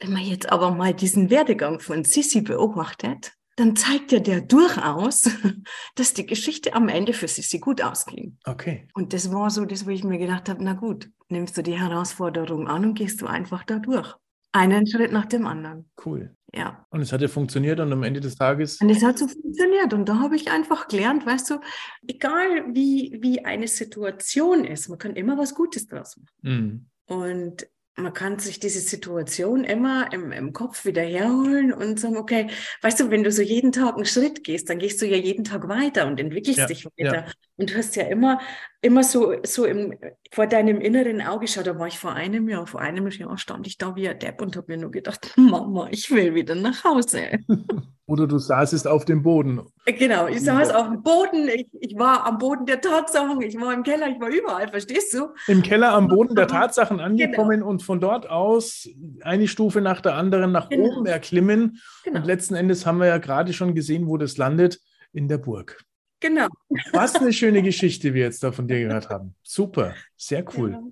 wenn 0.00 0.12
man 0.12 0.22
jetzt 0.22 0.50
aber 0.50 0.72
mal 0.72 0.92
diesen 0.92 1.30
Werdegang 1.30 1.78
von 1.78 2.04
Sissi 2.04 2.40
beobachtet, 2.40 3.32
dann 3.56 3.76
zeigt 3.76 4.12
ja 4.12 4.18
der 4.18 4.40
durchaus, 4.40 5.30
dass 5.94 6.14
die 6.14 6.26
Geschichte 6.26 6.74
am 6.74 6.88
Ende 6.88 7.12
für 7.12 7.28
Sissi 7.28 7.58
gut 7.58 7.82
ausging. 7.82 8.38
Okay. 8.44 8.88
Und 8.94 9.12
das 9.12 9.30
war 9.32 9.50
so 9.50 9.64
das, 9.64 9.86
wo 9.86 9.90
ich 9.90 10.04
mir 10.04 10.18
gedacht 10.18 10.48
habe, 10.48 10.64
na 10.64 10.72
gut, 10.72 11.10
nimmst 11.28 11.56
du 11.56 11.62
die 11.62 11.78
Herausforderung 11.78 12.66
an 12.66 12.84
und 12.84 12.94
gehst 12.94 13.20
du 13.20 13.26
einfach 13.26 13.62
da 13.64 13.78
durch. 13.78 14.16
Einen 14.52 14.86
Schritt 14.86 15.12
nach 15.12 15.26
dem 15.26 15.46
anderen. 15.46 15.90
Cool. 16.04 16.36
Ja. 16.54 16.86
Und 16.90 17.00
es 17.00 17.12
hat 17.12 17.22
ja 17.22 17.28
funktioniert 17.28 17.80
und 17.80 17.92
am 17.92 18.02
Ende 18.02 18.20
des 18.20 18.36
Tages. 18.36 18.78
Und 18.80 18.90
es 18.90 19.02
hat 19.02 19.18
so 19.18 19.26
funktioniert. 19.26 19.94
Und 19.94 20.08
da 20.08 20.18
habe 20.18 20.36
ich 20.36 20.50
einfach 20.50 20.88
gelernt, 20.88 21.24
weißt 21.24 21.50
du, 21.50 21.60
egal 22.06 22.74
wie, 22.74 23.18
wie 23.22 23.44
eine 23.44 23.68
Situation 23.68 24.64
ist, 24.64 24.88
man 24.88 24.98
kann 24.98 25.16
immer 25.16 25.38
was 25.38 25.54
Gutes 25.54 25.86
draus 25.86 26.18
machen. 26.18 26.30
Mhm. 26.42 26.86
Und 27.06 27.66
man 27.96 28.12
kann 28.12 28.38
sich 28.38 28.58
diese 28.58 28.80
Situation 28.80 29.64
immer 29.64 30.12
im, 30.12 30.32
im 30.32 30.52
Kopf 30.52 30.84
wieder 30.84 31.02
herholen 31.02 31.72
und 31.72 32.00
sagen, 32.00 32.16
okay, 32.16 32.48
weißt 32.80 33.00
du, 33.00 33.10
wenn 33.10 33.22
du 33.22 33.30
so 33.30 33.42
jeden 33.42 33.72
Tag 33.72 33.96
einen 33.96 34.06
Schritt 34.06 34.44
gehst, 34.44 34.70
dann 34.70 34.78
gehst 34.78 35.00
du 35.02 35.06
ja 35.06 35.16
jeden 35.16 35.44
Tag 35.44 35.68
weiter 35.68 36.06
und 36.06 36.18
entwickelst 36.18 36.58
ja, 36.58 36.66
dich 36.66 36.86
weiter. 36.86 37.26
Ja. 37.26 37.32
Und 37.56 37.70
du 37.70 37.76
hast 37.76 37.94
ja 37.96 38.04
immer, 38.04 38.40
immer 38.82 39.04
so, 39.04 39.34
so 39.44 39.64
im, 39.64 39.94
vor 40.32 40.46
deinem 40.46 40.80
inneren 40.80 41.22
Auge 41.22 41.46
geschaut, 41.46 41.66
da 41.66 41.78
war 41.78 41.86
ich 41.86 41.98
vor 41.98 42.12
einem 42.12 42.48
Jahr, 42.48 42.66
vor 42.66 42.80
einem 42.80 43.08
Jahr 43.08 43.38
stand 43.38 43.66
ich 43.66 43.78
da 43.78 43.94
wie 43.94 44.08
ein 44.08 44.18
Depp 44.18 44.42
und 44.42 44.56
habe 44.56 44.72
mir 44.72 44.78
nur 44.78 44.90
gedacht, 44.90 45.32
Mama, 45.36 45.88
ich 45.90 46.10
will 46.10 46.34
wieder 46.34 46.54
nach 46.54 46.84
Hause. 46.84 47.38
Oder 48.06 48.26
du 48.26 48.36
saßest 48.36 48.88
auf 48.88 49.04
dem 49.04 49.22
Boden. 49.22 49.62
Genau, 49.86 50.26
ich 50.26 50.42
saß 50.42 50.70
auf 50.70 50.88
dem 50.88 51.02
Boden, 51.02 51.48
ich, 51.48 51.68
ich 51.80 51.96
war 51.96 52.26
am 52.26 52.36
Boden 52.36 52.66
der 52.66 52.80
Tatsachen, 52.80 53.40
ich 53.40 53.58
war 53.58 53.72
im 53.72 53.84
Keller, 53.84 54.08
ich 54.08 54.20
war 54.20 54.28
überall, 54.28 54.68
verstehst 54.68 55.14
du? 55.14 55.28
Im 55.46 55.62
Keller 55.62 55.94
am 55.94 56.08
Boden 56.08 56.34
der 56.34 56.48
Tatsachen 56.48 56.98
angekommen 56.98 57.60
genau. 57.60 57.68
und 57.68 57.82
von 57.82 58.00
dort 58.00 58.28
aus 58.28 58.88
eine 59.22 59.46
Stufe 59.46 59.80
nach 59.80 60.00
der 60.00 60.16
anderen 60.16 60.50
nach 60.50 60.68
genau. 60.68 60.88
oben 60.88 61.06
erklimmen. 61.06 61.78
Genau. 62.02 62.18
Und 62.18 62.26
letzten 62.26 62.56
Endes 62.56 62.84
haben 62.84 62.98
wir 62.98 63.06
ja 63.06 63.18
gerade 63.18 63.52
schon 63.52 63.74
gesehen, 63.74 64.08
wo 64.08 64.16
das 64.16 64.36
landet, 64.36 64.80
in 65.12 65.28
der 65.28 65.38
Burg. 65.38 65.84
Genau. 66.22 66.46
Was 66.92 67.16
eine 67.16 67.32
schöne 67.32 67.62
Geschichte 67.62 68.14
wir 68.14 68.22
jetzt 68.22 68.42
da 68.42 68.52
von 68.52 68.68
dir 68.68 68.78
gehört 68.78 69.10
haben. 69.10 69.34
Super, 69.42 69.94
sehr 70.16 70.44
cool. 70.56 70.70
Ja. 70.70 70.82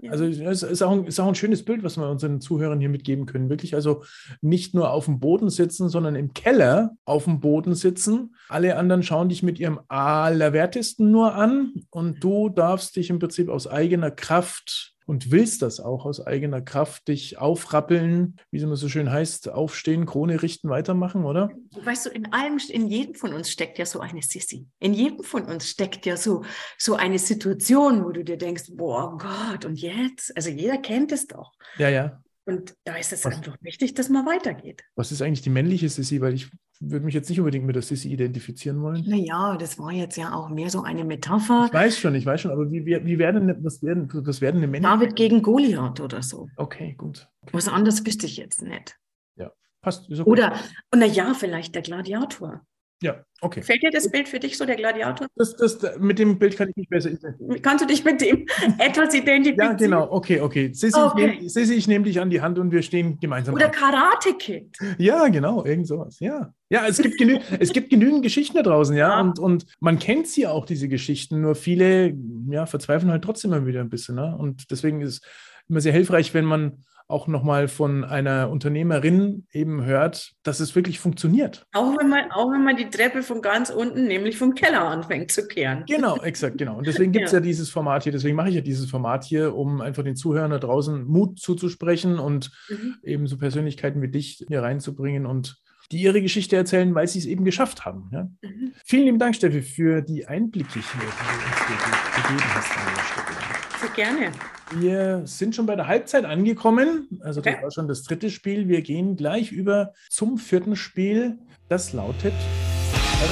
Ja. 0.00 0.12
Also 0.12 0.24
es 0.26 0.62
ist 0.62 0.82
auch, 0.82 0.92
ein, 0.92 1.06
ist 1.06 1.18
auch 1.18 1.26
ein 1.26 1.34
schönes 1.34 1.64
Bild, 1.64 1.82
was 1.82 1.96
wir 1.96 2.08
unseren 2.08 2.40
Zuhörern 2.40 2.78
hier 2.80 2.88
mitgeben 2.88 3.26
können. 3.26 3.50
Wirklich 3.50 3.74
also 3.74 4.04
nicht 4.40 4.74
nur 4.74 4.92
auf 4.92 5.06
dem 5.06 5.18
Boden 5.18 5.50
sitzen, 5.50 5.88
sondern 5.88 6.14
im 6.14 6.32
Keller 6.34 6.96
auf 7.04 7.24
dem 7.24 7.40
Boden 7.40 7.74
sitzen. 7.74 8.34
Alle 8.48 8.76
anderen 8.76 9.02
schauen 9.02 9.28
dich 9.28 9.42
mit 9.42 9.58
ihrem 9.58 9.80
Allerwertesten 9.88 11.10
nur 11.10 11.34
an 11.34 11.72
und 11.90 12.22
du 12.22 12.48
darfst 12.48 12.96
dich 12.96 13.10
im 13.10 13.18
Prinzip 13.18 13.48
aus 13.48 13.66
eigener 13.66 14.10
Kraft 14.10 14.94
und 15.08 15.30
willst 15.30 15.62
das 15.62 15.80
auch 15.80 16.04
aus 16.04 16.24
eigener 16.24 16.60
Kraft, 16.60 17.08
dich 17.08 17.38
aufrappeln, 17.38 18.36
wie 18.50 18.58
es 18.58 18.62
immer 18.62 18.76
so 18.76 18.90
schön 18.90 19.10
heißt, 19.10 19.48
aufstehen, 19.48 20.04
Krone 20.04 20.42
richten, 20.42 20.68
weitermachen, 20.68 21.24
oder? 21.24 21.50
Weißt 21.82 22.04
du, 22.04 22.10
in 22.10 22.30
allem, 22.30 22.58
in 22.68 22.88
jedem 22.88 23.14
von 23.14 23.32
uns 23.32 23.50
steckt 23.50 23.78
ja 23.78 23.86
so 23.86 24.00
eine 24.00 24.20
Sissi. 24.20 24.66
In 24.80 24.92
jedem 24.92 25.24
von 25.24 25.44
uns 25.44 25.70
steckt 25.70 26.04
ja 26.04 26.18
so, 26.18 26.44
so 26.76 26.94
eine 26.94 27.18
Situation, 27.18 28.04
wo 28.04 28.10
du 28.10 28.22
dir 28.22 28.36
denkst, 28.36 28.64
boah 28.72 29.16
Gott, 29.16 29.64
und 29.64 29.80
jetzt? 29.80 30.36
Also 30.36 30.50
jeder 30.50 30.76
kennt 30.76 31.10
es 31.10 31.26
doch. 31.26 31.54
Ja, 31.78 31.88
ja. 31.88 32.22
Und 32.44 32.74
da 32.84 32.96
ist 32.96 33.14
es 33.14 33.24
einfach 33.24 33.56
wichtig, 33.62 33.94
dass 33.94 34.10
man 34.10 34.26
weitergeht. 34.26 34.82
Was 34.94 35.10
ist 35.10 35.22
eigentlich 35.22 35.42
die 35.42 35.50
männliche 35.50 35.88
Sissi? 35.88 36.20
Weil 36.20 36.34
ich 36.34 36.50
würde 36.80 37.04
mich 37.04 37.14
jetzt 37.14 37.28
nicht 37.28 37.40
unbedingt 37.40 37.66
mit 37.66 37.74
der 37.74 37.82
Sissi 37.82 38.12
identifizieren 38.12 38.80
wollen. 38.82 39.04
Naja, 39.06 39.56
das 39.56 39.78
war 39.78 39.90
jetzt 39.92 40.16
ja 40.16 40.32
auch 40.32 40.48
mehr 40.48 40.70
so 40.70 40.82
eine 40.82 41.04
Metapher. 41.04 41.66
Ich 41.66 41.72
weiß 41.72 41.98
schon, 41.98 42.14
ich 42.14 42.24
weiß 42.24 42.40
schon, 42.40 42.50
aber 42.52 42.70
wie, 42.70 42.86
wie, 42.86 43.04
wie 43.04 43.18
werden, 43.18 43.52
was 43.64 43.82
werden, 43.82 44.08
was 44.12 44.40
werden 44.40 44.58
eine 44.58 44.68
männliche? 44.68 44.94
David 44.94 45.16
gegen 45.16 45.42
Goliath 45.42 46.00
oder 46.00 46.22
so. 46.22 46.48
Okay, 46.56 46.94
gut. 46.96 47.28
Okay. 47.42 47.52
Was 47.52 47.68
anderes 47.68 48.06
wüsste 48.06 48.26
ich 48.26 48.36
jetzt 48.36 48.62
nicht. 48.62 48.96
Ja, 49.36 49.50
passt. 49.80 50.10
Okay. 50.10 50.22
Oder, 50.22 50.54
naja, 50.94 51.34
vielleicht 51.34 51.74
der 51.74 51.82
Gladiator. 51.82 52.62
Ja, 53.00 53.24
okay. 53.42 53.62
Fällt 53.62 53.82
dir 53.82 53.90
das 53.92 54.10
Bild 54.10 54.28
für 54.28 54.40
dich 54.40 54.58
so, 54.58 54.64
der 54.64 54.74
Gladiator? 54.74 55.28
Das, 55.36 55.54
das, 55.54 55.78
mit 56.00 56.18
dem 56.18 56.36
Bild 56.36 56.56
kann 56.56 56.68
ich 56.70 56.76
mich 56.76 56.88
besser 56.88 57.10
identifizieren. 57.10 57.62
Kannst 57.62 57.84
du 57.84 57.86
dich 57.86 58.04
mit 58.04 58.20
dem 58.20 58.44
etwas 58.78 59.14
identifizieren? 59.14 59.70
Ja, 59.70 59.72
genau. 59.74 60.10
Okay, 60.10 60.40
okay. 60.40 60.72
Sissi, 60.72 60.98
okay. 60.98 61.38
Ich, 61.40 61.54
nehm, 61.54 61.70
ich 61.70 61.88
nehme 61.88 62.04
dich 62.04 62.20
an 62.20 62.28
die 62.28 62.40
Hand 62.40 62.58
und 62.58 62.72
wir 62.72 62.82
stehen 62.82 63.20
gemeinsam. 63.20 63.54
Oder 63.54 63.68
Karate 63.68 64.34
Kid. 64.36 64.76
Ja, 64.98 65.28
genau. 65.28 65.64
Irgend 65.64 65.86
sowas. 65.86 66.18
Ja. 66.18 66.52
Ja, 66.70 66.86
es 66.86 66.98
gibt, 66.98 67.18
genü 67.18 67.38
es 67.60 67.72
gibt 67.72 67.90
genügend 67.90 68.22
Geschichten 68.22 68.56
da 68.56 68.62
draußen, 68.62 68.96
ja. 68.96 69.10
ja. 69.10 69.20
Und, 69.20 69.38
und 69.38 69.66
man 69.78 70.00
kennt 70.00 70.26
sie 70.26 70.48
auch, 70.48 70.66
diese 70.66 70.88
Geschichten. 70.88 71.40
Nur 71.40 71.54
viele 71.54 72.16
ja, 72.50 72.66
verzweifeln 72.66 73.12
halt 73.12 73.22
trotzdem 73.22 73.52
immer 73.52 73.64
wieder 73.64 73.80
ein 73.80 73.90
bisschen. 73.90 74.16
Ne? 74.16 74.36
Und 74.36 74.72
deswegen 74.72 75.00
ist 75.02 75.12
es 75.14 75.20
immer 75.68 75.80
sehr 75.80 75.92
hilfreich, 75.92 76.34
wenn 76.34 76.44
man 76.44 76.84
auch 77.08 77.26
nochmal 77.26 77.68
von 77.68 78.04
einer 78.04 78.50
Unternehmerin 78.50 79.46
eben 79.52 79.84
hört, 79.84 80.34
dass 80.42 80.60
es 80.60 80.76
wirklich 80.76 81.00
funktioniert. 81.00 81.66
Auch 81.72 81.96
wenn 81.98 82.08
man, 82.08 82.30
auch 82.30 82.52
wenn 82.52 82.62
man 82.62 82.76
die 82.76 82.90
Treppe 82.90 83.22
von 83.22 83.40
ganz 83.40 83.70
unten, 83.70 84.06
nämlich 84.06 84.36
vom 84.36 84.54
Keller 84.54 84.82
anfängt 84.82 85.32
zu 85.32 85.48
kehren. 85.48 85.84
Genau, 85.88 86.18
exakt, 86.18 86.58
genau. 86.58 86.76
Und 86.76 86.86
deswegen 86.86 87.12
gibt 87.12 87.26
es 87.26 87.32
ja. 87.32 87.38
ja. 87.38 87.42
dieses 87.42 87.70
Format 87.70 88.02
hier, 88.02 88.12
deswegen 88.12 88.36
mache 88.36 88.50
ich 88.50 88.56
ja 88.56 88.60
dieses 88.60 88.90
Format 88.90 89.24
hier, 89.24 89.54
um 89.54 89.80
einfach 89.80 90.04
den 90.04 90.16
Zuhörern 90.16 90.50
da 90.50 90.58
draußen 90.58 91.04
Mut 91.04 91.40
zuzusprechen 91.40 92.18
und 92.18 92.50
mhm. 92.68 92.96
eben 93.02 93.26
so 93.26 93.38
Persönlichkeiten 93.38 94.02
wie 94.02 94.08
dich 94.08 94.44
hier 94.46 94.62
reinzubringen 94.62 95.24
und 95.24 95.56
die 95.90 96.02
ihre 96.02 96.20
Geschichte 96.20 96.56
erzählen, 96.56 96.94
weil 96.94 97.08
sie 97.08 97.18
es 97.18 97.24
eben 97.24 97.46
geschafft 97.46 97.86
haben. 97.86 98.10
Ja? 98.12 98.24
Mhm. 98.42 98.72
Vielen 98.84 99.04
lieben 99.04 99.18
Dank, 99.18 99.34
Steffi, 99.34 99.62
für 99.62 100.02
die 100.02 100.26
Einblicke 100.26 100.74
hier, 100.74 100.82
die 100.82 102.28
du 102.28 102.34
uns 102.34 102.44
gegeben 102.44 102.54
hast. 102.54 103.47
Sehr 103.80 103.90
gerne. 103.90 104.32
Wir 104.72 105.22
sind 105.24 105.54
schon 105.54 105.66
bei 105.66 105.76
der 105.76 105.86
Halbzeit 105.86 106.24
angekommen. 106.24 107.06
Also 107.20 107.40
das 107.40 107.54
okay. 107.54 107.62
war 107.62 107.70
schon 107.70 107.86
das 107.86 108.02
dritte 108.02 108.28
Spiel. 108.28 108.66
Wir 108.66 108.82
gehen 108.82 109.14
gleich 109.14 109.52
über 109.52 109.92
zum 110.10 110.36
vierten 110.36 110.74
Spiel. 110.74 111.38
Das 111.68 111.92
lautet 111.92 112.32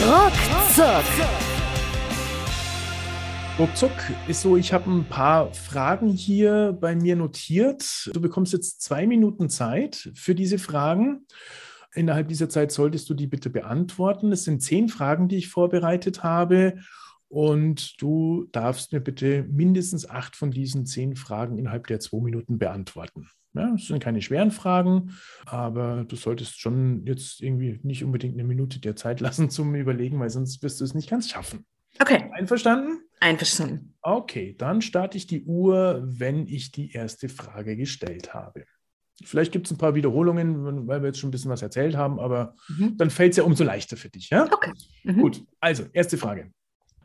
Ruckzuck. 0.05 1.05
Ruckzuck 3.59 3.93
ist 4.29 4.43
so, 4.43 4.57
ich 4.57 4.73
habe 4.73 4.89
ein 4.89 5.05
paar 5.05 5.53
Fragen 5.53 6.09
hier 6.09 6.77
bei 6.81 6.95
mir 6.95 7.17
notiert. 7.17 8.11
Du 8.13 8.21
bekommst 8.21 8.53
jetzt 8.53 8.83
zwei 8.83 9.07
Minuten 9.07 9.49
Zeit 9.49 10.11
für 10.15 10.37
diese 10.37 10.59
Fragen. 10.59 11.27
Innerhalb 11.95 12.29
dieser 12.29 12.49
Zeit 12.49 12.71
solltest 12.71 13.11
du 13.11 13.15
die 13.15 13.27
bitte 13.27 13.51
beantworten. 13.51 14.31
Es 14.31 14.45
sind 14.45 14.63
zehn 14.63 14.89
Fragen, 14.89 15.29
die 15.29 15.39
ich 15.39 15.49
vorbereitet 15.49 16.23
habe. 16.23 16.75
Und 17.29 18.01
du 18.01 18.49
darfst 18.53 18.93
mir 18.93 19.01
bitte 19.01 19.45
mindestens 19.51 20.09
acht 20.09 20.37
von 20.37 20.51
diesen 20.51 20.87
zehn 20.87 21.17
Fragen 21.17 21.59
innerhalb 21.59 21.87
der 21.87 22.01
zwei 22.01 22.21
Minuten 22.21 22.59
beantworten. 22.59 23.29
Ja, 23.55 23.71
das 23.73 23.87
sind 23.87 24.03
keine 24.03 24.21
schweren 24.21 24.51
Fragen, 24.51 25.17
aber 25.47 26.05
du 26.07 26.15
solltest 26.15 26.61
schon 26.61 27.07
jetzt 27.07 27.41
irgendwie 27.41 27.81
nicht 27.83 28.05
unbedingt 28.05 28.35
eine 28.35 28.45
Minute 28.45 28.81
der 28.81 28.97
Zeit 28.97 29.21
lassen 29.21 29.51
zum 29.51 29.75
Überlegen, 29.75 30.21
weil 30.21 30.31
sonst 30.31 30.63
wirst 30.63 30.81
du 30.81 30.85
es 30.85 30.95
nicht 30.95 31.09
ganz 31.09 31.31
schaffen. 31.31 31.65
Okay. 31.99 32.31
Einverstanden? 32.35 33.03
Einverstanden. 33.21 33.95
Okay, 34.03 34.55
dann 34.59 34.83
starte 34.83 35.17
ich 35.17 35.27
die 35.27 35.45
Uhr, 35.45 36.03
wenn 36.05 36.47
ich 36.47 36.71
die 36.71 36.93
erste 36.93 37.31
Frage 37.31 37.77
gestellt 37.77 38.35
habe. 38.35 38.65
Vielleicht 39.25 39.53
gibt 39.53 39.67
es 39.67 39.73
ein 39.73 39.79
paar 39.79 39.95
Wiederholungen, 39.95 40.87
weil 40.87 41.01
wir 41.01 41.07
jetzt 41.07 41.19
schon 41.19 41.29
ein 41.29 41.31
bisschen 41.31 41.51
was 41.51 41.63
erzählt 41.63 41.97
haben, 41.97 42.21
aber 42.21 42.55
mhm. 42.69 42.99
dann 42.99 43.09
fällt 43.09 43.31
es 43.31 43.39
ja 43.39 43.45
umso 43.45 43.65
leichter 43.65 43.97
für 43.97 44.11
dich. 44.11 44.29
Ja? 44.29 44.45
Okay. 44.53 44.73
Mhm. 45.05 45.23
Gut, 45.23 45.43
also 45.59 45.85
erste 45.95 46.19
Frage. 46.19 46.53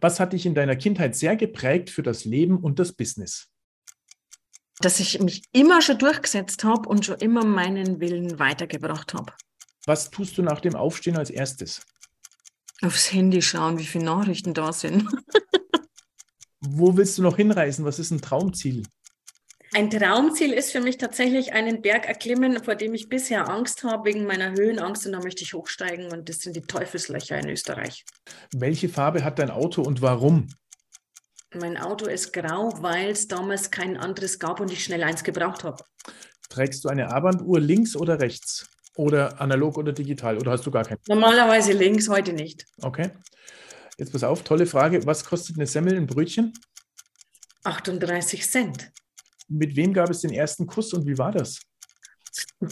Was 0.02 0.20
hat 0.20 0.34
dich 0.34 0.48
in 0.48 0.56
deiner 0.56 0.76
Kindheit 0.76 1.16
sehr 1.16 1.36
geprägt 1.36 1.92
für 1.92 2.02
das 2.02 2.26
Leben 2.26 2.58
und 2.58 2.80
das 2.80 2.92
Business? 2.92 3.50
Dass 4.80 5.00
ich 5.00 5.20
mich 5.20 5.44
immer 5.52 5.84
schon 5.84 6.00
durchgesetzt 6.00 6.64
habe 6.64 6.90
und 6.90 7.06
schon 7.06 7.20
immer 7.20 7.46
meinen 7.46 8.00
Willen 8.00 8.40
weitergebracht 8.40 9.14
habe. 9.14 9.32
Was 9.86 10.10
tust 10.10 10.38
du 10.40 10.42
nach 10.42 10.60
dem 10.60 10.76
Aufstehen 10.76 11.18
als 11.18 11.30
erstes? 11.30 11.86
Aufs 12.82 13.14
Handy 13.14 13.44
schauen, 13.44 13.78
wie 13.78 13.86
viele 13.86 14.06
Nachrichten 14.06 14.56
da 14.56 14.74
sind. 14.74 15.08
Wo 16.60 16.98
willst 16.98 17.20
du 17.20 17.22
noch 17.22 17.38
hinreisen? 17.38 17.86
Was 17.86 18.00
ist 18.00 18.10
ein 18.10 18.22
Traumziel? 18.22 18.84
Ein 19.74 19.90
Traumziel 19.90 20.52
ist 20.52 20.74
für 20.74 20.82
mich 20.82 20.98
tatsächlich 20.98 21.54
einen 21.54 21.82
Berg 21.82 22.06
erklimmen, 22.06 22.62
vor 22.62 22.76
dem 22.76 22.94
ich 22.94 23.08
bisher 23.08 23.48
Angst 23.50 23.86
habe, 23.86 24.10
wegen 24.10 24.26
meiner 24.26 24.52
Höhenangst. 24.52 25.06
Und 25.06 25.14
da 25.14 25.20
möchte 25.22 25.44
ich 25.44 25.54
hochsteigen. 25.54 26.12
Und 26.12 26.28
das 26.28 26.40
sind 26.40 26.58
die 26.58 26.62
Teufelslöcher 26.62 27.40
in 27.40 27.48
Österreich. 27.50 28.04
Welche 28.54 28.90
Farbe 28.90 29.24
hat 29.24 29.40
dein 29.40 29.50
Auto 29.50 29.82
und 29.82 30.02
warum? 30.02 30.50
Mein 31.54 31.78
Auto 31.78 32.06
ist 32.06 32.34
grau, 32.34 32.74
weil 32.82 33.12
es 33.12 33.30
damals 33.30 33.72
kein 33.72 33.96
anderes 33.96 34.40
gab 34.40 34.60
und 34.60 34.72
ich 34.72 34.84
schnell 34.84 35.04
eins 35.04 35.24
gebraucht 35.24 35.64
habe. 35.64 35.84
Trägst 36.50 36.84
du 36.84 36.90
eine 36.90 37.10
Armbanduhr 37.10 37.62
links 37.62 37.96
oder 37.96 38.20
rechts? 38.20 38.70
Oder 38.98 39.40
analog 39.40 39.78
oder 39.78 39.94
digital? 39.94 40.38
Oder 40.38 40.52
hast 40.52 40.66
du 40.66 40.72
gar 40.72 40.84
keine? 40.84 41.00
Normalerweise 41.08 41.72
links, 41.72 42.10
heute 42.10 42.34
nicht. 42.34 42.66
Okay. 42.82 43.12
Jetzt 43.98 44.12
pass 44.12 44.24
auf, 44.24 44.44
tolle 44.44 44.66
Frage. 44.66 45.06
Was 45.06 45.24
kostet 45.24 45.56
eine 45.56 45.66
Semmel, 45.66 45.96
ein 45.96 46.08
Brötchen? 46.08 46.54
38 47.64 48.50
Cent. 48.50 48.92
Mit 49.52 49.76
wem 49.76 49.94
gab 49.94 50.10
es 50.10 50.22
den 50.22 50.32
ersten 50.32 50.66
Kuss 50.66 50.94
und 50.94 51.06
wie 51.06 51.18
war 51.18 51.32
das? 51.32 51.60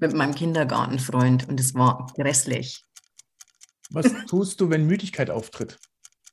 Mit 0.00 0.14
meinem 0.14 0.34
Kindergartenfreund 0.34 1.48
und 1.48 1.58
es 1.58 1.74
war 1.74 2.06
grässlich. 2.14 2.84
Was 3.90 4.06
tust 4.26 4.60
du, 4.60 4.70
wenn 4.70 4.86
Müdigkeit 4.86 5.28
auftritt? 5.28 5.78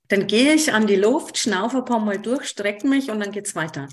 Dann 0.07 0.27
gehe 0.27 0.53
ich 0.53 0.71
an 0.71 0.85
die 0.85 0.95
Luft, 0.95 1.37
schnaufe 1.37 1.77
ein 1.77 1.85
paar 1.85 1.99
Mal 1.99 2.19
durch, 2.19 2.47
strecke 2.47 2.87
mich 2.87 3.09
und 3.09 3.19
dann 3.19 3.31
geht 3.31 3.47
es 3.47 3.55
weiter. 3.55 3.89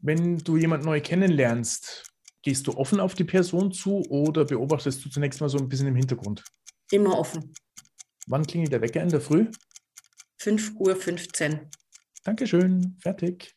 Wenn 0.00 0.38
du 0.38 0.56
jemanden 0.56 0.86
neu 0.86 1.00
kennenlernst, 1.00 2.04
gehst 2.42 2.66
du 2.66 2.76
offen 2.76 3.00
auf 3.00 3.14
die 3.14 3.24
Person 3.24 3.72
zu 3.72 4.02
oder 4.08 4.44
beobachtest 4.44 5.04
du 5.04 5.10
zunächst 5.10 5.40
mal 5.40 5.48
so 5.48 5.58
ein 5.58 5.68
bisschen 5.68 5.88
im 5.88 5.96
Hintergrund? 5.96 6.44
Immer 6.90 7.18
offen. 7.18 7.52
Wann 8.28 8.46
klingelt 8.46 8.72
der 8.72 8.82
Wecker 8.82 9.02
in 9.02 9.08
der 9.08 9.20
Früh? 9.20 9.50
5.15 10.40 11.52
Uhr. 11.52 11.70
Dankeschön, 12.24 12.96
fertig. 13.00 13.54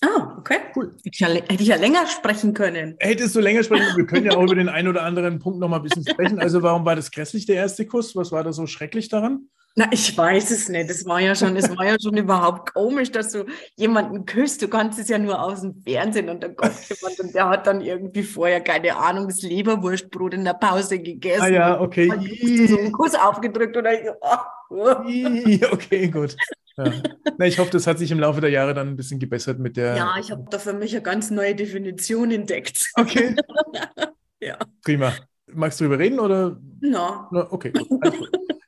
Ah, 0.00 0.36
okay. 0.38 0.58
Cool. 0.76 0.94
Hätte 1.04 1.10
ich, 1.12 1.18
ja, 1.18 1.28
hätte 1.28 1.62
ich 1.62 1.68
ja 1.68 1.76
länger 1.76 2.06
sprechen 2.06 2.54
können. 2.54 2.96
Hättest 3.00 3.34
du 3.34 3.40
länger 3.40 3.64
sprechen 3.64 3.84
können. 3.84 3.96
Wir 3.96 4.06
können 4.06 4.26
ja 4.26 4.36
auch 4.36 4.44
über 4.44 4.54
den 4.54 4.68
einen 4.68 4.88
oder 4.88 5.02
anderen 5.02 5.40
Punkt 5.40 5.58
noch 5.58 5.68
mal 5.68 5.76
ein 5.76 5.82
bisschen 5.82 6.06
sprechen. 6.08 6.38
Also 6.38 6.62
warum 6.62 6.84
war 6.84 6.94
das 6.94 7.10
grässlich, 7.10 7.46
der 7.46 7.56
erste 7.56 7.84
Kuss? 7.86 8.14
Was 8.14 8.30
war 8.30 8.44
da 8.44 8.52
so 8.52 8.66
schrecklich 8.66 9.08
daran? 9.08 9.48
Na, 9.74 9.86
ich 9.92 10.16
weiß 10.16 10.50
es 10.50 10.68
nicht. 10.68 10.90
Es 10.90 11.06
war 11.06 11.20
ja 11.20 11.36
schon, 11.36 11.56
es 11.56 11.68
war 11.76 11.86
ja 11.86 11.96
schon 12.02 12.16
überhaupt 12.16 12.74
komisch, 12.74 13.12
dass 13.12 13.30
du 13.30 13.44
jemanden 13.76 14.24
küsst. 14.24 14.60
Du 14.60 14.68
kannst 14.68 14.98
es 14.98 15.08
ja 15.08 15.18
nur 15.18 15.40
aus 15.40 15.60
dem 15.60 15.82
Fernsehen 15.82 16.28
und 16.28 16.42
da 16.42 16.48
kommt 16.48 16.74
jemand 16.88 17.20
und 17.20 17.34
der 17.34 17.48
hat 17.48 17.66
dann 17.66 17.80
irgendwie 17.80 18.24
vorher, 18.24 18.60
keine 18.60 18.96
Ahnung, 18.96 19.28
das 19.28 19.42
Leberwurstbrot 19.42 20.34
in 20.34 20.44
der 20.44 20.54
Pause 20.54 20.98
gegessen. 20.98 21.42
Ah 21.42 21.48
ja, 21.48 21.80
okay. 21.80 22.10
Und 22.10 22.68
so 22.68 22.78
einen 22.78 22.92
Kuss 22.92 23.14
aufgedrückt 23.14 23.76
oder 23.76 23.92
so. 24.04 24.12
Oh. 24.20 25.72
okay, 25.72 26.08
gut. 26.08 26.36
Ja. 26.78 26.92
Na, 27.38 27.46
ich 27.46 27.58
hoffe, 27.58 27.70
das 27.70 27.86
hat 27.86 27.98
sich 27.98 28.10
im 28.10 28.20
Laufe 28.20 28.40
der 28.40 28.50
Jahre 28.50 28.72
dann 28.72 28.88
ein 28.88 28.96
bisschen 28.96 29.18
gebessert 29.18 29.58
mit 29.58 29.76
der. 29.76 29.96
Ja, 29.96 30.14
ich 30.18 30.30
habe 30.30 30.44
da 30.48 30.58
für 30.58 30.72
mich 30.72 30.94
eine 30.94 31.02
ganz 31.02 31.30
neue 31.30 31.54
Definition 31.54 32.30
entdeckt. 32.30 32.90
Okay. 32.94 33.34
ja. 34.40 34.56
Prima. 34.82 35.12
Magst 35.52 35.80
du 35.80 35.84
darüber 35.84 35.98
reden 35.98 36.20
oder? 36.20 36.60
No. 36.80 37.26
no 37.30 37.46
okay. 37.50 37.72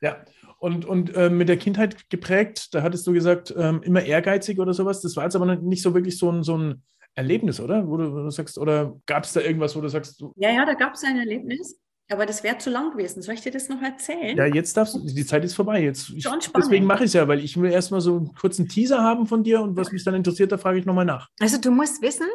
Ja. 0.01 0.17
Und, 0.57 0.85
und 0.85 1.15
äh, 1.15 1.29
mit 1.29 1.49
der 1.49 1.57
Kindheit 1.57 2.09
geprägt, 2.09 2.73
da 2.75 2.83
hattest 2.83 3.07
du 3.07 3.13
gesagt, 3.13 3.53
ähm, 3.57 3.81
immer 3.83 4.03
ehrgeizig 4.03 4.59
oder 4.59 4.73
sowas. 4.73 5.01
Das 5.01 5.15
war 5.15 5.23
jetzt 5.23 5.35
aber 5.35 5.55
nicht 5.55 5.81
so 5.81 5.93
wirklich 5.93 6.17
so 6.17 6.31
ein, 6.31 6.43
so 6.43 6.57
ein 6.57 6.83
Erlebnis, 7.15 7.59
oder? 7.59 7.87
Wo 7.87 7.97
du, 7.97 8.11
wo 8.11 8.17
du 8.17 8.29
sagst, 8.29 8.57
oder 8.57 8.99
gab 9.05 9.23
es 9.23 9.33
da 9.33 9.41
irgendwas, 9.41 9.75
wo 9.75 9.81
du 9.81 9.87
sagst, 9.87 10.21
du 10.21 10.33
Ja, 10.35 10.51
ja, 10.51 10.65
da 10.65 10.73
gab 10.73 10.93
es 10.93 11.03
ein 11.03 11.17
Erlebnis. 11.17 11.79
Aber 12.11 12.25
das 12.25 12.43
wäre 12.43 12.57
zu 12.57 12.69
lang 12.69 12.91
gewesen. 12.91 13.21
Soll 13.21 13.35
ich 13.35 13.41
dir 13.41 13.51
das 13.51 13.69
noch 13.69 13.81
erzählen? 13.81 14.37
Ja, 14.37 14.45
jetzt 14.45 14.75
darfst 14.75 14.95
du, 14.95 14.99
die 14.99 15.25
Zeit 15.25 15.45
ist 15.45 15.53
vorbei. 15.53 15.81
Jetzt, 15.81 16.09
ich, 16.09 16.27
deswegen 16.57 16.85
mache 16.85 17.03
ich 17.03 17.07
es 17.07 17.13
ja, 17.13 17.27
weil 17.27 17.39
ich 17.39 17.59
will 17.59 17.71
erstmal 17.71 18.01
so 18.01 18.17
einen 18.17 18.35
kurzen 18.35 18.67
Teaser 18.67 19.01
haben 19.01 19.25
von 19.27 19.43
dir 19.43 19.61
und 19.61 19.77
was 19.77 19.91
mich 19.91 20.03
dann 20.03 20.15
interessiert, 20.15 20.51
da 20.51 20.57
frage 20.57 20.79
ich 20.79 20.85
nochmal 20.85 21.05
nach. 21.05 21.29
Also 21.39 21.57
du 21.59 21.71
musst 21.71 22.01
wissen, 22.01 22.27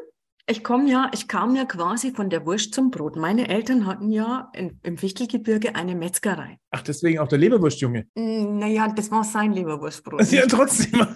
ich 0.48 0.62
komme 0.62 0.88
ja, 0.88 1.10
ich 1.12 1.26
kam 1.26 1.56
ja 1.56 1.64
quasi 1.64 2.12
von 2.12 2.30
der 2.30 2.46
Wurst 2.46 2.72
zum 2.72 2.90
Brot. 2.90 3.16
Meine 3.16 3.48
Eltern 3.48 3.84
hatten 3.84 4.10
ja 4.10 4.50
in, 4.54 4.78
im 4.84 4.96
Fichtelgebirge 4.96 5.74
eine 5.74 5.96
Metzgerei. 5.96 6.58
Ach, 6.70 6.82
deswegen 6.82 7.18
auch 7.18 7.28
der 7.28 7.38
Leberwurstjunge? 7.38 8.06
Mm, 8.14 8.58
naja, 8.58 8.86
das 8.88 9.10
war 9.10 9.24
sein 9.24 9.52
Leberwurstbrot. 9.52 10.30
Ja, 10.30 10.46
trotzdem. 10.46 11.00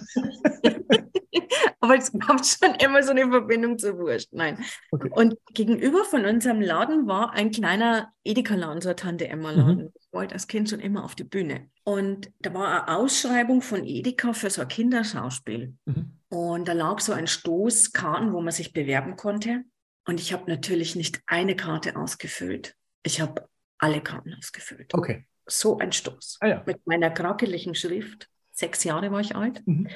Aber 1.83 1.97
es 1.97 2.13
gab 2.13 2.45
schon 2.45 2.75
immer 2.85 3.03
so 3.03 3.13
eine 3.13 3.29
Verbindung 3.29 3.79
zur 3.79 3.97
Wurst. 3.99 4.33
Nein. 4.33 4.59
Okay. 4.91 5.11
Und 5.15 5.37
gegenüber 5.55 6.05
von 6.05 6.25
unserem 6.27 6.61
Laden 6.61 7.07
war 7.07 7.33
ein 7.33 7.51
kleiner 7.51 8.13
Edeka-Laden, 8.25 8.83
so 8.83 8.91
ein 8.91 8.97
Tante-Emma-Laden. 8.97 9.85
Mhm. 9.85 9.93
Ich 9.99 10.09
wollte 10.13 10.35
als 10.35 10.47
Kind 10.47 10.69
schon 10.69 10.81
immer 10.81 11.05
auf 11.05 11.15
die 11.15 11.25
Bühne. 11.25 11.69
Und 11.85 12.31
da 12.41 12.53
war 12.53 12.87
eine 12.87 12.99
Ausschreibung 12.99 13.63
von 13.63 13.85
Edeka 13.85 14.33
für 14.33 14.51
so 14.51 14.63
ein 14.63 14.69
Kinderschauspiel. 14.69 15.75
Mhm. 15.87 16.20
Und 16.31 16.69
da 16.69 16.73
lag 16.73 17.01
so 17.01 17.13
ein 17.13 17.27
Stoß 17.27 17.93
Karten, 17.93 18.33
wo 18.33 18.41
man 18.41 18.53
sich 18.53 18.73
bewerben 18.73 19.17
konnte. 19.17 19.65
Und 20.07 20.21
ich 20.21 20.33
habe 20.33 20.51
natürlich 20.51 20.97
nicht 20.97 21.21
eine 21.27 21.57
Karte 21.57 21.97
ausgefüllt. 21.97 22.75
Ich 23.03 23.21
habe 23.21 23.49
alle 23.79 24.01
Karten 24.01 24.35
ausgefüllt. 24.35 24.95
Okay. 24.95 25.27
So 25.47 25.79
ein 25.79 25.93
Stoß. 25.93 26.39
Ah, 26.41 26.47
ja. 26.47 26.63
Mit 26.67 26.87
meiner 26.87 27.11
krakeligen 27.11 27.75
Schrift. 27.75 28.29
Sechs 28.53 28.85
Jahre 28.85 29.11
war 29.11 29.21
ich 29.21 29.35
alt. 29.35 29.67
Mhm 29.67 29.89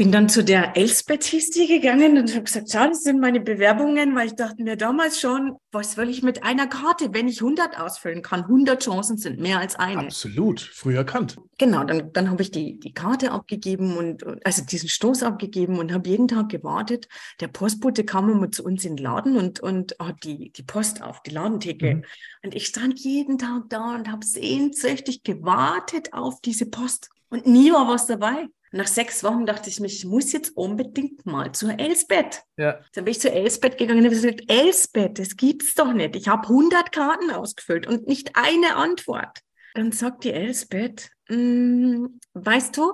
bin 0.00 0.12
dann 0.12 0.30
zu 0.30 0.42
der 0.42 0.78
Elsbeth 0.78 1.24
hieß 1.24 1.50
die 1.50 1.66
gegangen 1.66 2.16
und 2.16 2.30
habe 2.30 2.44
gesagt, 2.44 2.70
schau, 2.72 2.86
das 2.86 3.02
sind 3.02 3.20
meine 3.20 3.38
Bewerbungen, 3.38 4.16
weil 4.16 4.28
ich 4.28 4.34
dachte 4.34 4.62
mir 4.62 4.78
damals 4.78 5.20
schon, 5.20 5.56
was 5.72 5.98
will 5.98 6.08
ich 6.08 6.22
mit 6.22 6.42
einer 6.42 6.66
Karte, 6.68 7.12
wenn 7.12 7.28
ich 7.28 7.42
100 7.42 7.78
ausfüllen 7.78 8.22
kann? 8.22 8.44
100 8.44 8.82
Chancen 8.82 9.18
sind 9.18 9.40
mehr 9.40 9.58
als 9.58 9.76
eine. 9.76 10.04
Absolut, 10.04 10.62
früh 10.62 10.96
erkannt. 10.96 11.36
Genau, 11.58 11.84
dann, 11.84 12.14
dann 12.14 12.30
habe 12.30 12.40
ich 12.40 12.50
die, 12.50 12.80
die 12.80 12.94
Karte 12.94 13.30
abgegeben 13.30 13.98
und 13.98 14.24
also 14.42 14.64
diesen 14.64 14.88
Stoß 14.88 15.22
abgegeben 15.22 15.78
und 15.78 15.92
habe 15.92 16.08
jeden 16.08 16.28
Tag 16.28 16.48
gewartet. 16.48 17.06
Der 17.40 17.48
Postbote 17.48 18.02
kam 18.04 18.30
immer 18.30 18.50
zu 18.50 18.64
uns 18.64 18.86
in 18.86 18.96
den 18.96 19.04
Laden 19.04 19.36
und, 19.36 19.60
und 19.60 19.96
hat 19.98 20.24
die, 20.24 20.50
die 20.50 20.62
Post 20.62 21.02
auf, 21.02 21.22
die 21.24 21.32
Ladentheke. 21.32 21.96
Mhm. 21.96 22.04
Und 22.42 22.54
ich 22.54 22.64
stand 22.64 22.98
jeden 23.00 23.36
Tag 23.36 23.64
da 23.68 23.96
und 23.96 24.10
habe 24.10 24.24
sehnsüchtig 24.24 25.24
gewartet 25.24 26.14
auf 26.14 26.40
diese 26.40 26.64
Post. 26.64 27.10
Und 27.30 27.46
nie 27.46 27.72
war 27.72 27.88
was 27.88 28.06
dabei. 28.06 28.48
Nach 28.72 28.86
sechs 28.86 29.24
Wochen 29.24 29.46
dachte 29.46 29.68
ich 29.68 29.80
mir, 29.80 29.86
ich 29.86 30.04
muss 30.04 30.32
jetzt 30.32 30.56
unbedingt 30.56 31.26
mal 31.26 31.50
zur 31.52 31.78
Elsbeth. 31.78 32.42
Ja. 32.56 32.80
Dann 32.92 33.04
bin 33.04 33.12
ich 33.12 33.20
zur 33.20 33.32
Elsbeth 33.32 33.78
gegangen 33.78 34.00
und 34.00 34.04
habe 34.04 34.14
gesagt, 34.14 34.42
Elsbeth, 34.48 35.18
das 35.18 35.36
gibt's 35.36 35.74
doch 35.74 35.92
nicht. 35.92 36.14
Ich 36.14 36.28
habe 36.28 36.42
100 36.42 36.92
Karten 36.92 37.30
ausgefüllt 37.30 37.88
und 37.88 38.06
nicht 38.06 38.32
eine 38.34 38.76
Antwort. 38.76 39.40
Dann 39.74 39.90
sagt 39.90 40.24
die 40.24 40.32
Elsbeth, 40.32 41.10
mm, 41.28 42.06
weißt 42.34 42.76
du, 42.76 42.92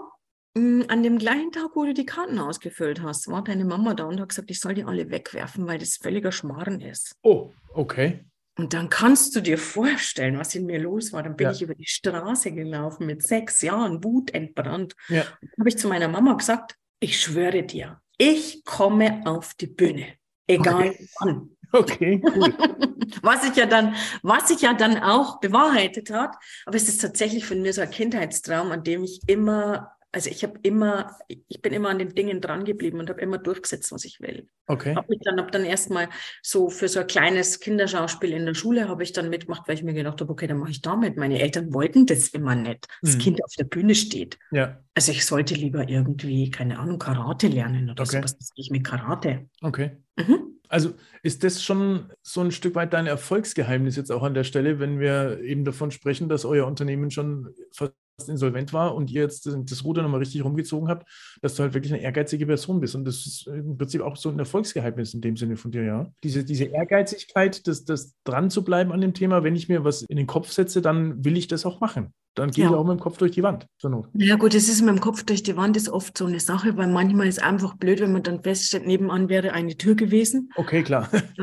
mm, 0.54 0.82
an 0.88 1.02
dem 1.02 1.18
gleichen 1.18 1.52
Tag, 1.52 1.70
wo 1.74 1.84
du 1.84 1.92
die 1.92 2.06
Karten 2.06 2.38
ausgefüllt 2.38 3.02
hast, 3.02 3.28
war 3.28 3.44
deine 3.44 3.66
Mama 3.66 3.92
da 3.92 4.04
und 4.04 4.20
hat 4.20 4.30
gesagt, 4.30 4.50
ich 4.50 4.60
soll 4.60 4.74
die 4.74 4.84
alle 4.84 5.10
wegwerfen, 5.10 5.66
weil 5.66 5.78
das 5.78 5.96
völliger 5.96 6.32
Schmarrn 6.32 6.80
ist. 6.80 7.16
Oh, 7.22 7.52
okay. 7.74 8.24
Und 8.58 8.72
dann 8.72 8.88
kannst 8.88 9.36
du 9.36 9.40
dir 9.40 9.58
vorstellen, 9.58 10.38
was 10.38 10.54
in 10.54 10.64
mir 10.64 10.80
los 10.80 11.12
war. 11.12 11.22
Dann 11.22 11.36
bin 11.36 11.46
ja. 11.46 11.52
ich 11.52 11.62
über 11.62 11.74
die 11.74 11.86
Straße 11.86 12.52
gelaufen 12.52 13.06
mit 13.06 13.22
sechs 13.22 13.60
Jahren, 13.62 14.02
wutentbrannt. 14.02 14.96
Ja. 15.08 15.24
Dann 15.40 15.50
habe 15.58 15.68
ich 15.68 15.76
zu 15.76 15.88
meiner 15.88 16.08
Mama 16.08 16.34
gesagt, 16.34 16.74
ich 16.98 17.20
schwöre 17.20 17.62
dir, 17.62 18.00
ich 18.16 18.64
komme 18.64 19.22
auf 19.26 19.52
die 19.54 19.66
Bühne, 19.66 20.14
egal 20.46 20.88
okay. 20.88 21.08
wann. 21.20 21.50
Okay, 21.72 22.22
cool. 22.24 22.54
was 23.22 23.44
ich 23.44 23.56
ja 23.56 23.66
dann, 23.66 23.96
was 24.22 24.48
sich 24.48 24.62
ja 24.62 24.72
dann 24.72 25.02
auch 25.02 25.40
bewahrheitet 25.40 26.10
hat. 26.10 26.36
Aber 26.64 26.76
es 26.76 26.88
ist 26.88 27.00
tatsächlich 27.00 27.44
von 27.44 27.60
mir 27.60 27.72
so 27.72 27.80
ein 27.80 27.90
Kindheitstraum, 27.90 28.70
an 28.70 28.84
dem 28.84 29.04
ich 29.04 29.20
immer 29.26 29.95
also 30.16 30.30
ich 30.30 30.42
habe 30.44 30.58
immer, 30.62 31.18
ich 31.28 31.60
bin 31.60 31.74
immer 31.74 31.90
an 31.90 31.98
den 31.98 32.14
Dingen 32.14 32.40
dran 32.40 32.64
geblieben 32.64 33.00
und 33.00 33.10
habe 33.10 33.20
immer 33.20 33.36
durchgesetzt, 33.36 33.92
was 33.92 34.02
ich 34.06 34.18
will. 34.22 34.48
Okay. 34.66 34.94
Habe 34.94 35.08
mich 35.10 35.20
dann, 35.22 35.38
hab 35.38 35.52
dann 35.52 35.66
erstmal 35.66 36.08
so 36.42 36.70
für 36.70 36.88
so 36.88 37.00
ein 37.00 37.06
kleines 37.06 37.60
Kinderschauspiel 37.60 38.32
in 38.32 38.46
der 38.46 38.54
Schule 38.54 38.88
habe 38.88 39.02
ich 39.02 39.12
dann 39.12 39.28
mitgemacht, 39.28 39.68
weil 39.68 39.74
ich 39.74 39.82
mir 39.82 39.92
gedacht 39.92 40.18
habe, 40.22 40.32
okay, 40.32 40.46
dann 40.46 40.56
mache 40.56 40.70
ich 40.70 40.80
damit. 40.80 41.18
Meine 41.18 41.38
Eltern 41.38 41.74
wollten 41.74 42.06
das 42.06 42.28
immer 42.28 42.54
nicht, 42.54 42.86
dass 43.02 43.16
mhm. 43.16 43.18
Kind 43.18 43.44
auf 43.44 43.52
der 43.58 43.64
Bühne 43.64 43.94
steht. 43.94 44.38
Ja. 44.52 44.80
Also 44.94 45.12
ich 45.12 45.26
sollte 45.26 45.52
lieber 45.52 45.86
irgendwie, 45.86 46.50
keine 46.50 46.78
Ahnung, 46.78 46.98
Karate 46.98 47.48
lernen 47.48 47.90
oder 47.90 48.04
okay. 48.04 48.16
sowas. 48.16 48.38
Das 48.38 48.52
ich 48.54 48.70
mit 48.70 48.84
Karate. 48.84 49.50
Okay. 49.60 49.98
Mhm. 50.16 50.60
Also 50.70 50.94
ist 51.22 51.44
das 51.44 51.62
schon 51.62 52.10
so 52.22 52.40
ein 52.40 52.52
Stück 52.52 52.74
weit 52.74 52.94
dein 52.94 53.06
Erfolgsgeheimnis 53.06 53.96
jetzt 53.96 54.10
auch 54.10 54.22
an 54.22 54.32
der 54.32 54.44
Stelle, 54.44 54.80
wenn 54.80 54.98
wir 54.98 55.42
eben 55.42 55.66
davon 55.66 55.90
sprechen, 55.90 56.30
dass 56.30 56.46
euer 56.46 56.66
Unternehmen 56.66 57.10
schon 57.10 57.54
fast 57.70 57.92
insolvent 58.28 58.72
war 58.72 58.94
und 58.94 59.10
ihr 59.10 59.22
jetzt 59.22 59.46
das 59.46 59.84
Ruder 59.84 60.02
nochmal 60.02 60.20
richtig 60.20 60.44
rumgezogen 60.44 60.88
habt, 60.88 61.08
dass 61.42 61.54
du 61.54 61.62
halt 61.62 61.74
wirklich 61.74 61.92
eine 61.92 62.02
ehrgeizige 62.02 62.46
Person 62.46 62.80
bist. 62.80 62.94
Und 62.94 63.04
das 63.04 63.26
ist 63.26 63.46
im 63.46 63.76
Prinzip 63.76 64.00
auch 64.00 64.16
so 64.16 64.30
ein 64.30 64.38
Erfolgsgeheimnis 64.38 65.14
in 65.14 65.20
dem 65.20 65.36
Sinne 65.36 65.56
von 65.56 65.70
dir, 65.70 65.84
ja. 65.84 66.10
Diese, 66.24 66.44
diese 66.44 66.64
Ehrgeizigkeit, 66.64 67.66
das, 67.66 67.84
das 67.84 68.14
dran 68.24 68.50
zu 68.50 68.64
bleiben 68.64 68.92
an 68.92 69.00
dem 69.00 69.14
Thema, 69.14 69.44
wenn 69.44 69.54
ich 69.54 69.68
mir 69.68 69.84
was 69.84 70.02
in 70.02 70.16
den 70.16 70.26
Kopf 70.26 70.50
setze, 70.50 70.80
dann 70.80 71.24
will 71.24 71.36
ich 71.36 71.46
das 71.46 71.66
auch 71.66 71.80
machen. 71.80 72.12
Dann 72.36 72.50
gehe 72.50 72.64
ja. 72.64 72.70
ich 72.70 72.76
auch 72.76 72.84
mit 72.84 72.98
dem 72.98 73.00
Kopf 73.00 73.16
durch 73.16 73.32
die 73.32 73.42
Wand. 73.42 73.66
So 73.78 74.06
ja 74.12 74.36
gut, 74.36 74.54
das 74.54 74.68
ist 74.68 74.82
mit 74.82 74.90
dem 74.90 75.00
Kopf 75.00 75.24
durch 75.24 75.42
die 75.42 75.56
Wand 75.56 75.76
ist 75.76 75.88
oft 75.88 76.16
so 76.16 76.26
eine 76.26 76.38
Sache, 76.38 76.76
weil 76.76 76.86
manchmal 76.86 77.26
ist 77.26 77.38
es 77.38 77.42
einfach 77.42 77.76
blöd, 77.76 78.00
wenn 78.00 78.12
man 78.12 78.22
dann 78.22 78.42
feststellt, 78.42 78.86
nebenan 78.86 79.30
wäre 79.30 79.52
eine 79.52 79.76
Tür 79.76 79.94
gewesen. 79.94 80.50
Okay, 80.54 80.82
klar. 80.82 81.08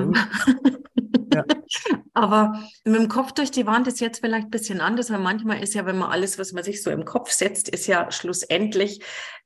ja. 1.34 1.44
Aber 2.14 2.54
mit 2.86 2.96
dem 2.96 3.08
Kopf 3.08 3.32
durch 3.32 3.50
die 3.50 3.66
Wand 3.66 3.88
ist 3.88 4.00
jetzt 4.02 4.20
vielleicht 4.20 4.48
ein 4.48 4.52
bisschen 4.52 4.82
anders, 4.82 5.10
weil 5.10 5.20
manchmal 5.20 5.64
ist 5.64 5.74
ja, 5.74 5.88
wenn 5.88 5.98
man 5.98 6.12
alles, 6.12 6.38
was 6.38 6.54
man 6.54 6.64
sich 6.64 6.84
so 6.84 6.92
im 6.92 7.06
Kopf 7.06 7.32
setzt, 7.32 7.70
ist 7.70 7.88
ja 7.88 8.12
schlussendlich, 8.12 9.02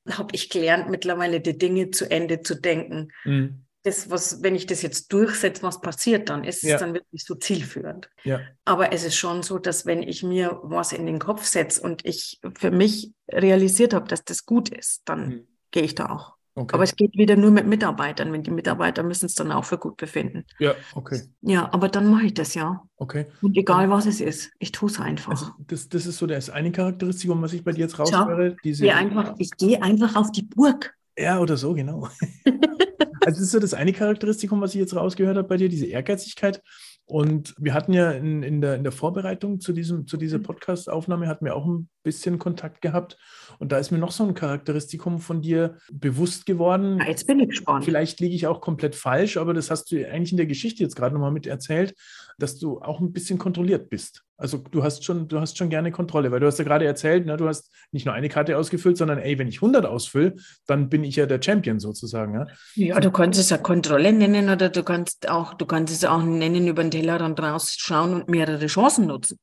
habe 0.06 0.34
ich 0.34 0.50
gelernt, 0.50 0.90
mittlerweile 0.90 1.40
die 1.40 1.56
Dinge 1.56 1.90
zu 1.90 2.10
Ende 2.10 2.42
zu 2.42 2.60
denken. 2.60 3.08
Mhm. 3.24 3.64
Das, 3.84 4.10
was, 4.10 4.42
wenn 4.42 4.54
ich 4.54 4.66
das 4.66 4.82
jetzt 4.82 5.12
durchsetze, 5.12 5.62
was 5.62 5.80
passiert, 5.80 6.28
dann 6.28 6.44
ist 6.44 6.62
ja. 6.62 6.74
es 6.74 6.80
dann 6.80 6.94
wirklich 6.94 7.24
so 7.24 7.34
zielführend. 7.36 8.10
Ja. 8.24 8.40
Aber 8.64 8.92
es 8.92 9.04
ist 9.04 9.16
schon 9.16 9.42
so, 9.42 9.58
dass 9.58 9.86
wenn 9.86 10.02
ich 10.02 10.22
mir 10.22 10.58
was 10.62 10.92
in 10.92 11.06
den 11.06 11.18
Kopf 11.18 11.44
setze 11.44 11.80
und 11.80 12.04
ich 12.04 12.40
für 12.58 12.70
mich 12.70 13.12
realisiert 13.30 13.94
habe, 13.94 14.08
dass 14.08 14.24
das 14.24 14.44
gut 14.44 14.68
ist, 14.68 15.02
dann 15.04 15.28
mhm. 15.28 15.46
gehe 15.70 15.84
ich 15.84 15.94
da 15.94 16.10
auch. 16.10 16.38
Okay. 16.58 16.74
Aber 16.74 16.82
es 16.82 16.96
geht 16.96 17.16
wieder 17.16 17.36
nur 17.36 17.52
mit 17.52 17.68
Mitarbeitern, 17.68 18.32
wenn 18.32 18.42
die 18.42 18.50
Mitarbeiter 18.50 19.04
müssen 19.04 19.26
es 19.26 19.36
dann 19.36 19.52
auch 19.52 19.64
für 19.64 19.78
gut 19.78 19.96
befinden. 19.96 20.44
Ja, 20.58 20.74
okay. 20.96 21.22
Ja, 21.40 21.72
aber 21.72 21.88
dann 21.88 22.10
mache 22.10 22.26
ich 22.26 22.34
das 22.34 22.54
ja. 22.54 22.82
Okay. 22.96 23.26
Und 23.42 23.56
egal 23.56 23.88
was 23.90 24.06
es 24.06 24.20
ist, 24.20 24.50
ich 24.58 24.72
tue 24.72 24.90
es 24.90 24.98
einfach. 24.98 25.30
Also 25.30 25.52
das, 25.68 25.88
das 25.88 26.06
ist 26.06 26.18
so 26.18 26.26
das 26.26 26.50
eine 26.50 26.72
Charakteristikum, 26.72 27.40
was 27.42 27.52
ich 27.52 27.62
bei 27.62 27.70
dir 27.70 27.82
jetzt 27.82 27.96
raushöre. 27.96 28.56
Diese... 28.64 28.86
Ich, 28.86 28.92
einfach, 28.92 29.36
ich 29.38 29.52
gehe 29.52 29.80
einfach 29.80 30.16
auf 30.16 30.32
die 30.32 30.42
Burg. 30.42 30.96
Ja, 31.16 31.38
oder 31.38 31.56
so, 31.56 31.74
genau. 31.74 32.08
also 33.28 33.40
das 33.40 33.48
ist 33.48 33.52
so 33.52 33.58
das 33.58 33.74
eine 33.74 33.92
Charakteristikum, 33.92 34.62
was 34.62 34.74
ich 34.74 34.80
jetzt 34.80 34.96
rausgehört 34.96 35.36
habe 35.36 35.46
bei 35.46 35.58
dir, 35.58 35.68
diese 35.68 35.84
Ehrgeizigkeit. 35.84 36.62
Und 37.04 37.54
wir 37.58 37.74
hatten 37.74 37.92
ja 37.92 38.10
in, 38.10 38.42
in, 38.42 38.62
der, 38.62 38.76
in 38.76 38.84
der 38.84 38.92
Vorbereitung 38.92 39.60
zu, 39.60 39.74
diesem, 39.74 40.06
zu 40.06 40.16
dieser 40.16 40.38
mhm. 40.38 40.44
Podcast-Aufnahme, 40.44 41.28
hatten 41.28 41.44
wir 41.44 41.54
auch 41.54 41.66
ein 41.66 41.90
bisschen 42.02 42.38
Kontakt 42.38 42.80
gehabt. 42.80 43.18
Und 43.58 43.70
da 43.70 43.76
ist 43.76 43.90
mir 43.90 43.98
noch 43.98 44.12
so 44.12 44.24
ein 44.24 44.32
Charakteristikum 44.32 45.18
von 45.18 45.42
dir 45.42 45.76
bewusst 45.92 46.46
geworden. 46.46 47.00
Ja, 47.00 47.08
jetzt 47.08 47.26
bin 47.26 47.38
ich 47.40 47.50
gespannt. 47.50 47.84
Vielleicht 47.84 48.18
liege 48.20 48.34
ich 48.34 48.46
auch 48.46 48.62
komplett 48.62 48.94
falsch, 48.94 49.36
aber 49.36 49.52
das 49.52 49.70
hast 49.70 49.92
du 49.92 49.96
eigentlich 50.08 50.30
in 50.30 50.38
der 50.38 50.46
Geschichte 50.46 50.82
jetzt 50.82 50.96
gerade 50.96 51.14
nochmal 51.14 51.32
mit 51.32 51.46
erzählt, 51.46 51.94
dass 52.38 52.58
du 52.58 52.80
auch 52.80 53.00
ein 53.00 53.12
bisschen 53.12 53.38
kontrolliert 53.38 53.90
bist. 53.90 54.22
Also 54.36 54.58
du 54.58 54.84
hast 54.84 55.04
schon, 55.04 55.26
du 55.26 55.40
hast 55.40 55.58
schon 55.58 55.68
gerne 55.68 55.90
Kontrolle, 55.90 56.30
weil 56.30 56.40
du 56.40 56.46
hast 56.46 56.58
ja 56.58 56.64
gerade 56.64 56.86
erzählt, 56.86 57.26
ne, 57.26 57.36
du 57.36 57.48
hast 57.48 57.72
nicht 57.90 58.06
nur 58.06 58.14
eine 58.14 58.28
Karte 58.28 58.56
ausgefüllt, 58.56 58.96
sondern 58.96 59.18
ey, 59.18 59.38
wenn 59.38 59.48
ich 59.48 59.56
100 59.56 59.84
ausfülle, 59.84 60.36
dann 60.66 60.88
bin 60.88 61.02
ich 61.02 61.16
ja 61.16 61.26
der 61.26 61.42
Champion 61.42 61.80
sozusagen. 61.80 62.34
Ja, 62.34 62.46
ja 62.74 63.00
du 63.00 63.10
kannst 63.10 63.40
es 63.40 63.50
ja 63.50 63.58
Kontrolle 63.58 64.12
nennen 64.12 64.48
oder 64.48 64.68
du 64.68 64.84
kannst 64.84 65.28
auch, 65.28 65.54
du 65.54 65.66
kannst 65.66 65.92
es 65.92 66.04
auch 66.04 66.22
nennen, 66.22 66.68
über 66.68 66.82
den 66.82 66.92
Tellerrand 66.92 67.40
rausschauen 67.40 68.14
und 68.14 68.28
mehrere 68.28 68.66
Chancen 68.66 69.06
nutzen. 69.06 69.38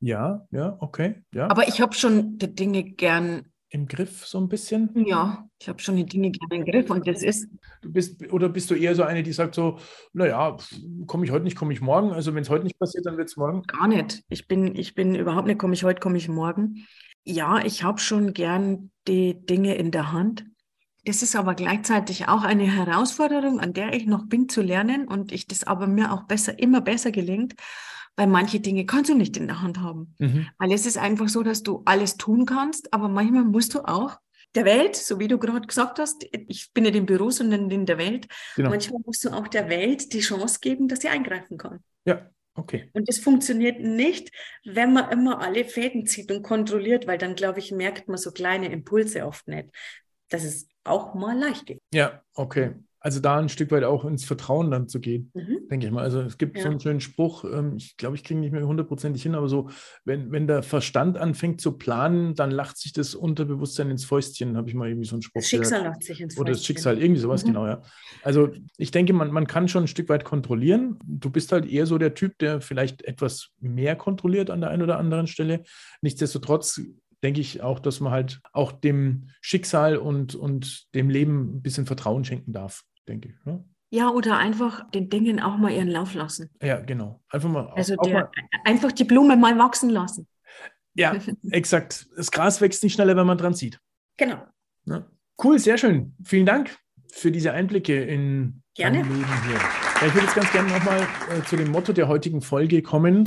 Ja, 0.00 0.46
ja, 0.50 0.76
okay, 0.80 1.22
ja. 1.32 1.50
Aber 1.50 1.68
ich 1.68 1.80
habe 1.80 1.94
schon 1.94 2.38
die 2.38 2.52
Dinge 2.52 2.82
gern 2.82 3.52
im 3.70 3.86
Griff 3.86 4.26
so 4.26 4.40
ein 4.40 4.48
bisschen? 4.48 4.90
Ja, 5.06 5.48
ich 5.60 5.68
habe 5.68 5.78
schon 5.80 5.96
die 5.96 6.06
Dinge 6.06 6.30
gerne 6.30 6.56
im 6.56 6.70
Griff 6.70 6.90
und 6.90 7.06
das 7.06 7.22
ist. 7.22 7.48
Du 7.82 7.92
bist, 7.92 8.32
oder 8.32 8.48
bist 8.48 8.70
du 8.70 8.74
eher 8.74 8.94
so 8.94 9.02
eine, 9.02 9.22
die 9.22 9.32
sagt 9.32 9.54
so, 9.54 9.78
naja, 10.12 10.56
komme 11.06 11.24
ich 11.24 11.30
heute 11.30 11.44
nicht, 11.44 11.56
komme 11.56 11.72
ich 11.72 11.80
morgen. 11.80 12.12
Also 12.12 12.34
wenn 12.34 12.42
es 12.42 12.50
heute 12.50 12.64
nicht 12.64 12.78
passiert, 12.78 13.06
dann 13.06 13.16
wird 13.16 13.28
es 13.28 13.36
morgen. 13.36 13.62
Gar 13.62 13.88
nicht. 13.88 14.22
Ich 14.28 14.48
bin, 14.48 14.74
ich 14.74 14.94
bin 14.94 15.14
überhaupt 15.14 15.46
nicht, 15.46 15.58
komme 15.58 15.74
ich 15.74 15.84
heute, 15.84 16.00
komme 16.00 16.16
ich 16.16 16.28
morgen. 16.28 16.86
Ja, 17.24 17.64
ich 17.64 17.84
habe 17.84 17.98
schon 17.98 18.32
gern 18.32 18.90
die 19.06 19.34
Dinge 19.44 19.74
in 19.74 19.90
der 19.90 20.12
Hand. 20.12 20.46
Das 21.04 21.22
ist 21.22 21.36
aber 21.36 21.54
gleichzeitig 21.54 22.28
auch 22.28 22.42
eine 22.42 22.64
Herausforderung, 22.64 23.60
an 23.60 23.72
der 23.72 23.92
ich 23.94 24.06
noch 24.06 24.26
bin 24.26 24.48
zu 24.48 24.62
lernen 24.62 25.06
und 25.08 25.32
ich 25.32 25.46
das 25.46 25.64
aber 25.64 25.86
mir 25.86 26.12
auch 26.12 26.24
besser, 26.24 26.58
immer 26.58 26.80
besser 26.80 27.12
gelingt 27.12 27.54
weil 28.18 28.26
manche 28.26 28.58
Dinge 28.58 28.84
kannst 28.84 29.10
du 29.10 29.14
nicht 29.14 29.36
in 29.36 29.46
der 29.46 29.62
Hand 29.62 29.78
haben. 29.78 30.14
Mhm. 30.18 30.48
Weil 30.58 30.72
es 30.72 30.86
ist 30.86 30.98
einfach 30.98 31.28
so, 31.28 31.44
dass 31.44 31.62
du 31.62 31.82
alles 31.84 32.16
tun 32.16 32.46
kannst, 32.46 32.92
aber 32.92 33.08
manchmal 33.08 33.44
musst 33.44 33.74
du 33.74 33.80
auch 33.82 34.18
der 34.56 34.64
Welt, 34.64 34.96
so 34.96 35.20
wie 35.20 35.28
du 35.28 35.38
gerade 35.38 35.66
gesagt 35.66 36.00
hast, 36.00 36.26
ich 36.32 36.72
bin 36.74 36.82
nicht 36.82 36.96
im 36.96 37.06
Büro, 37.06 37.30
sondern 37.30 37.70
in 37.70 37.86
der 37.86 37.96
Welt, 37.96 38.26
genau. 38.56 38.70
manchmal 38.70 39.02
musst 39.06 39.24
du 39.24 39.30
auch 39.30 39.46
der 39.46 39.68
Welt 39.68 40.12
die 40.12 40.20
Chance 40.20 40.58
geben, 40.60 40.88
dass 40.88 41.00
sie 41.00 41.08
eingreifen 41.08 41.58
kann. 41.58 41.78
Ja, 42.06 42.28
okay. 42.54 42.90
Und 42.92 43.08
das 43.08 43.18
funktioniert 43.18 43.78
nicht, 43.78 44.32
wenn 44.64 44.92
man 44.94 45.12
immer 45.12 45.40
alle 45.40 45.64
Fäden 45.64 46.04
zieht 46.04 46.32
und 46.32 46.42
kontrolliert, 46.42 47.06
weil 47.06 47.18
dann, 47.18 47.36
glaube 47.36 47.60
ich, 47.60 47.70
merkt 47.70 48.08
man 48.08 48.18
so 48.18 48.32
kleine 48.32 48.72
Impulse 48.72 49.24
oft 49.26 49.46
nicht, 49.46 49.68
dass 50.28 50.42
es 50.42 50.66
auch 50.82 51.14
mal 51.14 51.38
leicht 51.38 51.66
geht. 51.66 51.78
Ja, 51.92 52.22
okay 52.34 52.74
also 53.08 53.20
da 53.20 53.38
ein 53.38 53.48
Stück 53.48 53.70
weit 53.70 53.84
auch 53.84 54.04
ins 54.04 54.26
Vertrauen 54.26 54.70
dann 54.70 54.86
zu 54.86 55.00
gehen, 55.00 55.30
mhm. 55.32 55.66
denke 55.70 55.86
ich 55.86 55.92
mal. 55.92 56.02
Also 56.02 56.20
es 56.20 56.36
gibt 56.36 56.58
ja. 56.58 56.64
so 56.64 56.68
einen 56.68 56.78
schönen 56.78 57.00
Spruch, 57.00 57.42
ähm, 57.44 57.76
ich 57.78 57.96
glaube, 57.96 58.16
ich 58.16 58.22
kriege 58.22 58.38
nicht 58.38 58.52
mehr 58.52 58.66
hundertprozentig 58.66 59.22
hin, 59.22 59.34
aber 59.34 59.48
so, 59.48 59.70
wenn, 60.04 60.30
wenn 60.30 60.46
der 60.46 60.62
Verstand 60.62 61.16
anfängt 61.16 61.62
zu 61.62 61.78
planen, 61.78 62.34
dann 62.34 62.50
lacht 62.50 62.76
sich 62.76 62.92
das 62.92 63.14
Unterbewusstsein 63.14 63.90
ins 63.90 64.04
Fäustchen, 64.04 64.58
habe 64.58 64.68
ich 64.68 64.74
mal 64.74 64.88
irgendwie 64.88 65.08
so 65.08 65.16
einen 65.16 65.22
Spruch. 65.22 65.40
Das 65.40 65.48
Schicksal 65.48 65.84
lacht 65.84 66.04
sich 66.04 66.20
ins 66.20 66.34
Fäustchen. 66.34 66.42
Oder 66.42 66.52
das 66.52 66.66
Schicksal, 66.66 67.00
irgendwie 67.00 67.20
sowas, 67.22 67.44
mhm. 67.44 67.48
genau, 67.48 67.66
ja. 67.66 67.82
Also 68.22 68.50
ich 68.76 68.90
denke, 68.90 69.14
man, 69.14 69.30
man 69.30 69.46
kann 69.46 69.68
schon 69.68 69.84
ein 69.84 69.88
Stück 69.88 70.10
weit 70.10 70.24
kontrollieren. 70.24 70.98
Du 71.06 71.30
bist 71.30 71.50
halt 71.50 71.64
eher 71.64 71.86
so 71.86 71.96
der 71.96 72.12
Typ, 72.12 72.36
der 72.40 72.60
vielleicht 72.60 73.04
etwas 73.04 73.52
mehr 73.58 73.96
kontrolliert 73.96 74.50
an 74.50 74.60
der 74.60 74.68
einen 74.68 74.82
oder 74.82 74.98
anderen 74.98 75.28
Stelle. 75.28 75.62
Nichtsdestotrotz 76.02 76.78
denke 77.22 77.40
ich 77.40 77.62
auch, 77.62 77.80
dass 77.80 78.00
man 78.00 78.12
halt 78.12 78.40
auch 78.52 78.72
dem 78.72 79.28
Schicksal 79.40 79.96
und, 79.96 80.34
und 80.34 80.94
dem 80.94 81.10
Leben 81.10 81.56
ein 81.56 81.62
bisschen 81.62 81.86
Vertrauen 81.86 82.24
schenken 82.24 82.52
darf, 82.52 82.84
denke 83.08 83.28
ich. 83.28 83.44
Ne? 83.44 83.64
Ja, 83.90 84.10
oder 84.10 84.36
einfach 84.36 84.88
den 84.90 85.08
Dingen 85.08 85.40
auch 85.40 85.56
mal 85.56 85.72
ihren 85.72 85.88
Lauf 85.88 86.14
lassen. 86.14 86.50
Ja, 86.62 86.80
genau. 86.80 87.22
Einfach 87.30 87.48
mal. 87.48 87.68
Also 87.74 87.96
auch, 87.96 88.02
der, 88.02 88.14
mal, 88.14 88.30
einfach 88.64 88.92
die 88.92 89.04
Blume 89.04 89.36
mal 89.36 89.58
wachsen 89.58 89.90
lassen. 89.90 90.28
Ja, 90.94 91.16
exakt. 91.50 92.06
Das 92.16 92.30
Gras 92.30 92.60
wächst 92.60 92.82
nicht 92.82 92.94
schneller, 92.94 93.16
wenn 93.16 93.26
man 93.26 93.38
dran 93.38 93.54
zieht. 93.54 93.80
Genau. 94.18 94.42
Ja. 94.84 95.06
Cool, 95.42 95.58
sehr 95.58 95.78
schön. 95.78 96.14
Vielen 96.24 96.46
Dank 96.46 96.76
für 97.12 97.30
diese 97.30 97.52
Einblicke 97.52 98.02
in 98.02 98.62
Gerne. 98.74 98.98
Leben 98.98 99.14
hier. 99.14 99.58
Ja, 100.00 100.06
ich 100.06 100.14
würde 100.14 100.26
jetzt 100.26 100.34
ganz 100.34 100.52
gerne 100.52 100.68
nochmal 100.68 101.00
äh, 101.00 101.42
zu 101.44 101.56
dem 101.56 101.70
Motto 101.70 101.92
der 101.92 102.08
heutigen 102.08 102.40
Folge 102.40 102.82
kommen. 102.82 103.24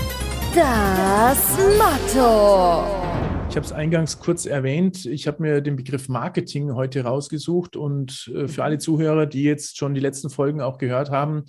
Das 0.54 1.58
Motto. 1.78 3.21
Ich 3.52 3.58
habe 3.58 3.66
es 3.66 3.74
eingangs 3.74 4.18
kurz 4.20 4.46
erwähnt. 4.46 5.06
Ich 5.06 5.28
habe 5.28 5.42
mir 5.42 5.60
den 5.60 5.76
Begriff 5.76 6.08
Marketing 6.08 6.74
heute 6.74 7.04
rausgesucht 7.04 7.76
und 7.76 8.32
äh, 8.34 8.48
für 8.48 8.64
alle 8.64 8.78
Zuhörer, 8.78 9.26
die 9.26 9.44
jetzt 9.44 9.78
schon 9.78 9.94
die 9.94 10.00
letzten 10.00 10.30
Folgen 10.30 10.62
auch 10.62 10.78
gehört 10.78 11.10
haben, 11.10 11.44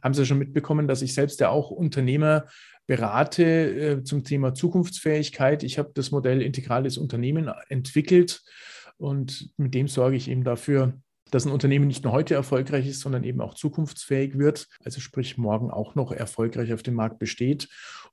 haben 0.00 0.14
sie 0.14 0.24
schon 0.24 0.38
mitbekommen, 0.38 0.86
dass 0.86 1.02
ich 1.02 1.14
selbst 1.14 1.40
ja 1.40 1.48
auch 1.48 1.72
Unternehmer 1.72 2.44
berate 2.86 3.42
äh, 3.42 4.04
zum 4.04 4.22
Thema 4.22 4.54
Zukunftsfähigkeit. 4.54 5.64
Ich 5.64 5.80
habe 5.80 5.90
das 5.94 6.12
Modell 6.12 6.42
integrales 6.42 6.96
Unternehmen 6.96 7.50
entwickelt 7.68 8.40
und 8.96 9.50
mit 9.56 9.74
dem 9.74 9.88
sorge 9.88 10.14
ich 10.14 10.30
eben 10.30 10.44
dafür, 10.44 10.92
dass 11.30 11.44
ein 11.44 11.52
Unternehmen 11.52 11.88
nicht 11.88 12.04
nur 12.04 12.12
heute 12.12 12.34
erfolgreich 12.34 12.86
ist, 12.86 13.00
sondern 13.00 13.24
eben 13.24 13.40
auch 13.40 13.54
zukunftsfähig 13.54 14.38
wird, 14.38 14.68
also 14.84 15.00
sprich 15.00 15.36
morgen 15.36 15.70
auch 15.70 15.96
noch 15.96 16.12
erfolgreich 16.12 16.72
auf 16.72 16.82
dem 16.82 16.94
Markt 16.94 17.18
besteht. 17.18 17.68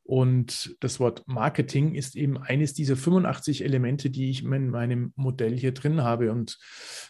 Und 0.07 0.77
das 0.81 0.99
Wort 0.99 1.23
Marketing 1.25 1.95
ist 1.95 2.15
eben 2.15 2.37
eines 2.37 2.75
dieser 2.75 2.95
85 2.95 3.63
Elemente, 3.63 4.11
die 4.11 4.29
ich 4.29 4.43
in 4.43 4.69
meinem 4.69 5.13
Modell 5.15 5.57
hier 5.57 5.73
drin 5.73 6.03
habe. 6.03 6.31
Und 6.31 6.59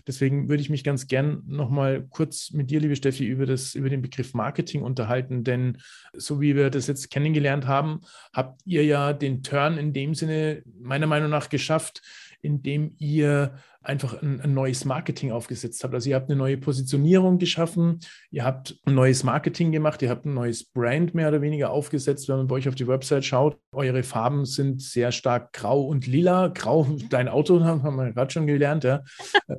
deswegen 0.08 0.48
würde 0.48 0.62
ich 0.62 0.70
mich 0.70 0.86
ganz 0.86 1.08
gern 1.08 1.44
nochmal 1.46 2.08
kurz 2.10 2.52
mit 2.52 2.72
dir, 2.72 2.80
liebe 2.80 2.96
Steffi, 2.96 3.26
über, 3.26 3.46
das, 3.46 3.76
über 3.76 3.90
den 3.90 4.02
Begriff 4.02 4.34
Marketing 4.34 4.82
unterhalten. 4.82 5.44
Denn 5.44 5.80
so 6.14 6.40
wie 6.40 6.56
wir 6.56 6.70
das 6.70 6.88
jetzt 6.88 7.12
kennengelernt 7.12 7.68
haben, 7.68 8.00
habt 8.32 8.62
ihr 8.64 8.86
ja 8.86 9.12
den 9.12 9.44
Turn 9.44 9.78
in 9.78 9.92
dem 9.92 10.16
Sinne 10.16 10.64
meiner 10.80 11.08
Meinung 11.08 11.30
nach 11.30 11.50
geschafft, 11.50 12.02
indem 12.42 12.96
ihr 12.98 13.56
einfach 13.86 14.22
ein, 14.22 14.42
ein, 14.42 14.54
neues 14.54 14.86
Marketing 14.86 15.32
aufgesetzt 15.32 15.84
habt. 15.84 15.94
Also 15.94 16.10
ihr 16.10 16.16
habt 16.16 16.30
eine 16.30 16.38
neue 16.38 16.58
Positionierung 16.58 17.38
geschaffen, 17.38 18.00
ihr 18.32 18.44
habt 18.44 18.78
ein 18.86 18.96
neues 18.96 19.24
Marketing 19.24 19.72
gemacht, 19.72 20.02
ihr 20.02 20.10
habt 20.10 20.26
ein 20.26 20.34
neues 20.34 20.64
Brand 20.64 21.14
mehr 21.14 21.28
oder 21.30 21.42
weniger 21.42 21.70
aufgesetzt. 21.70 22.28
Wenn 22.28 22.38
man 22.38 22.48
bei 22.48 22.56
euch 22.56 22.68
auf 22.68 22.76
die 22.76 22.88
Website 22.88 23.26
schaut, 23.26 23.58
eure 23.72 24.04
Farben 24.04 24.46
sind 24.46 24.82
sehr 24.82 25.12
stark 25.12 25.54
grau 25.54 25.86
und 25.86 26.08
lila. 26.08 26.48
Grau, 26.48 26.88
dein 27.10 27.28
Auto 27.28 27.60
haben 27.64 27.96
wir 27.96 28.12
gerade 28.12 28.32
schon 28.32 28.48
gelernt, 28.48 28.84
ja. 28.84 29.04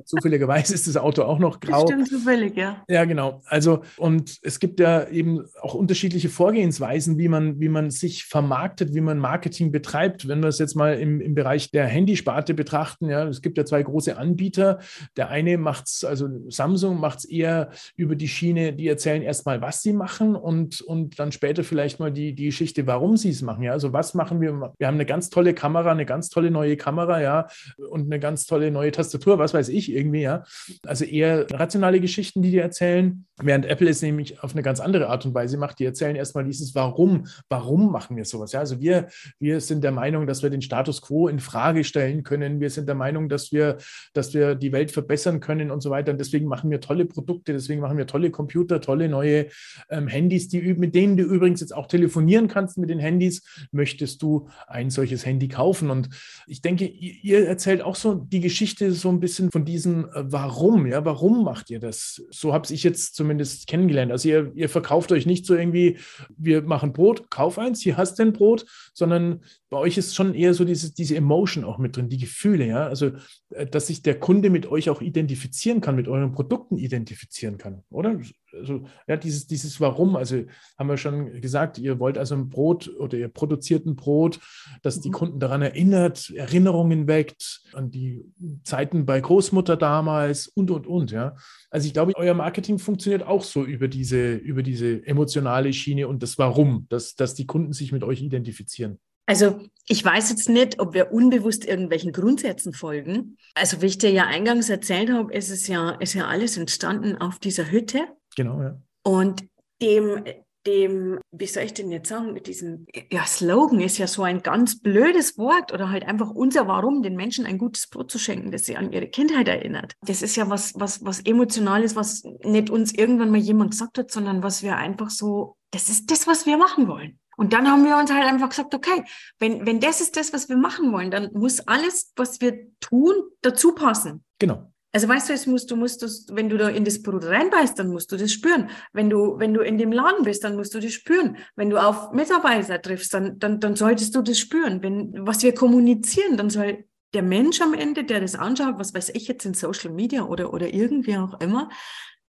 Zufälligerweise 0.05 0.73
ist 0.73 0.87
das 0.87 0.97
Auto 0.97 1.23
auch 1.23 1.39
noch 1.39 1.59
grau. 1.59 1.85
Stimmt, 1.85 2.09
zufällig, 2.09 2.55
ja. 2.57 2.83
Ja, 2.89 3.05
genau. 3.05 3.41
Also, 3.45 3.83
und 3.97 4.37
es 4.41 4.59
gibt 4.59 4.79
ja 4.79 5.07
eben 5.07 5.45
auch 5.61 5.73
unterschiedliche 5.73 6.29
Vorgehensweisen, 6.29 7.17
wie 7.17 7.27
man, 7.27 7.59
wie 7.59 7.69
man 7.69 7.91
sich 7.91 8.25
vermarktet, 8.25 8.93
wie 8.93 9.01
man 9.01 9.17
Marketing 9.17 9.71
betreibt. 9.71 10.27
Wenn 10.27 10.41
wir 10.41 10.49
es 10.49 10.59
jetzt 10.59 10.75
mal 10.75 10.99
im, 10.99 11.21
im 11.21 11.35
Bereich 11.35 11.71
der 11.71 11.85
Handysparte 11.85 12.53
betrachten, 12.53 13.09
ja, 13.09 13.25
es 13.27 13.41
gibt 13.41 13.57
ja 13.57 13.65
zwei 13.65 13.83
große 13.83 14.16
Anbieter. 14.17 14.79
Der 15.15 15.29
eine 15.29 15.57
macht 15.57 15.87
es, 15.87 16.03
also 16.03 16.27
Samsung 16.49 16.99
macht 16.99 17.19
es 17.19 17.25
eher 17.25 17.69
über 17.95 18.15
die 18.15 18.27
Schiene, 18.27 18.73
die 18.73 18.87
erzählen 18.87 19.21
erstmal, 19.21 19.61
was 19.61 19.81
sie 19.81 19.93
machen 19.93 20.35
und, 20.35 20.81
und 20.81 21.19
dann 21.19 21.31
später 21.31 21.63
vielleicht 21.63 21.99
mal 21.99 22.11
die, 22.11 22.33
die 22.33 22.45
Geschichte, 22.45 22.87
warum 22.87 23.17
sie 23.17 23.29
es 23.29 23.41
machen. 23.41 23.63
Ja, 23.63 23.71
also 23.71 23.93
was 23.93 24.13
machen 24.13 24.41
wir? 24.41 24.73
Wir 24.77 24.87
haben 24.87 24.95
eine 24.95 25.05
ganz 25.05 25.29
tolle 25.29 25.53
Kamera, 25.53 25.91
eine 25.91 26.05
ganz 26.05 26.29
tolle 26.29 26.51
neue 26.51 26.77
Kamera, 26.77 27.21
ja, 27.21 27.47
und 27.89 28.05
eine 28.05 28.19
ganz 28.19 28.45
tolle 28.45 28.71
neue 28.71 28.91
Tastatur, 28.91 29.39
was 29.39 29.53
weiß 29.53 29.69
ich 29.69 29.91
irgendwie, 29.91 30.21
ja. 30.21 30.43
Also 30.85 31.05
eher 31.05 31.49
rationale 31.51 31.99
Geschichten, 31.99 32.41
die 32.41 32.51
die 32.51 32.57
erzählen, 32.57 33.25
während 33.41 33.65
Apple 33.65 33.89
es 33.89 34.01
nämlich 34.01 34.43
auf 34.43 34.53
eine 34.53 34.63
ganz 34.63 34.79
andere 34.79 35.07
Art 35.07 35.25
und 35.25 35.33
Weise 35.33 35.57
macht. 35.57 35.79
Die 35.79 35.85
erzählen 35.85 36.15
erstmal 36.15 36.43
dieses 36.43 36.73
Warum, 36.75 37.27
warum 37.49 37.91
machen 37.91 38.17
wir 38.17 38.25
sowas? 38.25 38.51
Ja, 38.51 38.59
also 38.59 38.79
wir, 38.79 39.07
wir 39.39 39.61
sind 39.61 39.83
der 39.83 39.91
Meinung, 39.91 40.27
dass 40.27 40.43
wir 40.43 40.49
den 40.49 40.61
Status 40.61 41.01
quo 41.01 41.27
in 41.27 41.39
Frage 41.39 41.83
stellen 41.83 42.23
können. 42.23 42.59
Wir 42.59 42.69
sind 42.69 42.87
der 42.87 42.95
Meinung, 42.95 43.29
dass 43.29 43.51
wir 43.51 43.77
dass 44.13 44.33
wir 44.33 44.55
die 44.55 44.71
Welt 44.71 44.91
verbessern 44.91 45.39
können 45.39 45.71
und 45.71 45.81
so 45.81 45.89
weiter. 45.89 46.11
Und 46.11 46.19
deswegen 46.19 46.47
machen 46.47 46.69
wir 46.69 46.81
tolle 46.81 47.05
Produkte, 47.05 47.53
deswegen 47.53 47.81
machen 47.81 47.97
wir 47.97 48.07
tolle 48.07 48.31
Computer, 48.31 48.81
tolle 48.81 49.09
neue 49.09 49.47
ähm, 49.89 50.07
Handys, 50.07 50.47
die, 50.47 50.61
mit 50.73 50.95
denen 50.95 51.17
du 51.17 51.23
übrigens 51.23 51.61
jetzt 51.61 51.75
auch 51.75 51.87
telefonieren 51.87 52.47
kannst 52.47 52.77
mit 52.77 52.89
den 52.89 52.99
Handys. 52.99 53.43
Möchtest 53.71 54.21
du 54.21 54.49
ein 54.67 54.89
solches 54.89 55.25
Handy 55.25 55.47
kaufen? 55.47 55.89
Und 55.89 56.09
ich 56.47 56.61
denke, 56.61 56.85
ihr 56.85 57.47
erzählt 57.47 57.81
auch 57.81 57.95
so 57.95 58.15
die 58.15 58.41
Geschichte 58.41 58.91
so 58.91 59.09
ein 59.09 59.19
bisschen 59.19 59.51
von 59.51 59.65
diesem 59.65 60.05
äh, 60.05 60.23
Warum. 60.31 60.87
Ja, 60.87 61.03
warum 61.05 61.43
macht 61.43 61.69
ihr 61.69 61.79
das? 61.79 62.21
So 62.29 62.53
habe 62.53 62.71
ich 62.73 62.83
jetzt 62.83 63.15
zumindest 63.15 63.67
kennengelernt. 63.67 64.11
Also 64.11 64.29
ihr, 64.29 64.51
ihr 64.55 64.69
verkauft 64.69 65.11
euch 65.11 65.25
nicht 65.25 65.45
so 65.45 65.55
irgendwie, 65.55 65.97
wir 66.37 66.61
machen 66.61 66.93
Brot, 66.93 67.29
kauf 67.29 67.59
eins, 67.59 67.81
hier 67.81 67.97
hast 67.97 68.19
du 68.19 68.23
ein 68.23 68.33
Brot, 68.33 68.65
sondern 68.93 69.41
bei 69.69 69.77
euch 69.77 69.97
ist 69.97 70.15
schon 70.15 70.33
eher 70.33 70.53
so 70.53 70.63
diese, 70.63 70.93
diese 70.93 71.15
Emotion 71.15 71.65
auch 71.65 71.77
mit 71.77 71.97
drin, 71.97 72.07
die 72.07 72.17
Gefühle, 72.17 72.65
ja. 72.65 72.87
Also, 72.87 73.11
äh, 73.49 73.65
dass 73.65 73.87
sich 73.87 74.01
der 74.01 74.19
Kunde 74.19 74.49
mit 74.49 74.65
euch 74.67 74.89
auch 74.89 75.01
identifizieren 75.01 75.81
kann, 75.81 75.95
mit 75.95 76.07
euren 76.07 76.31
Produkten 76.31 76.77
identifizieren 76.77 77.57
kann, 77.57 77.83
oder? 77.89 78.19
Also, 78.53 78.85
ja, 79.07 79.17
dieses, 79.17 79.47
dieses 79.47 79.81
Warum, 79.81 80.15
also 80.15 80.43
haben 80.77 80.87
wir 80.87 80.97
schon 80.97 81.41
gesagt, 81.41 81.77
ihr 81.77 81.99
wollt 81.99 82.17
also 82.17 82.35
ein 82.35 82.49
Brot 82.49 82.89
oder 82.97 83.17
ihr 83.17 83.27
produziert 83.27 83.85
ein 83.85 83.97
Brot, 83.97 84.39
das 84.83 85.01
die 85.01 85.09
mhm. 85.09 85.13
Kunden 85.13 85.39
daran 85.39 85.61
erinnert, 85.61 86.29
Erinnerungen 86.33 87.07
weckt, 87.07 87.61
an 87.73 87.91
die 87.91 88.23
Zeiten 88.63 89.05
bei 89.05 89.19
Großmutter 89.19 89.75
damals 89.75 90.47
und, 90.47 90.71
und, 90.71 90.87
und, 90.87 91.11
ja. 91.11 91.35
Also 91.69 91.87
ich 91.87 91.93
glaube, 91.93 92.13
euer 92.15 92.33
Marketing 92.33 92.79
funktioniert 92.79 93.23
auch 93.23 93.43
so 93.43 93.65
über 93.65 93.89
diese, 93.89 94.35
über 94.35 94.63
diese 94.63 95.05
emotionale 95.05 95.73
Schiene 95.73 96.07
und 96.07 96.23
das 96.23 96.37
Warum, 96.37 96.85
dass, 96.89 97.15
dass 97.15 97.33
die 97.33 97.45
Kunden 97.45 97.73
sich 97.73 97.91
mit 97.91 98.05
euch 98.05 98.21
identifizieren. 98.21 98.99
Also 99.27 99.61
ich 99.87 100.03
weiß 100.03 100.29
jetzt 100.31 100.49
nicht, 100.49 100.79
ob 100.79 100.93
wir 100.93 101.11
unbewusst 101.11 101.65
irgendwelchen 101.65 102.11
Grundsätzen 102.11 102.73
folgen. 102.73 103.37
Also 103.53 103.81
wie 103.81 103.87
ich 103.87 103.97
dir 103.97 104.09
ja 104.09 104.25
eingangs 104.25 104.69
erzählt 104.69 105.11
habe, 105.11 105.33
ist 105.33 105.49
es 105.49 105.67
ja, 105.67 105.91
ist 105.91 106.13
ja 106.13 106.27
alles 106.27 106.57
entstanden 106.57 107.17
auf 107.17 107.39
dieser 107.39 107.69
Hütte. 107.69 108.07
Genau, 108.35 108.61
ja. 108.61 108.81
Und 109.03 109.45
dem, 109.81 110.23
dem, 110.65 111.19
wie 111.31 111.45
soll 111.45 111.63
ich 111.63 111.73
denn 111.73 111.91
jetzt 111.91 112.09
sagen, 112.09 112.33
mit 112.33 112.47
diesem, 112.47 112.85
ja, 113.11 113.25
Slogan 113.25 113.79
ist 113.79 113.97
ja 113.97 114.07
so 114.07 114.23
ein 114.23 114.43
ganz 114.43 114.81
blödes 114.81 115.37
Wort 115.37 115.73
oder 115.73 115.89
halt 115.89 116.05
einfach 116.05 116.29
unser 116.29 116.67
Warum, 116.67 117.01
den 117.01 117.15
Menschen 117.15 117.45
ein 117.45 117.57
gutes 117.57 117.87
Brot 117.87 118.11
zu 118.11 118.19
schenken, 118.19 118.51
das 118.51 118.65
sie 118.65 118.75
an 118.75 118.91
ihre 118.91 119.07
Kindheit 119.07 119.47
erinnert. 119.47 119.93
Das 120.01 120.21
ist 120.21 120.35
ja 120.35 120.49
was, 120.49 120.73
was, 120.75 121.03
was 121.05 121.21
Emotionales, 121.21 121.95
was 121.95 122.23
nicht 122.43 122.69
uns 122.69 122.93
irgendwann 122.93 123.31
mal 123.31 123.39
jemand 123.39 123.71
gesagt 123.71 123.97
hat, 123.97 124.11
sondern 124.11 124.43
was 124.43 124.63
wir 124.63 124.75
einfach 124.75 125.09
so, 125.09 125.55
das 125.71 125.87
ist 125.89 126.11
das, 126.11 126.27
was 126.27 126.45
wir 126.45 126.57
machen 126.57 126.87
wollen. 126.87 127.19
Und 127.37 127.53
dann 127.53 127.69
haben 127.69 127.85
wir 127.85 127.97
uns 127.97 128.11
halt 128.11 128.25
einfach 128.25 128.49
gesagt, 128.49 128.73
okay, 128.73 129.03
wenn, 129.37 129.65
wenn 129.65 129.79
das 129.79 130.01
ist 130.01 130.17
das, 130.17 130.33
was 130.33 130.49
wir 130.49 130.57
machen 130.57 130.91
wollen, 130.91 131.11
dann 131.11 131.31
muss 131.33 131.59
alles, 131.61 132.11
was 132.15 132.41
wir 132.41 132.67
tun, 132.79 133.13
dazu 133.41 133.73
passen. 133.73 134.25
Genau. 134.39 134.73
Also 134.91 135.07
weißt 135.07 135.29
du, 135.29 135.33
es 135.33 135.45
musst, 135.45 135.69
du 135.69 135.75
musst 135.75 136.01
das, 136.01 136.25
wenn 136.31 136.49
du 136.49 136.57
da 136.57 136.69
in 136.69 136.83
das 136.83 137.03
Brot 137.03 137.25
reinbeißt, 137.25 137.77
dann 137.77 137.89
musst 137.89 138.11
du 138.11 138.17
das 138.17 138.31
spüren. 138.31 138.71
Wenn 138.91 139.11
du, 139.11 139.37
wenn 139.37 139.53
du 139.53 139.61
in 139.61 139.77
dem 139.77 139.91
Laden 139.91 140.23
bist, 140.23 140.43
dann 140.43 140.55
musst 140.55 140.73
du 140.73 140.79
das 140.79 140.91
spüren. 140.91 141.37
Wenn 141.55 141.69
du 141.69 141.77
auf 141.77 142.11
Mitarbeiter 142.11 142.81
triffst, 142.81 143.13
dann, 143.13 143.37
dann, 143.37 143.59
dann 143.59 143.75
solltest 143.75 144.15
du 144.15 144.23
das 144.23 144.39
spüren. 144.39 144.81
Wenn, 144.81 145.13
was 145.19 145.43
wir 145.43 145.53
kommunizieren, 145.53 146.37
dann 146.37 146.49
soll 146.49 146.85
der 147.13 147.21
Mensch 147.21 147.61
am 147.61 147.75
Ende, 147.75 148.03
der 148.03 148.19
das 148.19 148.33
anschaut, 148.33 148.79
was 148.79 148.95
weiß 148.95 149.09
ich 149.09 149.27
jetzt 149.27 149.45
in 149.45 149.53
Social 149.53 149.91
Media 149.91 150.23
oder, 150.23 150.51
oder 150.53 150.73
irgendwie 150.73 151.17
auch 151.17 151.39
immer, 151.39 151.69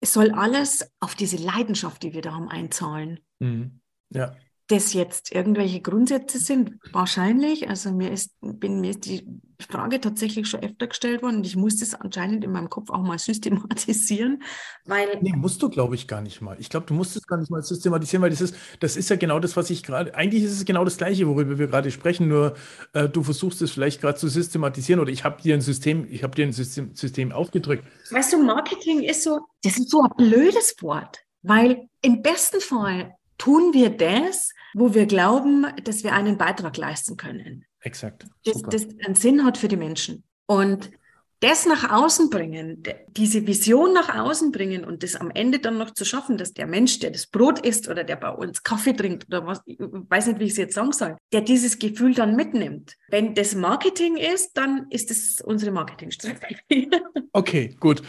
es 0.01 0.13
soll 0.13 0.31
alles 0.31 0.89
auf 1.01 1.17
diese 1.17 1.39
Leidenschaft, 1.39 2.05
die 2.05 2.15
wir 2.15 2.23
da 2.23 2.35
haben, 2.35 2.49
einzahlen. 2.49 3.19
Mhm. 3.41 3.81
Ja 4.11 4.37
das 4.73 4.95
jetzt 4.95 5.33
irgendwelche 5.33 5.81
Grundsätze 5.81 6.39
sind, 6.39 6.79
wahrscheinlich. 6.93 7.69
Also 7.69 7.93
mir 7.93 8.11
ist, 8.11 8.33
bin, 8.41 8.81
mir 8.81 8.91
ist 8.91 9.05
die 9.05 9.27
Frage 9.61 10.01
tatsächlich 10.01 10.49
schon 10.49 10.63
öfter 10.63 10.87
gestellt 10.87 11.23
worden 11.23 11.37
und 11.37 11.47
ich 11.47 11.57
muss 11.57 11.77
das 11.77 11.95
anscheinend 11.95 12.43
in 12.43 12.53
meinem 12.53 12.71
Kopf 12.71 12.91
auch 12.91 13.03
mal 13.03 13.19
systematisieren, 13.19 14.43
weil... 14.87 15.19
Nee, 15.21 15.35
musst 15.37 15.63
du, 15.63 15.69
glaube 15.69 15.95
ich, 15.95 16.09
gar 16.09 16.23
nicht 16.23 16.41
mal. 16.41 16.57
Ich 16.59 16.71
glaube, 16.71 16.87
du 16.87 16.95
musst 16.95 17.17
es 17.17 17.27
gar 17.27 17.39
nicht 17.39 17.51
mal 17.51 17.63
systematisieren, 17.63 18.23
weil 18.23 18.31
das 18.31 18.41
ist, 18.41 18.57
das 18.81 18.97
ist 18.97 19.11
ja 19.11 19.17
genau 19.17 19.39
das, 19.39 19.57
was 19.57 19.71
ich 19.71 19.83
gerade... 19.83 20.15
Eigentlich 20.15 20.43
ist 20.43 20.53
es 20.53 20.65
genau 20.65 20.85
das 20.85 20.97
Gleiche, 20.97 21.29
worüber 21.29 21.59
wir 21.59 21.67
gerade 21.69 21.91
sprechen, 21.91 22.29
nur 22.29 22.55
äh, 22.95 23.09
du 23.09 23.23
versuchst 23.23 23.61
es 23.63 23.71
vielleicht 23.71 24.01
gerade 24.01 24.19
zu 24.19 24.29
systematisieren 24.29 25.01
oder 25.01 25.13
ich 25.13 25.23
habe 25.23 25.41
dir 25.43 25.55
ein 25.55 25.61
System, 25.61 26.07
ich 26.11 26.23
habe 26.23 26.35
dir 26.35 26.47
ein 26.47 26.53
System, 26.53 26.95
System 26.95 27.31
aufgedrückt. 27.31 27.85
Weißt 28.11 28.33
du, 28.33 28.43
Marketing 28.43 29.03
ist 29.03 29.23
so, 29.23 29.41
das 29.63 29.77
ist 29.77 29.91
so 29.91 30.03
ein 30.03 30.11
blödes 30.17 30.75
Wort, 30.81 31.19
weil 31.43 31.89
im 32.01 32.23
besten 32.23 32.61
Fall 32.61 33.15
tun 33.39 33.75
wir 33.75 33.91
das, 33.91 34.51
wo 34.75 34.95
wir 34.95 35.07
glauben, 35.07 35.67
dass 35.85 36.05
wir 36.05 36.13
einen 36.13 36.39
Beitrag 36.39 36.77
leisten 36.77 37.17
können. 37.17 37.65
Exakt. 37.81 38.27
Das, 38.45 38.63
das 38.63 38.87
einen 39.05 39.15
Sinn 39.15 39.45
hat 39.45 39.59
für 39.59 39.69
die 39.69 39.77
Menschen. 39.77 40.25
Und 40.47 40.91
das 41.43 41.67
nach 41.67 41.91
außen 41.91 42.31
bringen, 42.31 42.85
diese 43.09 43.49
Vision 43.49 43.93
nach 43.93 44.17
außen 44.17 44.53
bringen 44.53 44.85
und 44.85 45.03
das 45.03 45.17
am 45.17 45.33
Ende 45.33 45.59
dann 45.59 45.77
noch 45.77 45.91
zu 45.91 46.05
schaffen, 46.05 46.39
dass 46.39 46.55
der 46.55 46.69
Mensch, 46.69 47.01
der 47.01 47.11
das 47.11 47.27
Brot 47.27 47.59
isst 47.67 47.89
oder 47.89 48.05
der 48.05 48.15
bei 48.15 48.29
uns 48.29 48.63
Kaffee 48.63 48.93
trinkt 48.93 49.27
oder 49.27 49.45
was, 49.45 49.61
ich 49.67 49.77
weiß 49.81 50.29
nicht, 50.29 50.39
wie 50.39 50.45
ich 50.45 50.53
es 50.53 50.57
jetzt 50.57 50.75
sagen 50.75 50.93
soll, 50.93 51.17
der 51.33 51.41
dieses 51.41 51.81
Gefühl 51.81 52.15
dann 52.15 52.37
mitnimmt. 52.37 52.95
Wenn 53.09 53.35
das 53.35 53.57
Marketing 53.57 54.17
ist, 54.17 54.57
dann 54.57 54.87
ist 54.91 55.11
es 55.11 55.41
unsere 55.41 55.73
Marketingstrategie. 55.73 56.91
Okay, 57.35 57.75
gut. 57.81 58.03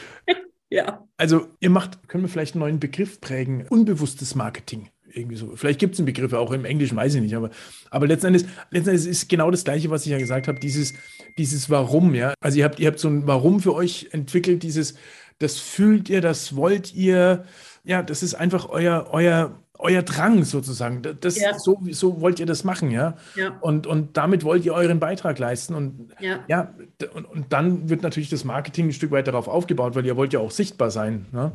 ja. 0.70 1.08
Also 1.16 1.48
ihr 1.62 1.70
macht, 1.70 2.10
können 2.10 2.26
wir 2.26 2.28
vielleicht 2.28 2.56
einen 2.56 2.60
neuen 2.60 2.80
Begriff 2.82 3.22
prägen, 3.22 3.66
unbewusstes 3.70 4.36
Marketing 4.36 4.90
irgendwie 5.14 5.36
so. 5.36 5.56
Vielleicht 5.56 5.80
gibt 5.80 5.94
es 5.94 6.00
einen 6.00 6.06
Begriff 6.06 6.34
auch 6.34 6.52
im 6.52 6.66
Englischen, 6.66 6.96
weiß 6.96 7.16
ich 7.16 7.22
nicht, 7.22 7.36
aber, 7.36 7.50
aber 7.90 8.08
letzten, 8.08 8.28
Endes, 8.28 8.46
letzten 8.72 8.90
Endes 8.90 9.06
ist 9.06 9.30
genau 9.30 9.52
das 9.52 9.64
Gleiche, 9.64 9.90
was 9.90 10.06
ich 10.06 10.12
ja 10.12 10.18
gesagt 10.18 10.48
habe, 10.48 10.60
dieses, 10.60 10.94
dieses 11.38 11.70
Warum, 11.70 12.16
ja. 12.16 12.34
Also 12.42 12.60
ihr 12.60 12.66
habt, 12.66 12.80
ihr 12.80 12.88
habt 12.88 13.00
so 13.00 13.08
ein 13.08 13.28
Warum 13.28 13.60
für 13.60 13.74
euch 13.74 14.10
entwickelt, 14.12 14.64
dieses, 14.64 14.96
das 15.40 15.60
fühlt 15.60 16.10
ihr, 16.10 16.22
das 16.22 16.56
wollt 16.56 16.94
ihr, 16.94 17.46
ja, 17.84 18.04
das 18.04 18.24
ist 18.24 18.34
einfach 18.34 18.70
euer, 18.70 19.10
euer, 19.12 19.60
euer 19.84 20.02
Drang 20.02 20.44
sozusagen. 20.46 21.02
Das, 21.20 21.38
ja. 21.38 21.58
so, 21.60 21.82
so 21.92 22.22
wollt 22.22 22.40
ihr 22.40 22.46
das 22.46 22.64
machen, 22.64 22.90
ja? 22.92 23.18
ja. 23.36 23.58
Und, 23.60 23.86
und 23.86 24.16
damit 24.16 24.44
wollt 24.44 24.64
ihr 24.66 24.74
euren 24.74 25.00
Beitrag 25.00 25.38
leisten. 25.40 25.76
Und 25.76 26.14
ja, 26.20 26.40
ja 26.48 26.74
und, 27.14 27.26
und 27.26 27.52
dann 27.52 27.90
wird 27.90 28.02
natürlich 28.02 28.30
das 28.30 28.46
Marketing 28.46 28.88
ein 28.88 28.94
Stück 28.94 29.12
weit 29.12 29.28
darauf 29.28 29.48
aufgebaut, 29.48 29.96
weil 29.96 30.06
ihr 30.06 30.16
wollt 30.16 30.32
ja 30.32 30.40
auch 30.40 30.52
sichtbar 30.52 30.90
sein. 30.90 31.26
Ne? 31.32 31.52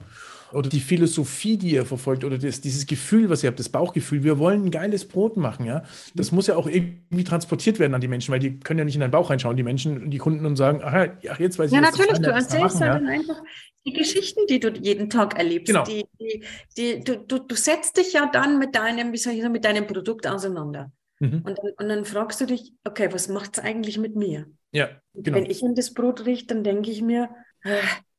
Oder 0.53 0.69
die 0.69 0.81
Philosophie, 0.81 1.57
die 1.57 1.73
ihr 1.73 1.85
verfolgt, 1.85 2.25
oder 2.25 2.39
das, 2.39 2.61
dieses 2.61 2.87
Gefühl, 2.87 3.31
was 3.31 3.43
ihr 3.43 3.49
habt, 3.49 3.59
das 3.59 3.69
Bauchgefühl, 3.69 4.25
wir 4.25 4.39
wollen 4.39 4.67
ein 4.67 4.71
geiles 4.71 5.07
Brot 5.07 5.37
machen, 5.37 5.67
ja. 5.67 5.83
Das 6.15 6.33
muss 6.33 6.47
ja 6.47 6.57
auch 6.57 6.67
irgendwie 6.67 7.25
transportiert 7.25 7.79
werden 7.79 7.95
an 7.95 8.01
die 8.01 8.09
Menschen, 8.09 8.33
weil 8.33 8.41
die 8.41 8.59
können 8.59 8.79
ja 8.79 8.85
nicht 8.85 8.95
in 8.95 9.01
deinen 9.01 9.11
Bauch 9.11 9.31
reinschauen, 9.31 9.57
die 9.57 9.63
Menschen, 9.63 10.11
die 10.11 10.19
Kunden 10.19 10.47
und 10.47 10.57
sagen, 10.57 10.81
ach, 10.83 11.09
ach 11.31 11.41
jetzt 11.41 11.59
weiß 11.59 11.71
ich 11.71 11.75
Ja, 11.75 11.81
natürlich, 11.81 12.19
du 12.19 12.31
erzählst 12.31 12.81
ja 12.81 12.95
dann 12.95 13.07
einfach 13.07 13.43
die 13.87 13.93
Geschichten, 13.93 14.47
die 14.49 14.61
du 14.61 14.71
jeden 14.71 15.11
Tag 15.11 15.39
erlebst. 15.39 15.67
Genau. 15.67 15.85
Die, 15.85 16.05
die, 16.21 16.45
die, 16.77 17.05
du, 17.05 17.19
du, 17.19 17.39
du 17.39 17.55
setzt 17.55 17.97
dich 17.97 18.13
ja 18.13 18.29
dann 18.31 18.59
mit 18.59 18.75
deinem, 18.75 19.13
wie 19.13 19.17
soll 19.17 19.35
ich 19.35 19.41
sagen, 19.41 19.53
mit 19.53 19.65
deinem 19.65 19.87
Produkt 19.87 20.27
auseinander. 20.27 20.93
Mhm. 21.21 21.43
Und, 21.45 21.59
dann, 21.59 21.73
und 21.79 21.89
dann 21.89 22.05
fragst 22.05 22.41
du 22.41 22.47
dich, 22.47 22.73
okay, 22.85 23.09
was 23.13 23.29
macht 23.29 23.59
es 23.59 23.65
eigentlich 23.65 23.99
mit 23.99 24.17
mir? 24.17 24.47
Ja, 24.73 24.89
genau. 25.15 25.37
Wenn 25.37 25.47
ich 25.47 25.63
in 25.63 25.75
das 25.75 25.95
Brot 25.95 26.27
rieche, 26.27 26.47
dann 26.47 26.63
denke 26.63 26.91
ich 26.91 27.03
mir, 27.03 27.31
äh, 27.65 27.79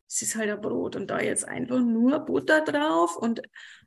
es 0.10 0.24
ist 0.24 0.36
halt 0.36 0.50
ein 0.50 0.60
Brot 0.60 0.96
und 0.96 1.08
da 1.10 1.22
jetzt 1.22 1.48
einfach 1.48 1.80
nur 1.80 2.20
Butter 2.20 2.62
drauf 2.62 3.16
und 3.16 3.42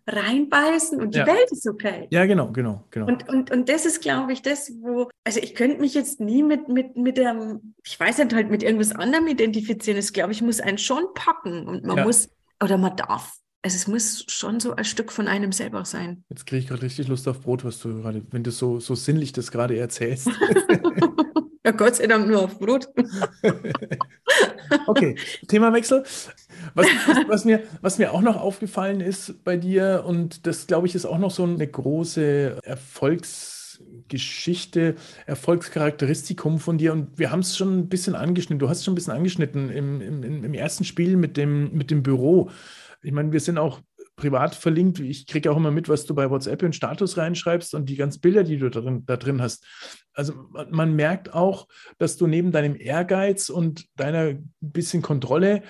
reinbeißen 0.06 1.00
und 1.00 1.14
die 1.14 1.18
ja. 1.18 1.26
Welt 1.26 1.50
ist 1.50 1.68
okay. 1.68 2.06
Ja, 2.10 2.26
genau, 2.26 2.50
genau, 2.52 2.86
genau. 2.90 3.06
Und, 3.06 3.28
und, 3.28 3.50
und 3.50 3.68
das 3.68 3.86
ist, 3.86 4.00
glaube 4.00 4.32
ich, 4.32 4.42
das, 4.42 4.72
wo, 4.80 5.08
also 5.24 5.40
ich 5.40 5.54
könnte 5.54 5.80
mich 5.80 5.94
jetzt 5.94 6.20
nie 6.20 6.42
mit, 6.42 6.68
mit, 6.68 6.96
mit 6.96 7.16
der, 7.16 7.60
ich 7.84 7.98
weiß 7.98 8.18
nicht, 8.18 8.34
halt 8.34 8.50
mit 8.50 8.62
irgendwas 8.62 8.92
anderem 8.92 9.26
identifizieren. 9.26 9.96
Das, 9.96 10.12
glaube 10.12 10.32
ich, 10.32 10.42
muss 10.42 10.60
einen 10.60 10.78
schon 10.78 11.04
packen 11.14 11.66
und 11.66 11.84
man 11.84 11.98
ja. 11.98 12.04
muss, 12.04 12.30
oder 12.62 12.78
man 12.78 12.96
darf. 12.96 13.32
Also 13.64 13.76
es 13.76 13.86
muss 13.86 14.24
schon 14.28 14.58
so 14.58 14.74
ein 14.74 14.84
Stück 14.84 15.12
von 15.12 15.28
einem 15.28 15.52
selber 15.52 15.84
sein. 15.84 16.24
Jetzt 16.30 16.46
kriege 16.46 16.60
ich 16.60 16.68
gerade 16.68 16.82
richtig 16.82 17.06
Lust 17.06 17.28
auf 17.28 17.40
Brot, 17.40 17.64
was 17.64 17.78
du 17.78 18.00
gerade, 18.00 18.22
wenn 18.30 18.42
du 18.42 18.50
so, 18.50 18.80
so 18.80 18.96
sinnlich 18.96 19.32
das 19.32 19.52
gerade 19.52 19.76
erzählst. 19.76 20.28
ja, 21.64 21.72
Gott 21.72 21.96
sei 21.96 22.06
Dank 22.06 22.28
nur 22.28 22.42
auf 22.42 22.58
Brot. 22.58 22.88
Okay, 24.86 25.16
Themawechsel. 25.48 26.04
Was, 26.74 26.86
was, 27.28 27.44
mir, 27.44 27.62
was 27.80 27.98
mir 27.98 28.12
auch 28.12 28.22
noch 28.22 28.36
aufgefallen 28.36 29.00
ist 29.00 29.44
bei 29.44 29.56
dir, 29.56 30.04
und 30.06 30.46
das 30.46 30.66
glaube 30.66 30.86
ich 30.86 30.94
ist 30.94 31.06
auch 31.06 31.18
noch 31.18 31.30
so 31.30 31.44
eine 31.44 31.66
große 31.66 32.58
Erfolgsgeschichte, 32.62 34.96
Erfolgscharakteristikum 35.26 36.58
von 36.58 36.76
dir. 36.78 36.92
Und 36.92 37.18
wir 37.18 37.30
haben 37.30 37.40
es 37.40 37.56
schon 37.56 37.78
ein 37.78 37.88
bisschen 37.88 38.14
angeschnitten. 38.14 38.58
Du 38.58 38.68
hast 38.68 38.78
es 38.78 38.84
schon 38.84 38.92
ein 38.92 38.96
bisschen 38.96 39.14
angeschnitten 39.14 39.70
im, 39.70 40.00
im, 40.00 40.44
im 40.44 40.54
ersten 40.54 40.84
Spiel 40.84 41.16
mit 41.16 41.36
dem, 41.36 41.72
mit 41.72 41.90
dem 41.90 42.02
Büro. 42.02 42.50
Ich 43.02 43.12
meine, 43.12 43.32
wir 43.32 43.40
sind 43.40 43.58
auch 43.58 43.80
privat 44.22 44.54
verlinkt. 44.54 45.00
Ich 45.00 45.26
kriege 45.26 45.50
auch 45.50 45.56
immer 45.56 45.72
mit, 45.72 45.88
was 45.88 46.06
du 46.06 46.14
bei 46.14 46.30
WhatsApp 46.30 46.62
in 46.62 46.72
Status 46.72 47.18
reinschreibst 47.18 47.74
und 47.74 47.88
die 47.88 47.96
ganzen 47.96 48.20
Bilder, 48.20 48.44
die 48.44 48.56
du 48.56 48.70
da 48.70 48.80
drin, 48.80 49.02
da 49.04 49.16
drin 49.16 49.42
hast. 49.42 49.66
Also 50.14 50.34
man 50.70 50.94
merkt 50.94 51.34
auch, 51.34 51.66
dass 51.98 52.16
du 52.16 52.28
neben 52.28 52.52
deinem 52.52 52.76
Ehrgeiz 52.78 53.50
und 53.50 53.88
deiner 53.96 54.34
bisschen 54.60 55.02
Kontrolle 55.02 55.62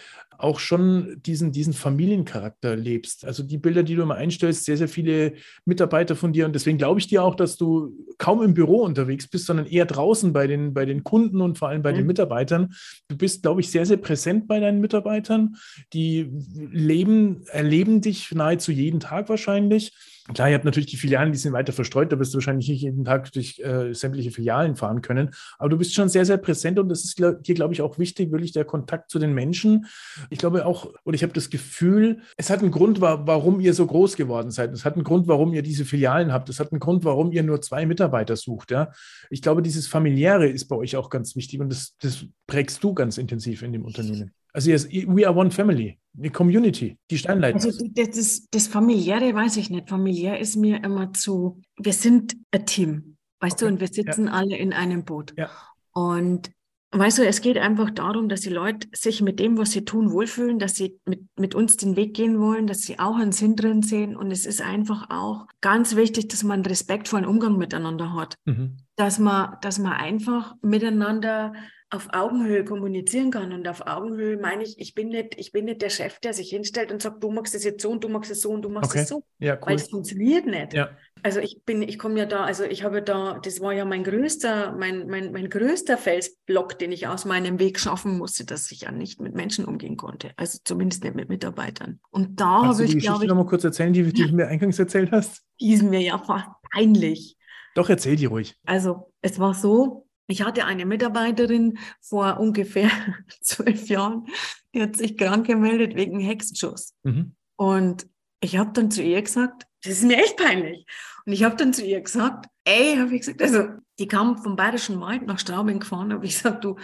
auch 0.43 0.59
schon 0.59 1.21
diesen, 1.25 1.53
diesen 1.53 1.73
Familiencharakter 1.73 2.75
lebst. 2.77 3.25
Also 3.25 3.43
die 3.43 3.59
Bilder, 3.59 3.83
die 3.83 3.95
du 3.95 4.03
immer 4.03 4.17
einstellst, 4.17 4.65
sehr, 4.65 4.77
sehr 4.77 4.89
viele 4.89 5.35
Mitarbeiter 5.65 6.17
von 6.17 6.33
dir. 6.33 6.47
Und 6.47 6.55
deswegen 6.55 6.79
glaube 6.79 7.01
ich 7.01 7.07
dir 7.07 7.23
auch, 7.23 7.35
dass 7.35 7.57
du 7.57 7.93
kaum 8.19 8.43
im 8.43 8.55
Büro 8.55 8.83
unterwegs 8.83 9.29
bist, 9.29 9.47
sondern 9.47 9.67
eher 9.67 9.87
draußen 9.87 10.33
bei 10.33 10.47
den, 10.47 10.75
bei 10.75 10.85
den 10.85 11.05
Kunden 11.05 11.41
und 11.41 11.59
vor 11.59 11.69
allem 11.69 11.83
bei 11.83 11.93
mhm. 11.93 11.99
den 11.99 12.07
Mitarbeitern. 12.07 12.75
Du 13.09 13.17
bist, 13.17 13.43
glaube 13.43 13.61
ich, 13.61 13.71
sehr, 13.71 13.87
sehr 13.87 13.99
präsent 13.99 14.49
bei 14.49 14.59
deinen 14.59 14.81
Mitarbeitern. 14.81 15.57
Die 15.93 16.31
leben, 16.71 17.45
erleben 17.47 18.01
dich 18.01 18.33
nahezu 18.33 18.73
jeden 18.73 19.01
Tag 19.01 19.29
wahrscheinlich. 19.29 19.93
Klar, 20.35 20.51
ihr 20.51 20.55
habt 20.55 20.65
natürlich 20.65 20.89
die 20.89 20.97
Filialen, 20.97 21.33
die 21.33 21.39
sind 21.39 21.53
weiter 21.53 21.73
verstreut, 21.73 22.13
da 22.13 22.19
wirst 22.21 22.33
du 22.33 22.37
wahrscheinlich 22.37 22.69
nicht 22.69 22.83
jeden 22.83 23.05
Tag 23.05 23.33
durch 23.33 23.59
äh, 23.59 23.93
sämtliche 23.93 24.31
Filialen 24.31 24.77
fahren 24.77 25.03
können, 25.03 25.31
aber 25.59 25.69
du 25.69 25.77
bist 25.77 25.95
schon 25.95 26.09
sehr, 26.09 26.25
sehr 26.25 26.37
präsent 26.37 26.79
und 26.79 26.89
das 26.89 27.03
ist 27.03 27.19
dir, 27.19 27.55
glaube 27.55 27.75
ich, 27.75 27.83
auch 27.83 27.99
wichtig, 27.99 28.31
wirklich 28.31 28.53
der 28.53 28.65
Kontakt 28.65 29.11
zu 29.11 29.19
den 29.19 29.35
Menschen. 29.35 29.87
Ich 30.31 30.39
glaube 30.39 30.65
auch, 30.65 30.93
oder 31.05 31.17
ich 31.17 31.25
habe 31.25 31.33
das 31.33 31.51
Gefühl, 31.51 32.21
es 32.37 32.51
hat 32.51 32.61
einen 32.61 32.71
Grund, 32.71 33.01
warum 33.01 33.59
ihr 33.59 33.75
so 33.75 33.85
groß 33.85 34.17
geworden 34.17 34.53
seid. 34.53 34.73
Es 34.73 34.85
hat 34.85 34.95
einen 34.95 35.05
Grund, 35.05 35.27
warum 35.27 35.53
ihr 35.55 35.63
diese 35.63 35.85
Filialen 35.85 36.33
habt. 36.33 36.49
Es 36.49 36.61
hat 36.61 36.71
einen 36.71 36.81
Grund, 36.81 37.05
warum 37.05 37.33
ihr 37.33 37.43
nur 37.43 37.61
zwei 37.61 37.85
Mitarbeiter 37.85 38.37
sucht. 38.37 38.71
Ja? 38.71 38.93
Ich 39.29 39.43
glaube, 39.43 39.61
dieses 39.61 39.89
Familiäre 39.89 40.47
ist 40.47 40.67
bei 40.67 40.77
euch 40.77 40.95
auch 40.95 41.11
ganz 41.11 41.35
wichtig 41.35 41.61
und 41.61 41.69
das, 41.69 41.97
das 42.01 42.27
prägst 42.47 42.83
du 42.85 42.95
ganz 42.95 43.19
intensiv 43.19 43.63
in 43.63 43.73
dem 43.73 43.85
Unternehmen. 43.85 44.33
Also 44.53 44.71
yes, 44.71 44.87
we 44.91 45.27
are 45.27 45.35
one 45.35 45.51
family, 45.51 45.99
eine 46.17 46.31
Community, 46.31 46.99
die 47.11 47.19
Steinleiter. 47.19 47.55
Also 47.55 47.87
das, 47.89 48.49
das 48.51 48.67
Familiäre 48.67 49.35
weiß 49.35 49.57
ich 49.57 49.71
nicht. 49.71 49.89
Familiär 49.89 50.39
ist 50.39 50.57
mir 50.57 50.85
immer 50.85 51.13
zu, 51.13 51.63
wir 51.79 51.93
sind 51.95 52.37
ein 52.51 52.67
Team, 52.67 53.17
weißt 53.41 53.55
okay. 53.55 53.65
du, 53.65 53.73
und 53.73 53.81
wir 53.81 53.89
sitzen 53.89 54.27
ja. 54.27 54.33
alle 54.33 54.57
in 54.57 54.73
einem 54.73 55.05
Boot. 55.05 55.33
Ja. 55.39 55.51
Und 55.93 56.51
weißt 56.91 57.19
du, 57.19 57.27
es 57.27 57.41
geht 57.41 57.57
einfach 57.57 57.91
darum, 57.91 58.29
dass 58.29 58.43
die 58.43 58.51
Leute 58.51 58.89
sich 58.93 59.23
mit 59.23 59.41
dem, 59.41 59.57
was 59.57 59.73
sie 59.73 59.85
tun, 59.85 60.13
wohlfühlen, 60.13 60.59
dass 60.59 60.75
sie 60.75 61.01
mit, 61.07 61.23
mit 61.39 61.55
uns 61.55 61.79
den 61.79 61.97
Weg 61.97 62.15
gehen 62.15 62.39
wollen, 62.39 62.67
dass 62.67 62.83
sie 62.83 62.99
auch 62.99 63.17
einen 63.17 63.33
Sinn 63.33 63.57
drin 63.57 63.83
sehen. 63.83 64.15
Und 64.17 64.31
es 64.31 64.45
ist 64.45 64.61
einfach 64.61 65.09
auch 65.11 65.47
ganz 65.63 65.97
wichtig, 65.97 66.29
dass 66.29 66.45
man 66.45 66.63
respektvollen 66.63 67.27
Umgang 67.27 67.57
miteinander 67.57 68.13
hat. 68.13 68.35
Mhm. 68.45 68.77
Dass 68.97 69.19
man, 69.19 69.57
dass 69.63 69.79
man 69.79 69.93
einfach 69.93 70.55
miteinander 70.61 71.55
auf 71.93 72.09
Augenhöhe 72.13 72.65
kommunizieren 72.65 73.31
kann. 73.31 73.53
Und 73.53 73.69
auf 73.69 73.87
Augenhöhe 73.87 74.39
meine 74.39 74.63
ich, 74.63 74.81
ich 74.81 74.95
bin 74.95 75.11
nicht, 75.11 75.39
ich 75.39 75.53
bin 75.53 75.67
nicht 75.67 75.83
der 75.83 75.91
Chef, 75.91 76.19
der 76.21 76.33
sich 76.33 76.49
hinstellt 76.49 76.91
und 76.91 77.03
sagt, 77.03 77.23
du 77.23 77.31
machst 77.31 77.55
es 77.55 77.65
jetzt 77.65 77.83
so 77.83 77.91
und 77.91 78.03
du 78.03 78.09
machst 78.09 78.31
es 78.31 78.41
so 78.41 78.51
und 78.51 78.63
du 78.63 78.71
machst 78.71 78.91
okay. 78.91 79.01
es 79.01 79.09
so. 79.09 79.23
Ja, 79.39 79.55
cool. 79.57 79.61
Weil 79.67 79.77
es 79.77 79.91
funktioniert 79.91 80.47
nicht. 80.47 80.73
Ja. 80.73 80.91
Also 81.23 81.41
ich 81.41 81.63
bin, 81.67 81.83
ich 81.83 81.99
komme 81.99 82.19
ja 82.19 82.25
da, 82.25 82.45
also 82.45 82.65
ich 82.65 82.83
habe 82.83 83.03
da, 83.03 83.39
das 83.45 83.61
war 83.61 83.75
ja 83.75 83.85
mein 83.85 84.05
größter, 84.05 84.73
mein, 84.73 85.07
mein, 85.07 85.33
mein 85.33 85.51
größter 85.51 85.99
Felsblock, 85.99 86.79
den 86.79 86.93
ich 86.93 87.07
aus 87.07 87.27
meinem 87.27 87.59
Weg 87.61 87.79
schaffen 87.79 88.17
musste, 88.17 88.47
dass 88.47 88.73
ich 88.73 88.81
ja 88.81 88.91
nicht 88.91 89.21
mit 89.21 89.35
Menschen 89.35 89.67
umgehen 89.67 89.99
konnte. 89.99 90.31
Also 90.37 90.59
zumindest 90.65 91.05
nicht 91.05 91.15
mit 91.15 91.29
Mitarbeitern. 91.29 92.01
Und 92.11 92.41
da 92.41 92.65
habe 92.65 92.85
ich, 92.85 92.99
glaube 92.99 93.25
ich. 93.25 93.29
noch 93.29 93.37
mal 93.37 93.47
kurz 93.47 93.65
erzählen, 93.65 93.93
die, 93.93 94.03
die 94.03 94.29
du 94.29 94.35
mir 94.35 94.49
eingangs 94.49 94.79
erzählt 94.79 95.13
hast? 95.13 95.43
Die 95.61 95.75
ist 95.75 95.83
mir 95.83 96.01
ja 96.01 96.17
fast 96.17 96.49
peinlich. 96.73 97.37
Doch, 97.75 97.91
erzähl 97.91 98.17
die 98.17 98.27
ruhig. 98.27 98.59
Also, 98.65 99.13
es 99.21 99.39
war 99.39 99.55
so, 99.55 100.07
ich 100.33 100.43
hatte 100.43 100.65
eine 100.65 100.87
Mitarbeiterin 100.87 101.79
vor 102.01 102.41
ungefähr 102.41 102.91
zwölf 103.43 103.89
Jahren, 103.89 104.27
die 104.75 104.83
hat 104.83 104.97
sich 104.97 105.19
krank 105.19 105.47
gemeldet 105.47 105.95
wegen 105.95 106.19
Hexenschuss. 106.21 106.95
Mhm. 107.03 107.37
Und 107.57 108.07
ich 108.41 108.57
habe 108.57 108.73
dann 108.73 108.91
zu 108.91 109.03
ihr 109.03 109.21
gesagt, 109.21 109.67
das 109.85 109.93
ist 109.93 110.05
mir 110.05 110.17
echt 110.17 110.39
peinlich. 110.39 110.87
Und 111.27 111.33
ich 111.33 111.45
habe 111.45 111.55
dann 111.57 111.75
zu 111.75 111.85
ihr 111.85 112.01
gesagt, 112.01 112.47
ey, 112.65 112.97
habe 112.97 113.15
ich 113.15 113.21
gesagt, 113.21 113.43
also 113.43 113.69
die 113.99 114.09
kam 114.09 114.39
vom 114.39 114.57
Bayerischen 114.57 115.01
Wald 115.01 115.27
nach 115.27 115.39
Straubing 115.39 115.81
gefahren, 115.81 116.13
habe 116.13 116.25
ich 116.25 116.37
gesagt, 116.37 116.65
du 116.65 116.77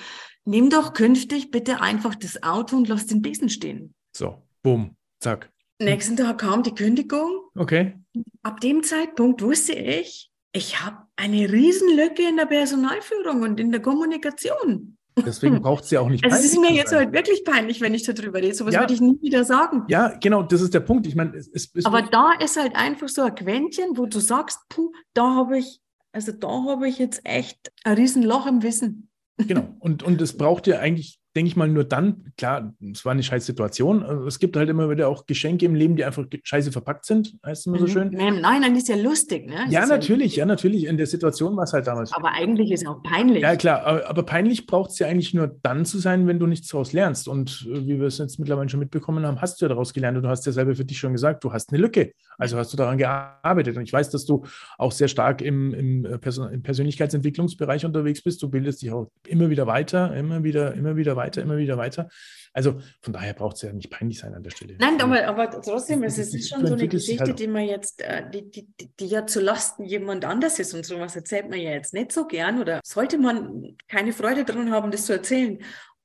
nimm 0.45 0.69
doch 0.69 0.93
künftig 0.93 1.51
bitte 1.51 1.81
einfach 1.81 2.15
das 2.15 2.43
Auto 2.43 2.77
und 2.77 2.89
lass 2.89 3.07
den 3.07 3.23
Besen 3.23 3.49
stehen. 3.49 3.95
So, 4.15 4.43
bumm, 4.63 4.95
zack. 5.21 5.51
Nächsten 5.81 6.17
Tag 6.17 6.39
kam 6.39 6.63
die 6.63 6.75
Kündigung. 6.75 7.31
Okay. 7.55 7.97
Ab 8.43 8.61
dem 8.61 8.83
Zeitpunkt 8.83 9.43
wusste 9.43 9.73
ich, 9.73 10.31
ich 10.53 10.81
habe 10.81 10.97
eine 11.17 11.51
Riesenlücke 11.51 12.29
in 12.29 12.37
der 12.37 12.47
Personalführung 12.47 13.43
und 13.43 13.61
in 13.61 13.71
der 13.71 13.83
Kommunikation. 13.83 14.97
Deswegen 15.25 15.61
braucht 15.63 15.85
sie 15.85 15.99
auch 15.99 16.09
nicht. 16.09 16.25
Also 16.25 16.37
es 16.37 16.45
ist 16.45 16.61
mir 16.61 16.73
jetzt 16.73 16.93
halt 16.93 17.13
wirklich 17.13 17.45
peinlich, 17.45 17.81
wenn 17.81 17.95
ich 17.95 18.05
darüber 18.05 18.39
rede. 18.39 18.55
Sowas 18.55 18.75
ja. 18.75 18.81
würde 18.81 18.95
ich 18.95 19.01
nie 19.01 19.21
wieder 19.21 19.45
sagen. 19.45 19.85
Ja, 19.89 20.17
genau, 20.21 20.43
das 20.43 20.61
ist 20.61 20.75
der 20.75 20.81
Punkt. 20.81 21.07
Ich 21.07 21.15
meine, 21.15 21.37
es, 21.37 21.49
es, 21.53 21.85
Aber 21.85 22.03
da 22.03 22.33
ist 22.41 22.57
halt 22.57 22.77
einfach 22.77 23.09
so 23.09 23.23
ein 23.23 23.35
Quäntchen, 23.35 23.97
wo 23.97 24.07
du 24.07 24.21
sagst, 24.21 24.61
puh, 24.69 24.93
da 25.15 25.35
habe 25.35 25.59
ich, 25.59 25.81
also 26.13 26.33
da 26.33 26.65
habe 26.67 26.89
ich 26.89 26.99
jetzt 26.99 27.21
echt 27.25 27.73
ein 27.85 27.97
Riesenloch 27.97 28.47
im 28.47 28.63
Wissen. 28.63 29.11
Genau. 29.37 29.77
Und, 29.81 30.03
und 30.03 30.21
es 30.21 30.37
braucht 30.37 30.67
ja 30.67 30.81
eigentlich 30.81 31.21
denke 31.39 31.51
ich 31.51 31.57
mal, 31.57 31.69
nur 31.69 31.85
dann, 31.85 32.33
klar, 32.37 32.75
es 32.93 33.05
war 33.05 33.13
eine 33.13 33.23
scheiß 33.23 33.47
Situation. 33.47 34.03
Also 34.03 34.27
es 34.27 34.41
gibt 34.41 34.57
halt 34.57 34.69
immer 34.69 34.91
wieder 34.91 35.07
auch 35.07 35.25
Geschenke 35.25 35.67
im 35.67 35.77
Leben, 35.77 35.95
die 35.95 36.05
einfach 36.05 36.25
scheiße 36.43 36.73
verpackt 36.73 37.07
sind, 37.07 37.37
heißt 37.47 37.61
es 37.61 37.67
immer 37.67 37.79
so 37.79 37.85
mhm. 37.85 37.91
schön. 37.91 38.11
Nein, 38.11 38.43
dann 38.43 38.75
ist 38.75 38.89
ja 38.89 38.97
lustig, 38.97 39.47
ne? 39.47 39.67
ja, 39.69 39.87
natürlich, 39.87 40.35
ja, 40.35 40.47
natürlich. 40.47 40.87
In 40.87 40.97
der 40.97 41.07
Situation 41.07 41.57
war 41.57 41.63
es 41.63 41.73
halt 41.73 41.87
damals. 41.87 42.13
Aber 42.13 42.33
eigentlich 42.33 42.73
ist 42.73 42.83
es 42.83 42.89
auch 42.89 43.05
peinlich. 43.05 43.43
Ja, 43.43 43.55
klar, 43.55 43.85
aber, 43.85 44.09
aber 44.09 44.25
peinlich 44.25 44.67
braucht 44.67 44.91
es 44.91 44.99
ja 44.99 45.07
eigentlich 45.07 45.33
nur 45.33 45.47
dann 45.63 45.85
zu 45.85 45.99
sein, 45.99 46.27
wenn 46.27 46.41
du 46.41 46.49
nichts 46.49 46.67
daraus 46.67 46.93
lernst. 46.93 47.29
Und 47.29 47.69
äh, 47.71 47.87
wie 47.87 48.01
wir 48.01 48.09
es 48.09 48.19
jetzt 48.19 48.41
mittlerweile 48.41 48.69
schon 48.69 48.81
mitbekommen 48.81 49.25
haben, 49.25 49.41
hast 49.41 49.61
du 49.61 49.67
ja 49.67 49.69
daraus 49.69 49.95
gelernt 49.95 50.17
und 50.17 50.25
du 50.25 50.29
hast 50.29 50.45
ja 50.45 50.51
selber 50.51 50.75
für 50.75 50.85
dich 50.85 50.99
schon 50.99 51.13
gesagt, 51.13 51.45
du 51.45 51.53
hast 51.53 51.73
eine 51.73 51.81
Lücke. 51.81 52.15
Also 52.37 52.57
hast 52.57 52.73
du 52.73 52.77
daran 52.77 52.99
gearbeitet. 52.99 53.77
Und 53.77 53.85
ich 53.85 53.93
weiß, 53.93 54.11
dass 54.11 54.25
du 54.25 54.45
auch 54.77 54.91
sehr 54.91 55.09
stark 55.09 55.41
im, 55.43 55.73
im, 55.75 56.05
äh, 56.05 56.19
Person 56.19 56.51
im 56.53 56.63
Persönlichkeitsentwicklungsbereich 56.63 57.85
unterwegs 57.85 58.23
bist. 58.23 58.43
Du 58.43 58.49
bildest 58.49 58.83
dich 58.83 58.91
auch 58.91 59.11
immer 59.27 59.51
wieder 59.51 59.67
weiter, 59.67 60.17
immer 60.17 60.43
wieder, 60.43 60.75
immer 60.75 60.97
wieder 60.97 61.17
weiter, 61.17 61.28
immer 61.37 61.57
wieder 61.57 61.77
weiter. 61.77 62.09
Also 62.53 62.81
von 63.01 63.13
daher 63.13 63.35
braucht 63.35 63.57
es 63.57 63.63
ja 63.63 63.73
nicht 63.73 63.91
peinlich 63.91 64.19
sein 64.19 64.35
an 64.35 64.43
der 64.43 64.51
Stelle. 64.51 64.77
Nein, 64.79 65.01
aber, 65.01 65.27
aber 65.27 65.51
trotzdem, 65.61 66.03
es 66.03 66.19
ist 66.19 66.49
schon 66.49 66.67
so 66.67 66.75
eine 66.75 66.89
Geschichte, 66.89 67.25
halt 67.25 67.39
die 67.39 67.47
man 67.47 67.65
jetzt, 67.65 68.03
äh, 68.03 68.29
die, 68.31 68.51
die, 68.51 68.69
die 68.99 69.07
ja 69.07 69.27
zu 69.27 69.41
Lasten 69.41 69.85
jemand 69.85 70.25
anders 70.25 70.59
ist 70.59 70.75
und 70.75 70.85
sowas 70.85 71.15
erzählt 71.15 71.51
man 71.51 71.61
ja 71.61 71.71
jetzt 71.71 71.95
nicht 71.95 72.11
so 72.11 72.27
gern 72.27 72.61
oder 72.61 72.81
sollte 72.85 73.19
man 73.19 73.77
keine 73.87 74.13
Freude 74.13 74.45
daran 74.45 74.71
haben, 74.73 74.91
das 74.91 75.07
zu 75.07 75.13
erzählen. 75.13 75.59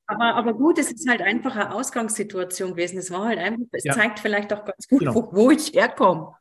Aber, 0.06 0.36
aber 0.36 0.54
gut, 0.54 0.78
es 0.78 0.92
ist 0.92 1.10
halt 1.10 1.22
einfach 1.22 1.56
eine 1.56 1.74
Ausgangssituation 1.74 2.72
gewesen. 2.72 2.98
Es 2.98 3.10
war 3.10 3.26
halt 3.26 3.40
einfach, 3.40 3.66
es 3.72 3.86
ja. 3.86 3.94
zeigt 3.94 4.20
vielleicht 4.20 4.52
auch 4.54 4.66
ganz 4.66 4.88
gut, 4.88 5.00
genau. 5.00 5.16
wo, 5.16 5.30
wo 5.32 5.52
ich 5.52 5.74
herkomme. 5.74 6.34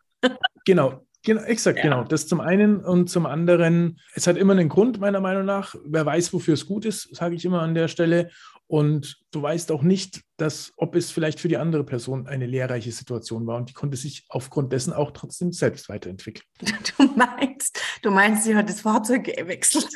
Genau, 0.65 1.07
Genau, 1.25 1.43
exakt, 1.43 1.79
ja. 1.79 1.85
genau. 1.85 2.05
Das 2.05 2.27
zum 2.27 2.41
einen 2.41 2.85
und 2.85 3.09
zum 3.09 3.27
anderen, 3.27 4.01
es 4.15 4.27
hat 4.27 4.37
immer 4.37 4.53
einen 4.53 4.69
Grund, 4.69 4.99
meiner 4.99 5.21
Meinung 5.21 5.45
nach. 5.45 5.77
Wer 5.85 6.05
weiß, 6.05 6.33
wofür 6.33 6.55
es 6.55 6.67
gut 6.67 6.85
ist, 6.85 7.15
sage 7.15 7.37
ich 7.37 7.45
immer 7.45 7.63
an 7.63 7.75
der 7.75 7.89
Stelle. 7.89 8.31
Und 8.67 9.21
du 9.31 9.43
weißt 9.43 9.71
auch 9.71 9.83
nicht, 9.83 10.23
dass, 10.39 10.73
ob 10.77 10.97
es 10.97 11.11
vielleicht 11.11 11.41
für 11.41 11.49
die 11.49 11.59
andere 11.59 11.85
Person 11.85 12.27
eine 12.27 12.47
lehrreiche 12.47 12.91
Situation 12.91 13.47
war 13.47 13.59
und 13.59 13.69
die 13.69 13.75
konnte 13.75 13.97
sich 13.97 14.25
aufgrund 14.31 14.73
dessen 14.73 14.93
auch 14.93 15.11
trotzdem 15.11 15.53
selbst 15.53 15.89
weiterentwickeln. 15.89 16.47
Du 16.99 17.05
meinst, 17.15 17.79
du 18.03 18.11
meinst, 18.11 18.45
sie 18.45 18.57
hat 18.57 18.69
das 18.69 18.81
Fahrzeug 18.81 19.25
gewechselt. 19.25 19.89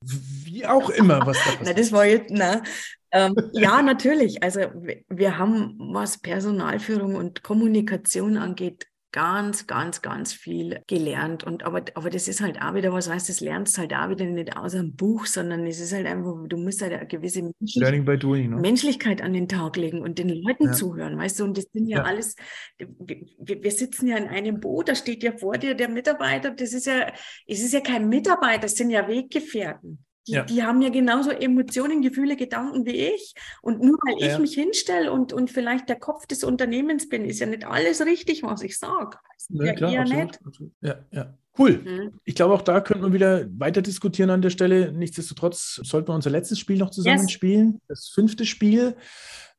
Wie 0.00 0.66
auch 0.66 0.90
immer, 0.90 1.26
was 1.26 1.36
da 1.38 1.50
passiert. 1.56 1.62
Na, 1.64 1.72
das 1.72 1.92
war 1.92 2.06
jetzt, 2.06 2.30
na, 2.30 2.62
ähm, 3.10 3.34
ja, 3.52 3.82
natürlich. 3.82 4.42
Also 4.42 4.60
wir 5.08 5.38
haben, 5.38 5.76
was 5.92 6.18
Personalführung 6.18 7.16
und 7.16 7.42
Kommunikation 7.42 8.36
angeht, 8.36 8.86
ganz, 9.14 9.68
ganz, 9.68 10.02
ganz 10.02 10.32
viel 10.32 10.82
gelernt. 10.88 11.44
Und 11.44 11.62
aber, 11.62 11.84
aber 11.94 12.10
das 12.10 12.26
ist 12.26 12.40
halt 12.40 12.60
auch 12.60 12.74
wieder 12.74 12.92
was, 12.92 13.08
weißt 13.08 13.28
du, 13.28 13.32
das 13.32 13.40
lernst 13.40 13.78
halt 13.78 13.94
auch 13.94 14.08
wieder 14.08 14.24
nicht 14.24 14.56
aus 14.56 14.74
einem 14.74 14.96
Buch, 14.96 15.26
sondern 15.26 15.64
es 15.68 15.78
ist 15.78 15.92
halt 15.92 16.06
einfach, 16.06 16.34
du 16.48 16.56
musst 16.56 16.82
halt 16.82 16.94
eine 16.94 17.06
gewisse 17.06 17.42
Menschlich 17.60 18.18
doing, 18.18 18.50
ne? 18.50 18.56
Menschlichkeit 18.56 19.22
an 19.22 19.32
den 19.32 19.48
Tag 19.48 19.76
legen 19.76 20.02
und 20.02 20.18
den 20.18 20.30
Leuten 20.30 20.66
ja. 20.66 20.72
zuhören, 20.72 21.16
weißt 21.16 21.38
du, 21.38 21.44
und 21.44 21.56
das 21.56 21.66
sind 21.72 21.86
ja, 21.86 21.98
ja. 21.98 22.02
alles, 22.02 22.34
wir, 22.76 23.62
wir, 23.62 23.70
sitzen 23.70 24.08
ja 24.08 24.16
in 24.16 24.26
einem 24.26 24.58
Boot, 24.58 24.88
da 24.88 24.96
steht 24.96 25.22
ja 25.22 25.30
vor 25.30 25.58
dir 25.58 25.76
der 25.76 25.88
Mitarbeiter, 25.88 26.50
das 26.50 26.72
ist 26.72 26.86
ja, 26.86 27.12
es 27.46 27.62
ist 27.62 27.72
ja 27.72 27.80
kein 27.80 28.08
Mitarbeiter, 28.08 28.62
das 28.62 28.74
sind 28.74 28.90
ja 28.90 29.06
Weggefährten. 29.06 30.04
Die, 30.26 30.32
ja. 30.32 30.42
die, 30.44 30.62
haben 30.62 30.80
ja 30.80 30.88
genauso 30.88 31.30
Emotionen, 31.30 32.00
Gefühle, 32.00 32.36
Gedanken 32.36 32.86
wie 32.86 32.96
ich. 32.96 33.34
Und 33.60 33.82
nur 33.82 33.98
weil 34.06 34.22
ja. 34.22 34.32
ich 34.32 34.38
mich 34.38 34.54
hinstelle 34.54 35.12
und, 35.12 35.32
und 35.32 35.50
vielleicht 35.50 35.88
der 35.88 35.98
Kopf 35.98 36.26
des 36.26 36.44
Unternehmens 36.44 37.08
bin, 37.08 37.24
ist 37.24 37.40
ja 37.40 37.46
nicht 37.46 37.66
alles 37.66 38.00
richtig, 38.04 38.42
was 38.42 38.62
ich 38.62 38.78
sage. 38.78 39.18
Ja, 39.50 39.64
ja, 39.66 39.72
klar, 39.74 39.92
eher 39.92 40.00
absolut, 40.00 40.24
nicht. 40.24 40.46
Absolut. 40.46 40.72
Ja, 40.80 40.94
ja. 41.10 41.34
Cool. 41.56 41.82
Mhm. 41.84 42.20
Ich 42.24 42.34
glaube, 42.34 42.54
auch 42.54 42.62
da 42.62 42.80
könnten 42.80 43.04
wir 43.04 43.12
wieder 43.12 43.46
weiter 43.58 43.80
diskutieren 43.80 44.30
an 44.30 44.42
der 44.42 44.50
Stelle. 44.50 44.92
Nichtsdestotrotz 44.92 45.80
sollten 45.84 46.08
wir 46.08 46.14
unser 46.14 46.30
letztes 46.30 46.58
Spiel 46.58 46.78
noch 46.78 46.90
zusammen 46.90 47.22
yes. 47.22 47.30
spielen. 47.30 47.80
Das 47.86 48.08
fünfte 48.08 48.44
Spiel, 48.44 48.96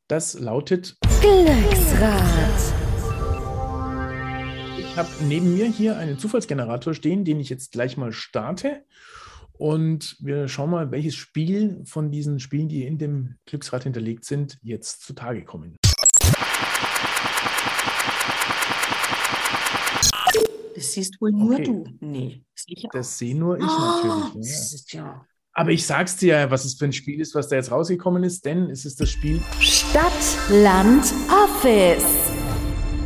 das 0.07 0.38
lautet 0.38 0.97
Glücksrad. 1.22 2.74
Ich 4.78 4.97
habe 4.97 5.09
neben 5.28 5.55
mir 5.55 5.68
hier 5.68 5.97
einen 5.97 6.20
Zufallsgenerator 6.20 6.93
stehen, 6.93 7.24
den 7.24 7.39
ich 7.39 7.49
jetzt 7.49 7.72
gleich 7.72 7.95
mal 7.97 8.11
starte. 8.11 8.84
Und 9.57 10.17
wir 10.19 10.47
schauen 10.49 10.69
mal, 10.69 10.91
welches 10.91 11.15
Spiel 11.15 11.81
von 11.85 12.11
diesen 12.11 12.39
Spielen, 12.39 12.67
die 12.67 12.83
in 12.85 12.97
dem 12.97 13.35
Glücksrad 13.45 13.83
hinterlegt 13.83 14.25
sind, 14.25 14.57
jetzt 14.61 15.01
zutage 15.01 15.43
kommen. 15.45 15.77
Das 20.75 20.91
siehst 20.91 21.21
wohl 21.21 21.31
nur 21.31 21.53
okay. 21.53 21.63
du. 21.63 21.85
Nee, 22.01 22.43
sicher. 22.53 22.89
Das 22.91 23.17
sehe 23.17 23.33
nur 23.33 23.57
ich 23.57 23.63
oh, 23.63 23.67
natürlich. 23.67 24.33
Ja. 24.33 24.41
Ist 24.41 24.93
ja 24.93 25.25
Aber 25.53 25.71
ich 25.71 25.85
sag's 25.85 26.17
dir, 26.17 26.51
was 26.51 26.65
es 26.65 26.73
für 26.73 26.85
ein 26.85 26.93
Spiel 26.93 27.21
ist, 27.21 27.33
was 27.33 27.47
da 27.47 27.55
jetzt 27.55 27.71
rausgekommen 27.71 28.25
ist, 28.25 28.43
denn 28.43 28.69
es 28.69 28.83
ist 28.83 28.99
das 28.99 29.09
Spiel 29.09 29.41
Stadt, 29.61 30.11
Land, 30.49 31.13
Office. 31.29 32.03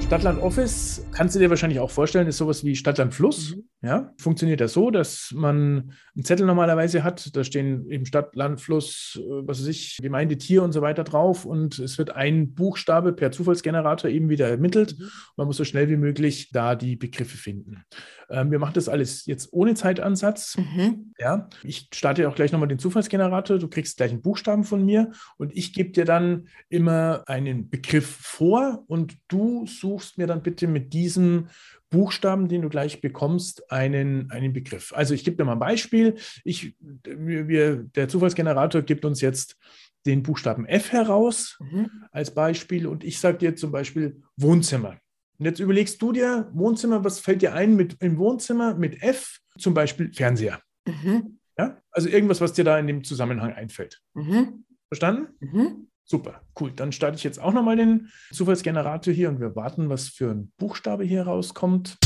Stadtland 0.03 0.41
Office 0.41 1.05
kannst 1.11 1.35
du 1.35 1.39
dir 1.39 1.51
wahrscheinlich 1.51 1.79
auch 1.79 1.91
vorstellen, 1.91 2.25
ist 2.27 2.37
sowas 2.37 2.63
wie 2.63 2.75
Stadtland 2.75 3.13
Fluss. 3.13 3.55
Mhm. 3.55 3.68
Ja, 3.81 4.13
funktioniert 4.17 4.59
das 4.59 4.73
so, 4.73 4.91
dass 4.91 5.31
man 5.33 5.93
einen 6.15 6.25
Zettel 6.25 6.45
normalerweise 6.45 7.03
hat. 7.03 7.35
Da 7.35 7.43
stehen 7.43 7.89
eben 7.89 8.05
Stadt, 8.05 8.35
Land, 8.35 8.59
Fluss, 8.59 9.17
äh, 9.17 9.47
was 9.47 9.61
weiß 9.61 9.67
ich, 9.67 9.97
Gemeinde, 10.01 10.37
Tier 10.37 10.63
und 10.63 10.73
so 10.73 10.81
weiter 10.81 11.03
drauf. 11.03 11.45
Und 11.45 11.79
es 11.79 11.97
wird 11.97 12.11
ein 12.11 12.53
Buchstabe 12.53 13.13
per 13.13 13.31
Zufallsgenerator 13.31 14.09
eben 14.09 14.29
wieder 14.29 14.49
ermittelt. 14.49 14.99
Mhm. 14.99 15.09
Man 15.37 15.47
muss 15.47 15.57
so 15.57 15.63
schnell 15.63 15.89
wie 15.89 15.97
möglich 15.97 16.49
da 16.51 16.75
die 16.75 16.97
Begriffe 16.97 17.37
finden. 17.37 17.83
Ähm, 18.29 18.51
wir 18.51 18.59
machen 18.59 18.73
das 18.73 18.89
alles 18.89 19.25
jetzt 19.25 19.53
ohne 19.53 19.75
Zeitansatz. 19.75 20.57
Mhm. 20.57 21.13
Ja, 21.17 21.47
ich 21.63 21.87
starte 21.93 22.27
auch 22.27 22.35
gleich 22.35 22.51
nochmal 22.51 22.67
den 22.67 22.79
Zufallsgenerator. 22.79 23.59
Du 23.59 23.69
kriegst 23.69 23.97
gleich 23.97 24.11
einen 24.11 24.21
Buchstaben 24.21 24.65
von 24.65 24.83
mir 24.85 25.11
und 25.37 25.55
ich 25.55 25.73
gebe 25.73 25.91
dir 25.91 26.05
dann 26.05 26.47
immer 26.67 27.23
einen 27.27 27.69
Begriff 27.69 28.09
vor 28.09 28.83
und 28.87 29.17
du 29.29 29.65
suchst 29.65 29.89
suchst 29.99 30.17
mir 30.17 30.27
dann 30.27 30.41
bitte 30.41 30.67
mit 30.67 30.93
diesem 30.93 31.47
Buchstaben, 31.89 32.47
den 32.47 32.61
du 32.61 32.69
gleich 32.69 33.01
bekommst, 33.01 33.71
einen, 33.71 34.29
einen 34.31 34.53
Begriff. 34.53 34.93
Also 34.93 35.13
ich 35.13 35.23
gebe 35.23 35.37
dir 35.37 35.45
mal 35.45 35.53
ein 35.53 35.59
Beispiel. 35.59 36.15
Ich, 36.43 36.75
wir, 37.03 37.77
der 37.77 38.07
Zufallsgenerator 38.07 38.81
gibt 38.81 39.05
uns 39.05 39.21
jetzt 39.21 39.57
den 40.05 40.23
Buchstaben 40.23 40.65
F 40.65 40.91
heraus 40.91 41.57
mhm. 41.59 41.89
als 42.11 42.33
Beispiel 42.33 42.87
und 42.87 43.03
ich 43.03 43.19
sage 43.19 43.37
dir 43.37 43.55
zum 43.55 43.71
Beispiel 43.71 44.21
Wohnzimmer. 44.37 44.97
Und 45.37 45.45
jetzt 45.45 45.59
überlegst 45.59 46.01
du 46.01 46.11
dir, 46.11 46.49
Wohnzimmer, 46.53 47.03
was 47.03 47.19
fällt 47.19 47.41
dir 47.41 47.53
ein 47.53 47.75
mit 47.75 47.97
im 48.01 48.17
Wohnzimmer 48.17 48.75
mit 48.75 49.01
F? 49.01 49.39
Zum 49.57 49.73
Beispiel 49.73 50.13
Fernseher. 50.13 50.61
Mhm. 50.85 51.39
Ja? 51.57 51.81
Also 51.91 52.09
irgendwas, 52.09 52.41
was 52.41 52.53
dir 52.53 52.65
da 52.65 52.77
in 52.77 52.87
dem 52.87 53.03
Zusammenhang 53.03 53.53
einfällt. 53.53 54.01
Mhm. 54.13 54.65
Verstanden? 54.89 55.88
Super, 56.11 56.41
cool. 56.59 56.71
Dann 56.71 56.91
starte 56.91 57.17
ich 57.17 57.23
jetzt 57.23 57.39
auch 57.39 57.53
nochmal 57.53 57.75
den 57.75 58.09
Zufallsgenerator 58.31 59.13
hier 59.13 59.29
und 59.29 59.39
wir 59.39 59.55
warten, 59.55 59.89
was 59.89 60.07
für 60.07 60.31
ein 60.31 60.51
Buchstabe 60.57 61.03
hier 61.03 61.21
rauskommt. 61.21 61.99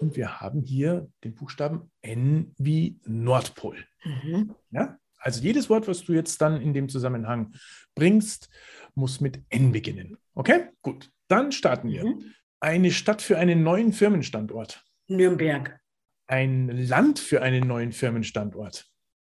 Und 0.00 0.14
wir 0.14 0.40
haben 0.40 0.62
hier 0.62 1.08
den 1.24 1.34
Buchstaben 1.34 1.90
N 2.02 2.54
wie 2.56 3.00
Nordpol. 3.04 3.76
Mhm. 4.04 4.54
Ja? 4.70 4.96
Also 5.18 5.42
jedes 5.42 5.68
Wort, 5.68 5.88
was 5.88 6.04
du 6.04 6.12
jetzt 6.12 6.40
dann 6.40 6.60
in 6.60 6.72
dem 6.72 6.88
Zusammenhang 6.88 7.52
bringst, 7.96 8.48
muss 8.94 9.20
mit 9.20 9.42
N 9.48 9.72
beginnen. 9.72 10.18
Okay? 10.34 10.68
Gut. 10.82 11.10
Dann 11.26 11.50
starten 11.50 11.88
wir. 11.88 12.04
Mhm. 12.04 12.32
Eine 12.60 12.92
Stadt 12.92 13.22
für 13.22 13.38
einen 13.38 13.64
neuen 13.64 13.92
Firmenstandort. 13.92 14.84
Nürnberg. 15.08 15.80
Ein 16.28 16.68
Land 16.68 17.18
für 17.18 17.42
einen 17.42 17.66
neuen 17.66 17.90
Firmenstandort. 17.90 18.88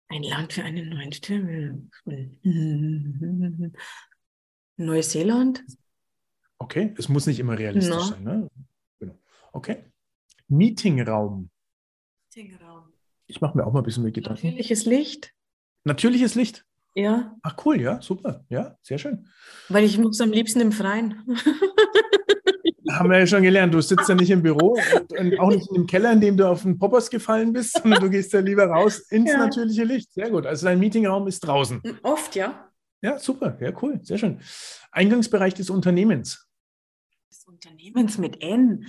Ein 0.09 0.23
Land 0.23 0.53
für 0.53 0.63
eine 0.63 0.85
neue 0.85 1.13
Stimme. 1.13 1.89
Neuseeland? 4.77 5.65
Okay, 6.59 6.95
es 6.99 7.09
muss 7.09 7.27
nicht 7.27 7.39
immer 7.39 7.59
realistisch 7.59 7.95
no. 7.95 8.01
sein. 8.01 8.25
Ne? 8.25 8.51
Genau. 9.01 9.19
Okay. 9.53 9.85
Meetingraum. 10.49 11.51
Meetingraum. 12.35 12.93
Ich 13.27 13.41
mache 13.41 13.57
mir 13.57 13.67
auch 13.67 13.73
mal 13.73 13.81
ein 13.81 13.85
bisschen 13.85 14.03
mehr 14.03 14.13
Gedanken. 14.13 14.47
Natürliches 14.47 14.85
Licht. 14.85 15.33
Natürliches 15.85 16.35
Licht. 16.35 16.65
Ja. 16.95 17.37
Ach 17.43 17.57
cool, 17.65 17.81
ja, 17.81 18.01
super. 18.01 18.45
Ja, 18.49 18.79
sehr 18.83 18.99
schön. 18.99 19.27
Weil 19.69 19.85
ich 19.85 19.99
muss 19.99 20.21
am 20.21 20.31
liebsten 20.31 20.61
im 20.61 20.73
Freien. 20.73 21.25
haben 22.99 23.11
wir 23.11 23.19
ja 23.19 23.27
schon 23.27 23.43
gelernt, 23.43 23.75
du 23.75 23.81
sitzt 23.81 24.09
ja 24.09 24.15
nicht 24.15 24.31
im 24.31 24.43
Büro 24.43 24.79
und, 25.19 25.39
auch 25.39 25.51
nicht 25.51 25.71
im 25.75 25.87
Keller, 25.87 26.13
in 26.13 26.21
dem 26.21 26.37
du 26.37 26.49
auf 26.49 26.63
den 26.63 26.79
Poppers 26.79 27.11
gefallen 27.11 27.53
bist, 27.53 27.81
sondern 27.83 28.01
du 28.01 28.11
gehst 28.11 28.33
ja 28.33 28.41
lieber 28.41 28.67
raus 28.67 29.01
ins 29.11 29.31
ja. 29.31 29.39
natürliche 29.39 29.85
Licht. 29.85 30.13
Sehr 30.13 30.31
gut. 30.31 30.47
Also 30.47 30.67
dein 30.67 30.79
Meetingraum 30.79 31.27
ist 31.27 31.41
draußen. 31.41 31.83
Oft, 32.03 32.35
ja. 32.37 32.71
Ja, 33.03 33.19
super. 33.19 33.57
Ja, 33.61 33.73
cool. 33.83 34.01
Sehr 34.03 34.19
schön. 34.19 34.41
Eingangsbereich 34.91 35.55
des 35.55 35.71
Unternehmens. 35.71 36.49
Des 37.31 37.45
Unternehmens 37.45 38.19
mit 38.19 38.43
N. 38.43 38.87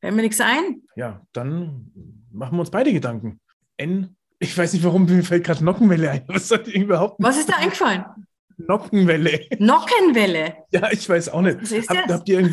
Fällt 0.00 0.14
mir 0.14 0.22
nichts 0.22 0.40
ein. 0.40 0.82
Ja, 0.96 1.22
dann 1.32 1.90
machen 2.30 2.56
wir 2.56 2.60
uns 2.60 2.70
beide 2.70 2.92
Gedanken. 2.92 3.40
N 3.76 4.16
ich 4.42 4.56
weiß 4.56 4.72
nicht, 4.72 4.82
warum 4.84 5.04
mir 5.04 5.22
fällt 5.22 5.44
gerade 5.44 5.62
Nockenwelle 5.62 6.10
ein. 6.10 6.24
Was, 6.26 6.50
überhaupt 6.50 7.16
Was 7.18 7.38
ist 7.38 7.48
da 7.48 7.56
eingefallen? 7.56 8.04
Nockenwelle. 8.68 9.40
Nockenwelle? 9.58 10.54
Ja, 10.70 10.88
ich 10.90 11.08
weiß 11.08 11.30
auch 11.30 11.42
nicht. 11.42 11.62
Was 11.62 11.72
ist 11.72 11.90
das? 11.90 11.96
Hab, 11.96 12.08
habt 12.08 12.28
ihr 12.28 12.50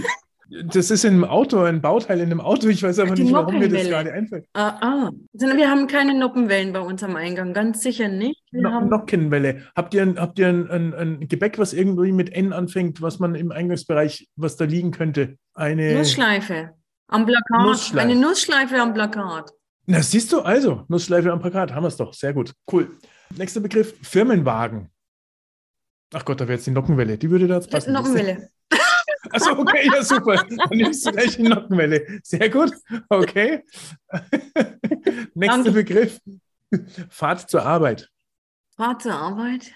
das 0.49 0.91
ist 0.91 1.03
in 1.03 1.15
einem 1.15 1.23
Auto, 1.25 1.61
ein 1.61 1.81
Bauteil 1.81 2.19
in 2.19 2.25
einem 2.25 2.41
Auto. 2.41 2.67
Ich 2.69 2.81
weiß 2.81 2.99
aber 2.99 3.15
nicht, 3.15 3.31
warum 3.33 3.59
mir 3.59 3.67
das 3.67 3.87
gerade 3.87 4.13
einfällt. 4.13 4.47
Ah, 4.53 4.77
ah. 4.81 5.11
Wir 5.33 5.69
haben 5.69 5.87
keine 5.87 6.17
Nockenwellen 6.17 6.71
bei 6.71 6.79
uns 6.79 7.03
am 7.03 7.15
Eingang, 7.15 7.53
ganz 7.53 7.81
sicher 7.81 8.07
nicht. 8.07 8.41
no 8.51 8.71
haben... 8.71 8.89
Nockenwelle. 8.89 9.63
Habt 9.75 9.93
ihr, 9.93 10.03
ein, 10.03 10.19
habt 10.19 10.39
ihr 10.39 10.47
ein, 10.47 10.69
ein, 10.69 10.93
ein, 10.93 11.27
Gebäck, 11.27 11.59
was 11.59 11.73
irgendwie 11.73 12.13
mit 12.13 12.31
N 12.33 12.53
anfängt, 12.53 13.01
was 13.01 13.19
man 13.19 13.35
im 13.35 13.51
Eingangsbereich, 13.51 14.29
was 14.35 14.55
da 14.55 14.65
liegen 14.65 14.91
könnte? 14.91 15.37
Eine 15.53 15.95
Nussschleife 15.95 16.73
am 17.07 17.25
Plakat. 17.25 17.65
Nussschleife. 17.65 18.09
Eine 18.09 18.19
Nussschleife 18.19 18.81
am 18.81 18.93
Plakat. 18.93 19.51
Na, 19.85 20.01
siehst 20.01 20.31
du, 20.31 20.41
also, 20.41 20.83
Nussschleife 20.87 21.31
am 21.31 21.39
Plakat, 21.39 21.73
haben 21.73 21.83
wir 21.83 21.89
es 21.89 21.97
doch. 21.97 22.13
Sehr 22.13 22.33
gut. 22.33 22.53
Cool. 22.71 22.97
Nächster 23.35 23.59
Begriff, 23.59 23.95
Firmenwagen. 24.01 24.89
Ach 26.13 26.23
Gott, 26.23 26.39
da 26.39 26.47
wäre 26.47 26.57
jetzt 26.57 26.67
die 26.67 26.71
Nockenwelle. 26.71 27.17
Die 27.17 27.29
würde 27.29 27.47
da 27.47 27.55
jetzt 27.55 27.69
passen. 27.69 27.93
Nockenwelle. 27.93 28.49
Achso, 29.31 29.51
okay, 29.51 29.89
ja, 29.93 30.03
super. 30.03 30.35
Dann 30.35 30.69
nimmst 30.71 31.05
du 31.05 31.11
gleich 31.11 31.35
die 31.35 31.43
Nockenwelle. 31.43 32.19
Sehr 32.23 32.49
gut. 32.49 32.71
Okay. 33.09 33.63
Nächster. 35.33 35.71
Begriff. 35.71 36.19
Fahrt 37.09 37.49
zur 37.49 37.63
Arbeit. 37.63 38.09
Fahrt 38.75 39.01
zur 39.01 39.15
Arbeit. 39.15 39.73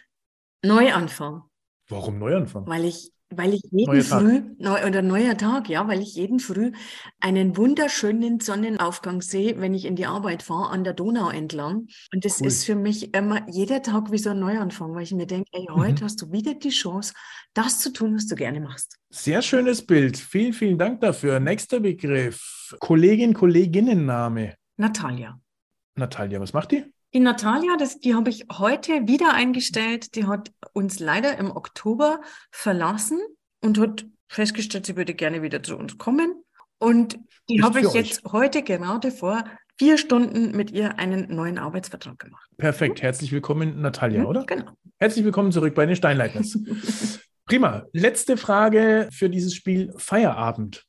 Neuanfang. 0.64 1.44
Warum 1.90 2.20
Neuanfang? 2.20 2.68
Weil 2.68 2.86
ich 2.86 3.12
weil 3.32 3.54
ich 3.54 3.64
jeden 3.72 3.92
neuer 3.92 4.04
Früh, 4.04 4.42
neu, 4.60 4.86
oder 4.86 5.02
neuer 5.02 5.38
Tag, 5.38 5.70
ja, 5.70 5.88
weil 5.88 6.02
ich 6.02 6.16
jeden 6.16 6.40
Früh 6.40 6.72
einen 7.20 7.56
wunderschönen 7.58 8.40
Sonnenaufgang 8.40 9.22
sehe, 9.22 9.60
wenn 9.60 9.74
ich 9.74 9.86
in 9.86 9.96
die 9.96 10.06
Arbeit 10.06 10.44
fahre, 10.44 10.70
an 10.70 10.84
der 10.84 10.94
Donau 10.94 11.30
entlang. 11.30 11.88
Und 12.14 12.26
das 12.26 12.42
cool. 12.42 12.48
ist 12.48 12.66
für 12.66 12.76
mich 12.76 13.14
immer 13.14 13.50
jeder 13.50 13.82
Tag 13.82 14.12
wie 14.12 14.18
so 14.18 14.32
ein 14.32 14.40
Neuanfang, 14.40 14.94
weil 14.94 15.04
ich 15.04 15.14
mir 15.14 15.28
denke, 15.28 15.50
ey, 15.54 15.68
heute 15.72 16.02
mhm. 16.02 16.06
hast 16.06 16.22
du 16.22 16.32
wieder 16.32 16.54
die 16.54 16.70
Chance, 16.70 17.14
das 17.54 17.80
zu 17.80 17.92
tun, 17.92 18.16
was 18.16 18.28
du 18.28 18.36
gerne 18.36 18.60
machst. 18.60 18.98
Sehr 19.10 19.42
schönes 19.42 19.86
Bild. 19.86 20.18
Vielen, 20.18 20.54
vielen 20.54 20.78
Dank 20.78 21.02
dafür. 21.02 21.40
Nächster 21.40 21.80
Begriff. 21.80 22.76
Kollegin, 22.80 23.34
Kolleginnenname. 23.34 24.56
Natalia. 24.78 25.40
Natalia, 25.96 26.40
was 26.40 26.54
macht 26.54 26.72
die? 26.72 26.86
Die 27.14 27.20
Natalia, 27.20 27.76
das, 27.78 28.00
die 28.00 28.16
habe 28.16 28.30
ich 28.30 28.46
heute 28.58 29.08
wieder 29.08 29.34
eingestellt. 29.34 30.16
Die 30.16 30.26
hat 30.26 30.52
uns 30.74 31.00
leider 31.00 31.38
im 31.38 31.52
Oktober 31.52 32.22
verlassen 32.52 33.20
und 33.60 33.78
hat 33.80 34.06
festgestellt, 34.30 34.86
sie 34.86 34.96
würde 34.96 35.14
gerne 35.14 35.42
wieder 35.42 35.62
zu 35.62 35.76
uns 35.76 35.98
kommen. 35.98 36.44
Und 36.80 37.20
die 37.50 37.62
habe 37.62 37.82
ich 37.82 37.88
euch. 37.88 37.96
jetzt 37.96 38.24
heute 38.32 38.64
gerade 38.64 39.12
vor 39.12 39.44
vier 39.78 39.98
Stunden 39.98 40.56
mit 40.56 40.72
ihr 40.72 41.00
einen 41.00 41.36
neuen 41.36 41.58
Arbeitsvertrag 41.58 42.18
gemacht. 42.18 42.50
Perfekt. 42.58 43.00
Hm? 43.00 43.04
Herzlich 43.04 43.32
willkommen, 43.34 43.82
Natalia, 43.82 44.22
hm, 44.22 44.26
oder? 44.28 44.46
Genau. 44.46 44.72
Herzlich 44.98 45.26
willkommen 45.26 45.52
zurück 45.52 45.76
bei 45.76 45.86
den 45.86 45.96
Steinleitners. 45.96 46.58
Prima. 47.46 47.86
Letzte 47.92 48.38
Frage 48.38 49.10
für 49.12 49.30
dieses 49.30 49.54
Spiel: 49.54 49.94
Feierabend. 49.98 50.86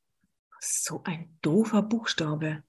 So 0.61 1.03
ein 1.05 1.37
doofer 1.43 1.83
Buchstabe. 1.83 2.63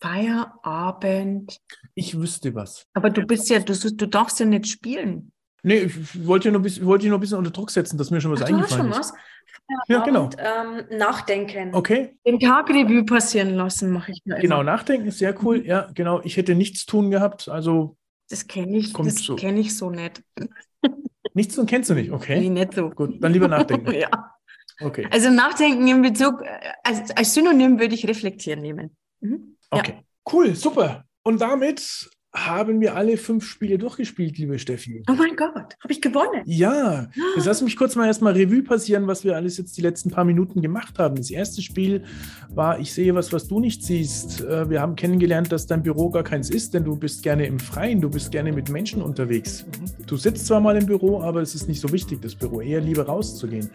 Feierabend. 0.00 1.58
Ich 1.94 2.18
wüsste 2.18 2.54
was. 2.54 2.86
Aber 2.94 3.10
du 3.10 3.26
bist 3.26 3.48
ja, 3.50 3.58
du, 3.58 3.74
du 3.74 4.06
darfst 4.06 4.40
ja 4.40 4.46
nicht 4.46 4.66
spielen. 4.68 5.32
Nee, 5.64 5.78
ich 5.78 6.26
wollte 6.26 6.48
ja 6.48 6.52
noch, 6.52 6.64
wollte 6.80 7.08
noch 7.08 7.18
ein 7.18 7.20
bisschen 7.20 7.38
unter 7.38 7.52
Druck 7.52 7.70
setzen, 7.70 7.96
dass 7.96 8.10
mir 8.10 8.20
schon 8.20 8.32
was 8.32 8.42
Ach, 8.42 8.48
eingefallen 8.48 8.90
du 8.90 8.96
hast 8.96 9.10
schon 9.10 9.14
was? 9.14 9.86
Ja, 9.88 10.04
genau. 10.04 10.28
Ähm, 10.38 10.98
nachdenken. 10.98 11.74
Okay. 11.74 12.16
Den 12.26 12.40
Tagrevue 12.40 13.04
passieren 13.04 13.54
lassen, 13.54 13.92
mache 13.92 14.12
ich 14.12 14.20
mir 14.24 14.40
Genau, 14.40 14.56
immer. 14.60 14.72
nachdenken 14.72 15.08
ist 15.08 15.18
sehr 15.18 15.34
cool. 15.44 15.60
Mhm. 15.60 15.64
Ja, 15.66 15.90
genau. 15.94 16.20
Ich 16.24 16.36
hätte 16.36 16.54
nichts 16.54 16.84
tun 16.84 17.10
gehabt, 17.10 17.48
also. 17.48 17.96
Das 18.28 18.46
kenne 18.46 18.78
ich, 18.78 18.92
das 18.92 19.16
so. 19.16 19.36
kenne 19.36 19.60
ich 19.60 19.76
so 19.76 19.90
nicht. 19.90 20.22
Nichts 21.34 21.54
tun 21.54 21.64
kennst 21.64 21.88
du 21.88 21.94
nicht, 21.94 22.10
okay? 22.10 22.40
Nee, 22.40 22.50
nicht 22.50 22.74
so. 22.74 22.90
Gut, 22.90 23.22
dann 23.22 23.32
lieber 23.32 23.48
nachdenken. 23.48 23.90
ja. 23.98 24.10
Okay. 24.80 25.08
Also 25.10 25.30
nachdenken 25.30 25.86
in 25.88 26.02
Bezug, 26.02 26.42
äh, 26.42 26.72
als, 26.82 27.10
als 27.12 27.32
Synonym 27.32 27.78
würde 27.78 27.94
ich 27.94 28.06
reflektieren 28.06 28.60
nehmen. 28.60 28.96
Mhm. 29.20 29.56
Okay, 29.72 29.94
ja. 29.96 30.02
cool, 30.32 30.54
super. 30.54 31.04
Und 31.24 31.40
damit 31.40 32.10
haben 32.34 32.80
wir 32.80 32.96
alle 32.96 33.18
fünf 33.18 33.44
Spiele 33.44 33.76
durchgespielt, 33.76 34.38
liebe 34.38 34.58
Steffi. 34.58 35.02
Oh 35.10 35.12
mein 35.12 35.36
Gott, 35.36 35.54
habe 35.54 35.92
ich 35.92 36.00
gewonnen? 36.00 36.42
Ja, 36.46 37.08
jetzt 37.36 37.44
lass 37.44 37.60
mich 37.60 37.76
kurz 37.76 37.94
mal 37.94 38.06
erstmal 38.06 38.32
Revue 38.32 38.62
passieren, 38.62 39.06
was 39.06 39.22
wir 39.22 39.36
alles 39.36 39.58
jetzt 39.58 39.76
die 39.76 39.82
letzten 39.82 40.10
paar 40.10 40.24
Minuten 40.24 40.62
gemacht 40.62 40.98
haben. 40.98 41.16
Das 41.16 41.30
erste 41.30 41.60
Spiel 41.60 42.04
war 42.48 42.78
Ich 42.80 42.94
sehe 42.94 43.14
was, 43.14 43.34
was 43.34 43.48
du 43.48 43.60
nicht 43.60 43.82
siehst. 43.82 44.40
Äh, 44.40 44.70
wir 44.70 44.80
haben 44.80 44.96
kennengelernt, 44.96 45.52
dass 45.52 45.66
dein 45.66 45.82
Büro 45.82 46.08
gar 46.08 46.22
keins 46.22 46.48
ist, 46.48 46.72
denn 46.72 46.84
du 46.84 46.96
bist 46.96 47.22
gerne 47.22 47.46
im 47.46 47.58
Freien, 47.58 48.00
du 48.00 48.08
bist 48.08 48.30
gerne 48.30 48.50
mit 48.52 48.70
Menschen 48.70 49.02
unterwegs. 49.02 49.66
Mhm. 49.66 50.06
Du 50.06 50.16
sitzt 50.16 50.46
zwar 50.46 50.60
mal 50.60 50.76
im 50.76 50.86
Büro, 50.86 51.20
aber 51.20 51.42
es 51.42 51.54
ist 51.54 51.68
nicht 51.68 51.80
so 51.80 51.92
wichtig, 51.92 52.22
das 52.22 52.34
Büro, 52.34 52.62
eher 52.62 52.80
lieber 52.80 53.04
rauszugehen. 53.04 53.68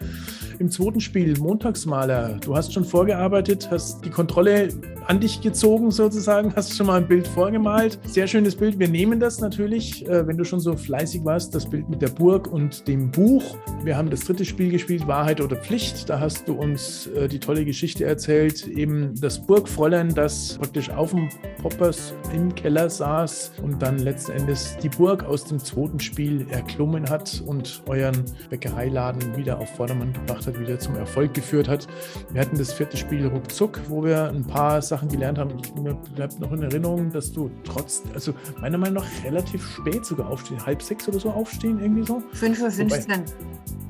im 0.58 0.68
zweiten 0.68 1.00
Spiel, 1.00 1.38
Montagsmaler. 1.38 2.38
Du 2.44 2.56
hast 2.56 2.72
schon 2.72 2.84
vorgearbeitet, 2.84 3.68
hast 3.70 4.04
die 4.04 4.10
Kontrolle 4.10 4.68
an 5.06 5.20
dich 5.20 5.40
gezogen 5.40 5.90
sozusagen, 5.90 6.52
hast 6.56 6.76
schon 6.76 6.86
mal 6.86 7.00
ein 7.00 7.08
Bild 7.08 7.26
vorgemalt. 7.28 7.98
Sehr 8.04 8.26
schönes 8.48 8.56
Bild. 8.56 8.78
Wir 8.78 8.88
nehmen 8.88 9.20
das 9.20 9.40
natürlich, 9.40 10.08
äh, 10.08 10.26
wenn 10.26 10.38
du 10.38 10.44
schon 10.44 10.60
so 10.60 10.74
fleißig 10.74 11.22
warst, 11.22 11.54
das 11.54 11.68
Bild 11.68 11.88
mit 11.90 12.00
der 12.00 12.08
Burg 12.08 12.50
und 12.50 12.88
dem 12.88 13.10
Buch. 13.10 13.58
Wir 13.84 13.94
haben 13.96 14.08
das 14.08 14.20
dritte 14.20 14.46
Spiel 14.46 14.70
gespielt, 14.70 15.06
Wahrheit 15.06 15.42
oder 15.42 15.56
Pflicht. 15.56 16.08
Da 16.08 16.18
hast 16.18 16.48
du 16.48 16.54
uns 16.54 17.08
äh, 17.08 17.28
die 17.28 17.40
tolle 17.40 17.66
Geschichte 17.66 18.06
erzählt, 18.06 18.66
eben 18.66 19.14
das 19.20 19.38
Burgfräulein, 19.44 20.14
das 20.14 20.56
praktisch 20.56 20.88
auf 20.88 21.10
dem 21.10 21.28
Poppers 21.60 22.14
im 22.32 22.54
Keller 22.54 22.88
saß 22.88 23.52
und 23.62 23.82
dann 23.82 23.98
letzten 23.98 24.32
Endes 24.32 24.78
die 24.82 24.88
Burg 24.88 25.24
aus 25.24 25.44
dem 25.44 25.58
zweiten 25.58 26.00
Spiel 26.00 26.46
erklommen 26.50 27.10
hat 27.10 27.42
und 27.44 27.82
euren 27.86 28.24
Bäckereiladen 28.48 29.36
wieder 29.36 29.58
auf 29.58 29.68
Vordermann 29.76 30.14
gebracht 30.14 30.46
hat, 30.46 30.58
wieder 30.58 30.78
zum 30.78 30.96
Erfolg 30.96 31.34
geführt 31.34 31.68
hat. 31.68 31.86
Wir 32.32 32.40
hatten 32.40 32.56
das 32.56 32.72
vierte 32.72 32.96
Spiel 32.96 33.26
ruckzuck, 33.26 33.78
wo 33.88 34.02
wir 34.04 34.30
ein 34.30 34.46
paar 34.46 34.80
Sachen 34.80 35.08
gelernt 35.08 35.36
haben. 35.36 35.50
Ich 35.58 36.22
habe 36.22 36.40
noch 36.40 36.52
in 36.52 36.62
Erinnerung, 36.62 37.12
dass 37.12 37.30
du 37.30 37.50
trotz, 37.64 38.04
also 38.14 38.32
meiner 38.60 38.78
Meinung 38.78 39.02
nach 39.02 39.24
relativ 39.24 39.66
spät 39.66 40.04
sogar 40.04 40.28
aufstehen, 40.28 40.64
halb 40.64 40.82
sechs 40.82 41.08
oder 41.08 41.18
so 41.18 41.30
aufstehen, 41.30 41.80
irgendwie 41.80 42.04
so. 42.04 42.22
5.15 42.34 43.18
Uhr. 43.18 43.24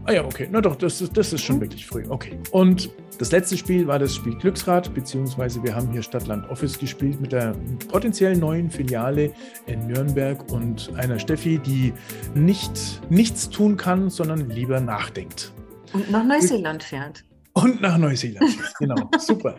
Ah 0.09 0.13
ja, 0.13 0.25
okay. 0.25 0.49
Na 0.51 0.63
doch, 0.63 0.75
das 0.75 1.03
ist, 1.03 1.15
das 1.17 1.35
ist 1.35 1.43
schon 1.43 1.57
mhm. 1.57 1.61
wirklich 1.63 1.87
früh. 1.87 2.03
Okay. 2.09 2.39
Und 2.51 2.91
das 3.19 3.31
letzte 3.31 3.59
Spiel 3.59 3.87
war 3.87 3.99
das 3.99 4.15
Spiel 4.15 4.37
Glücksrad, 4.37 4.95
beziehungsweise 4.95 5.63
wir 5.63 5.75
haben 5.75 5.93
hier 5.93 6.03
Stadtland 6.03 6.49
Office 6.49 6.79
gespielt 6.79 7.21
mit 7.21 7.33
der 7.33 7.55
potenziell 7.89 8.35
neuen 8.35 8.71
Filiale 8.71 9.33
in 9.67 9.87
Nürnberg 9.87 10.51
und 10.51 10.91
einer 10.97 11.19
Steffi, 11.19 11.59
die 11.59 11.93
nicht 12.35 13.03
nichts 13.11 13.51
tun 13.51 13.77
kann, 13.77 14.09
sondern 14.09 14.49
lieber 14.49 14.81
nachdenkt. 14.81 15.53
Und 15.93 16.11
nach 16.11 16.25
Neuseeland 16.25 16.83
fährt. 16.83 17.25
Und 17.53 17.83
nach 17.83 17.99
Neuseeland, 17.99 18.57
genau. 18.79 19.11
Super. 19.19 19.57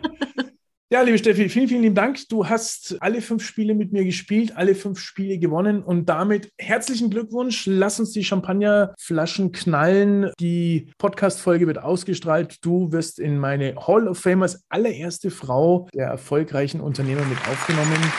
Ja, 0.92 1.02
liebe 1.02 1.18
Steffi, 1.18 1.48
vielen, 1.48 1.68
vielen 1.68 1.82
lieben 1.82 1.94
Dank. 1.94 2.28
Du 2.30 2.48
hast 2.48 2.96
alle 2.98 3.22
fünf 3.22 3.44
Spiele 3.44 3.76
mit 3.76 3.92
mir 3.92 4.04
gespielt, 4.04 4.56
alle 4.56 4.74
fünf 4.74 4.98
Spiele 4.98 5.38
gewonnen 5.38 5.84
und 5.84 6.08
damit 6.08 6.50
herzlichen 6.58 7.10
Glückwunsch. 7.10 7.66
Lass 7.66 8.00
uns 8.00 8.10
die 8.10 8.24
Champagnerflaschen 8.24 9.52
knallen. 9.52 10.32
Die 10.40 10.92
Podcast-Folge 10.98 11.68
wird 11.68 11.78
ausgestrahlt. 11.78 12.56
Du 12.64 12.90
wirst 12.90 13.20
in 13.20 13.38
meine 13.38 13.76
Hall 13.86 14.08
of 14.08 14.18
Famers 14.18 14.64
allererste 14.68 15.30
Frau 15.30 15.86
der 15.94 16.08
erfolgreichen 16.08 16.80
Unternehmer 16.80 17.24
mit 17.24 17.38
aufgenommen. 17.48 18.12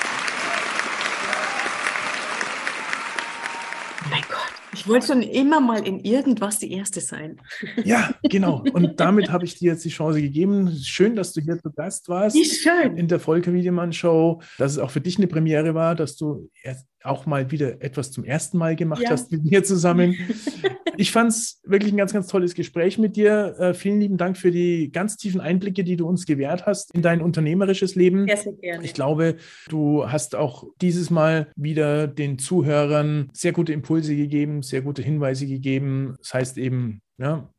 Ich 4.74 4.81
wollte 4.92 5.08
schon 5.08 5.22
immer 5.22 5.60
mal 5.60 5.86
in 5.86 6.00
irgendwas 6.00 6.60
die 6.60 6.72
Erste 6.72 7.02
sein. 7.02 7.40
Ja, 7.84 8.12
genau. 8.24 8.64
Und 8.74 8.96
damit 9.00 9.32
habe 9.32 9.46
ich 9.46 9.56
dir 9.56 9.72
jetzt 9.72 9.86
die 9.86 9.90
Chance 9.90 10.22
gegeben. 10.22 10.72
Schön, 10.84 11.16
dass 11.16 11.34
du 11.34 11.42
hier 11.42 11.60
zu 11.60 11.72
Gast 11.72 12.08
warst. 12.10 12.36
Wie 12.36 12.46
schön. 12.46 12.98
In 12.98 13.08
der 13.08 13.20
Volker 13.20 13.54
Wiedemann 13.54 13.94
Show. 13.94 14.42
Dass 14.58 14.74
es 14.74 14.78
auch 14.78 14.92
für 14.92 15.02
dich 15.02 15.18
eine 15.18 15.28
Premiere 15.28 15.74
war, 15.74 15.96
dass 15.96 16.16
du 16.18 16.50
erst 16.62 16.86
auch 17.04 17.26
mal 17.26 17.52
wieder 17.52 17.82
etwas 17.82 18.12
zum 18.12 18.24
ersten 18.24 18.58
Mal 18.58 18.76
gemacht 18.76 19.02
ja. 19.02 19.10
hast 19.12 19.32
mit 19.32 19.44
mir 19.44 19.64
zusammen. 19.64 20.16
ich 20.98 21.12
fand 21.12 21.32
es 21.32 21.62
wirklich 21.64 21.94
ein 21.94 21.98
ganz, 21.98 22.14
ganz 22.14 22.28
tolles 22.28 22.54
Gespräch 22.54 22.98
mit 22.98 23.16
dir. 23.16 23.56
Äh, 23.60 23.74
vielen 23.74 24.00
lieben 24.00 24.18
Dank 24.18 24.38
für 24.38 24.52
die 24.52 24.92
ganz 24.92 25.18
tiefen 25.18 25.42
Einblicke, 25.42 25.84
die 25.84 25.96
du 25.96 26.08
uns 26.08 26.26
gewährt 26.26 26.66
hast 26.66 26.94
in 26.94 27.02
dein 27.02 27.22
unternehmerisches 27.22 27.96
Leben. 27.96 28.28
Sehr, 28.28 28.38
sehr 28.38 28.54
gerne. 28.54 28.84
Ich 28.84 28.94
glaube, 28.94 29.38
du 29.70 30.10
hast 30.10 30.36
auch 30.36 30.66
dieses 30.82 31.10
Mal 31.10 31.52
wieder 31.56 32.08
den 32.08 32.38
Zuhörern 32.38 33.30
sehr 33.34 33.52
gute 33.52 33.74
Impulse 33.74 34.16
gegeben, 34.16 34.62
sehr 34.62 34.82
gute 34.82 35.02
Hinweise 35.02 35.48
gegeben. 35.48 36.16
Das 36.20 36.34
heißt 36.34 36.58
eben, 36.58 37.02
ja, 37.18 37.50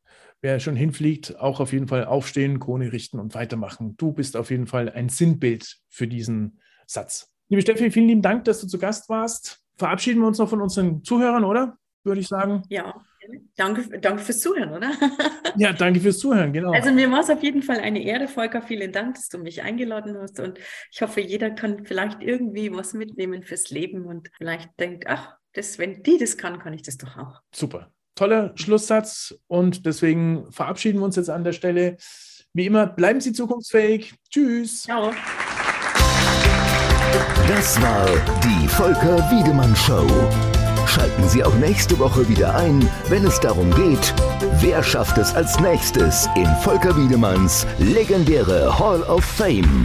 wer 0.40 0.60
schon 0.60 0.76
hinfliegt, 0.76 1.38
auch 1.38 1.60
auf 1.60 1.72
jeden 1.72 1.88
Fall 1.88 2.04
aufstehen, 2.04 2.60
Krone 2.60 2.92
richten 2.92 3.18
und 3.18 3.34
weitermachen. 3.34 3.96
Du 3.96 4.12
bist 4.12 4.36
auf 4.36 4.50
jeden 4.50 4.66
Fall 4.66 4.90
ein 4.90 5.08
Sinnbild 5.08 5.78
für 5.88 6.06
diesen 6.06 6.58
Satz. 6.86 7.31
Liebe 7.52 7.60
Steffi, 7.60 7.90
vielen 7.90 8.08
lieben 8.08 8.22
Dank, 8.22 8.46
dass 8.46 8.62
du 8.62 8.66
zu 8.66 8.78
Gast 8.78 9.10
warst. 9.10 9.60
Verabschieden 9.76 10.22
wir 10.22 10.26
uns 10.26 10.38
noch 10.38 10.48
von 10.48 10.62
unseren 10.62 11.04
Zuhörern, 11.04 11.44
oder? 11.44 11.76
Würde 12.02 12.22
ich 12.22 12.28
sagen. 12.28 12.62
Ja, 12.70 12.94
danke, 13.56 14.00
danke 14.00 14.22
fürs 14.22 14.40
Zuhören, 14.40 14.72
oder? 14.72 14.90
ja, 15.58 15.74
danke 15.74 16.00
fürs 16.00 16.18
Zuhören, 16.18 16.54
genau. 16.54 16.72
Also 16.72 16.90
mir 16.90 17.10
war 17.10 17.20
es 17.20 17.28
auf 17.28 17.42
jeden 17.42 17.60
Fall 17.60 17.80
eine 17.80 18.02
Ehre, 18.02 18.26
Volker. 18.26 18.62
Vielen 18.62 18.90
Dank, 18.90 19.16
dass 19.16 19.28
du 19.28 19.36
mich 19.36 19.60
eingeladen 19.60 20.16
hast. 20.18 20.40
Und 20.40 20.60
ich 20.90 21.02
hoffe, 21.02 21.20
jeder 21.20 21.50
kann 21.50 21.84
vielleicht 21.84 22.22
irgendwie 22.22 22.72
was 22.72 22.94
mitnehmen 22.94 23.42
fürs 23.42 23.68
Leben 23.68 24.06
und 24.06 24.30
vielleicht 24.38 24.70
denkt, 24.80 25.04
ach, 25.06 25.36
das, 25.52 25.78
wenn 25.78 26.02
die 26.02 26.16
das 26.16 26.38
kann, 26.38 26.58
kann 26.58 26.72
ich 26.72 26.80
das 26.80 26.96
doch 26.96 27.18
auch. 27.18 27.42
Super. 27.54 27.92
Toller 28.14 28.52
Schlusssatz 28.54 29.38
und 29.46 29.84
deswegen 29.84 30.50
verabschieden 30.50 31.00
wir 31.00 31.04
uns 31.04 31.16
jetzt 31.16 31.28
an 31.28 31.44
der 31.44 31.52
Stelle. 31.52 31.98
Wie 32.54 32.64
immer, 32.64 32.86
bleiben 32.86 33.20
Sie 33.20 33.34
zukunftsfähig. 33.34 34.14
Tschüss. 34.30 34.84
Ciao. 34.84 35.12
Das 37.48 37.80
war 37.80 38.06
die 38.42 38.68
Volker 38.68 39.18
Wiedemann 39.30 39.74
Show. 39.76 40.06
Schalten 40.86 41.28
Sie 41.28 41.42
auch 41.42 41.54
nächste 41.54 41.98
Woche 41.98 42.28
wieder 42.28 42.54
ein, 42.54 42.88
wenn 43.08 43.24
es 43.24 43.40
darum 43.40 43.70
geht, 43.74 44.14
wer 44.60 44.82
schafft 44.82 45.16
es 45.18 45.34
als 45.34 45.58
nächstes 45.60 46.28
in 46.36 46.46
Volker 46.62 46.96
Wiedemanns 46.96 47.66
legendäre 47.78 48.78
Hall 48.78 49.02
of 49.04 49.24
Fame. 49.24 49.84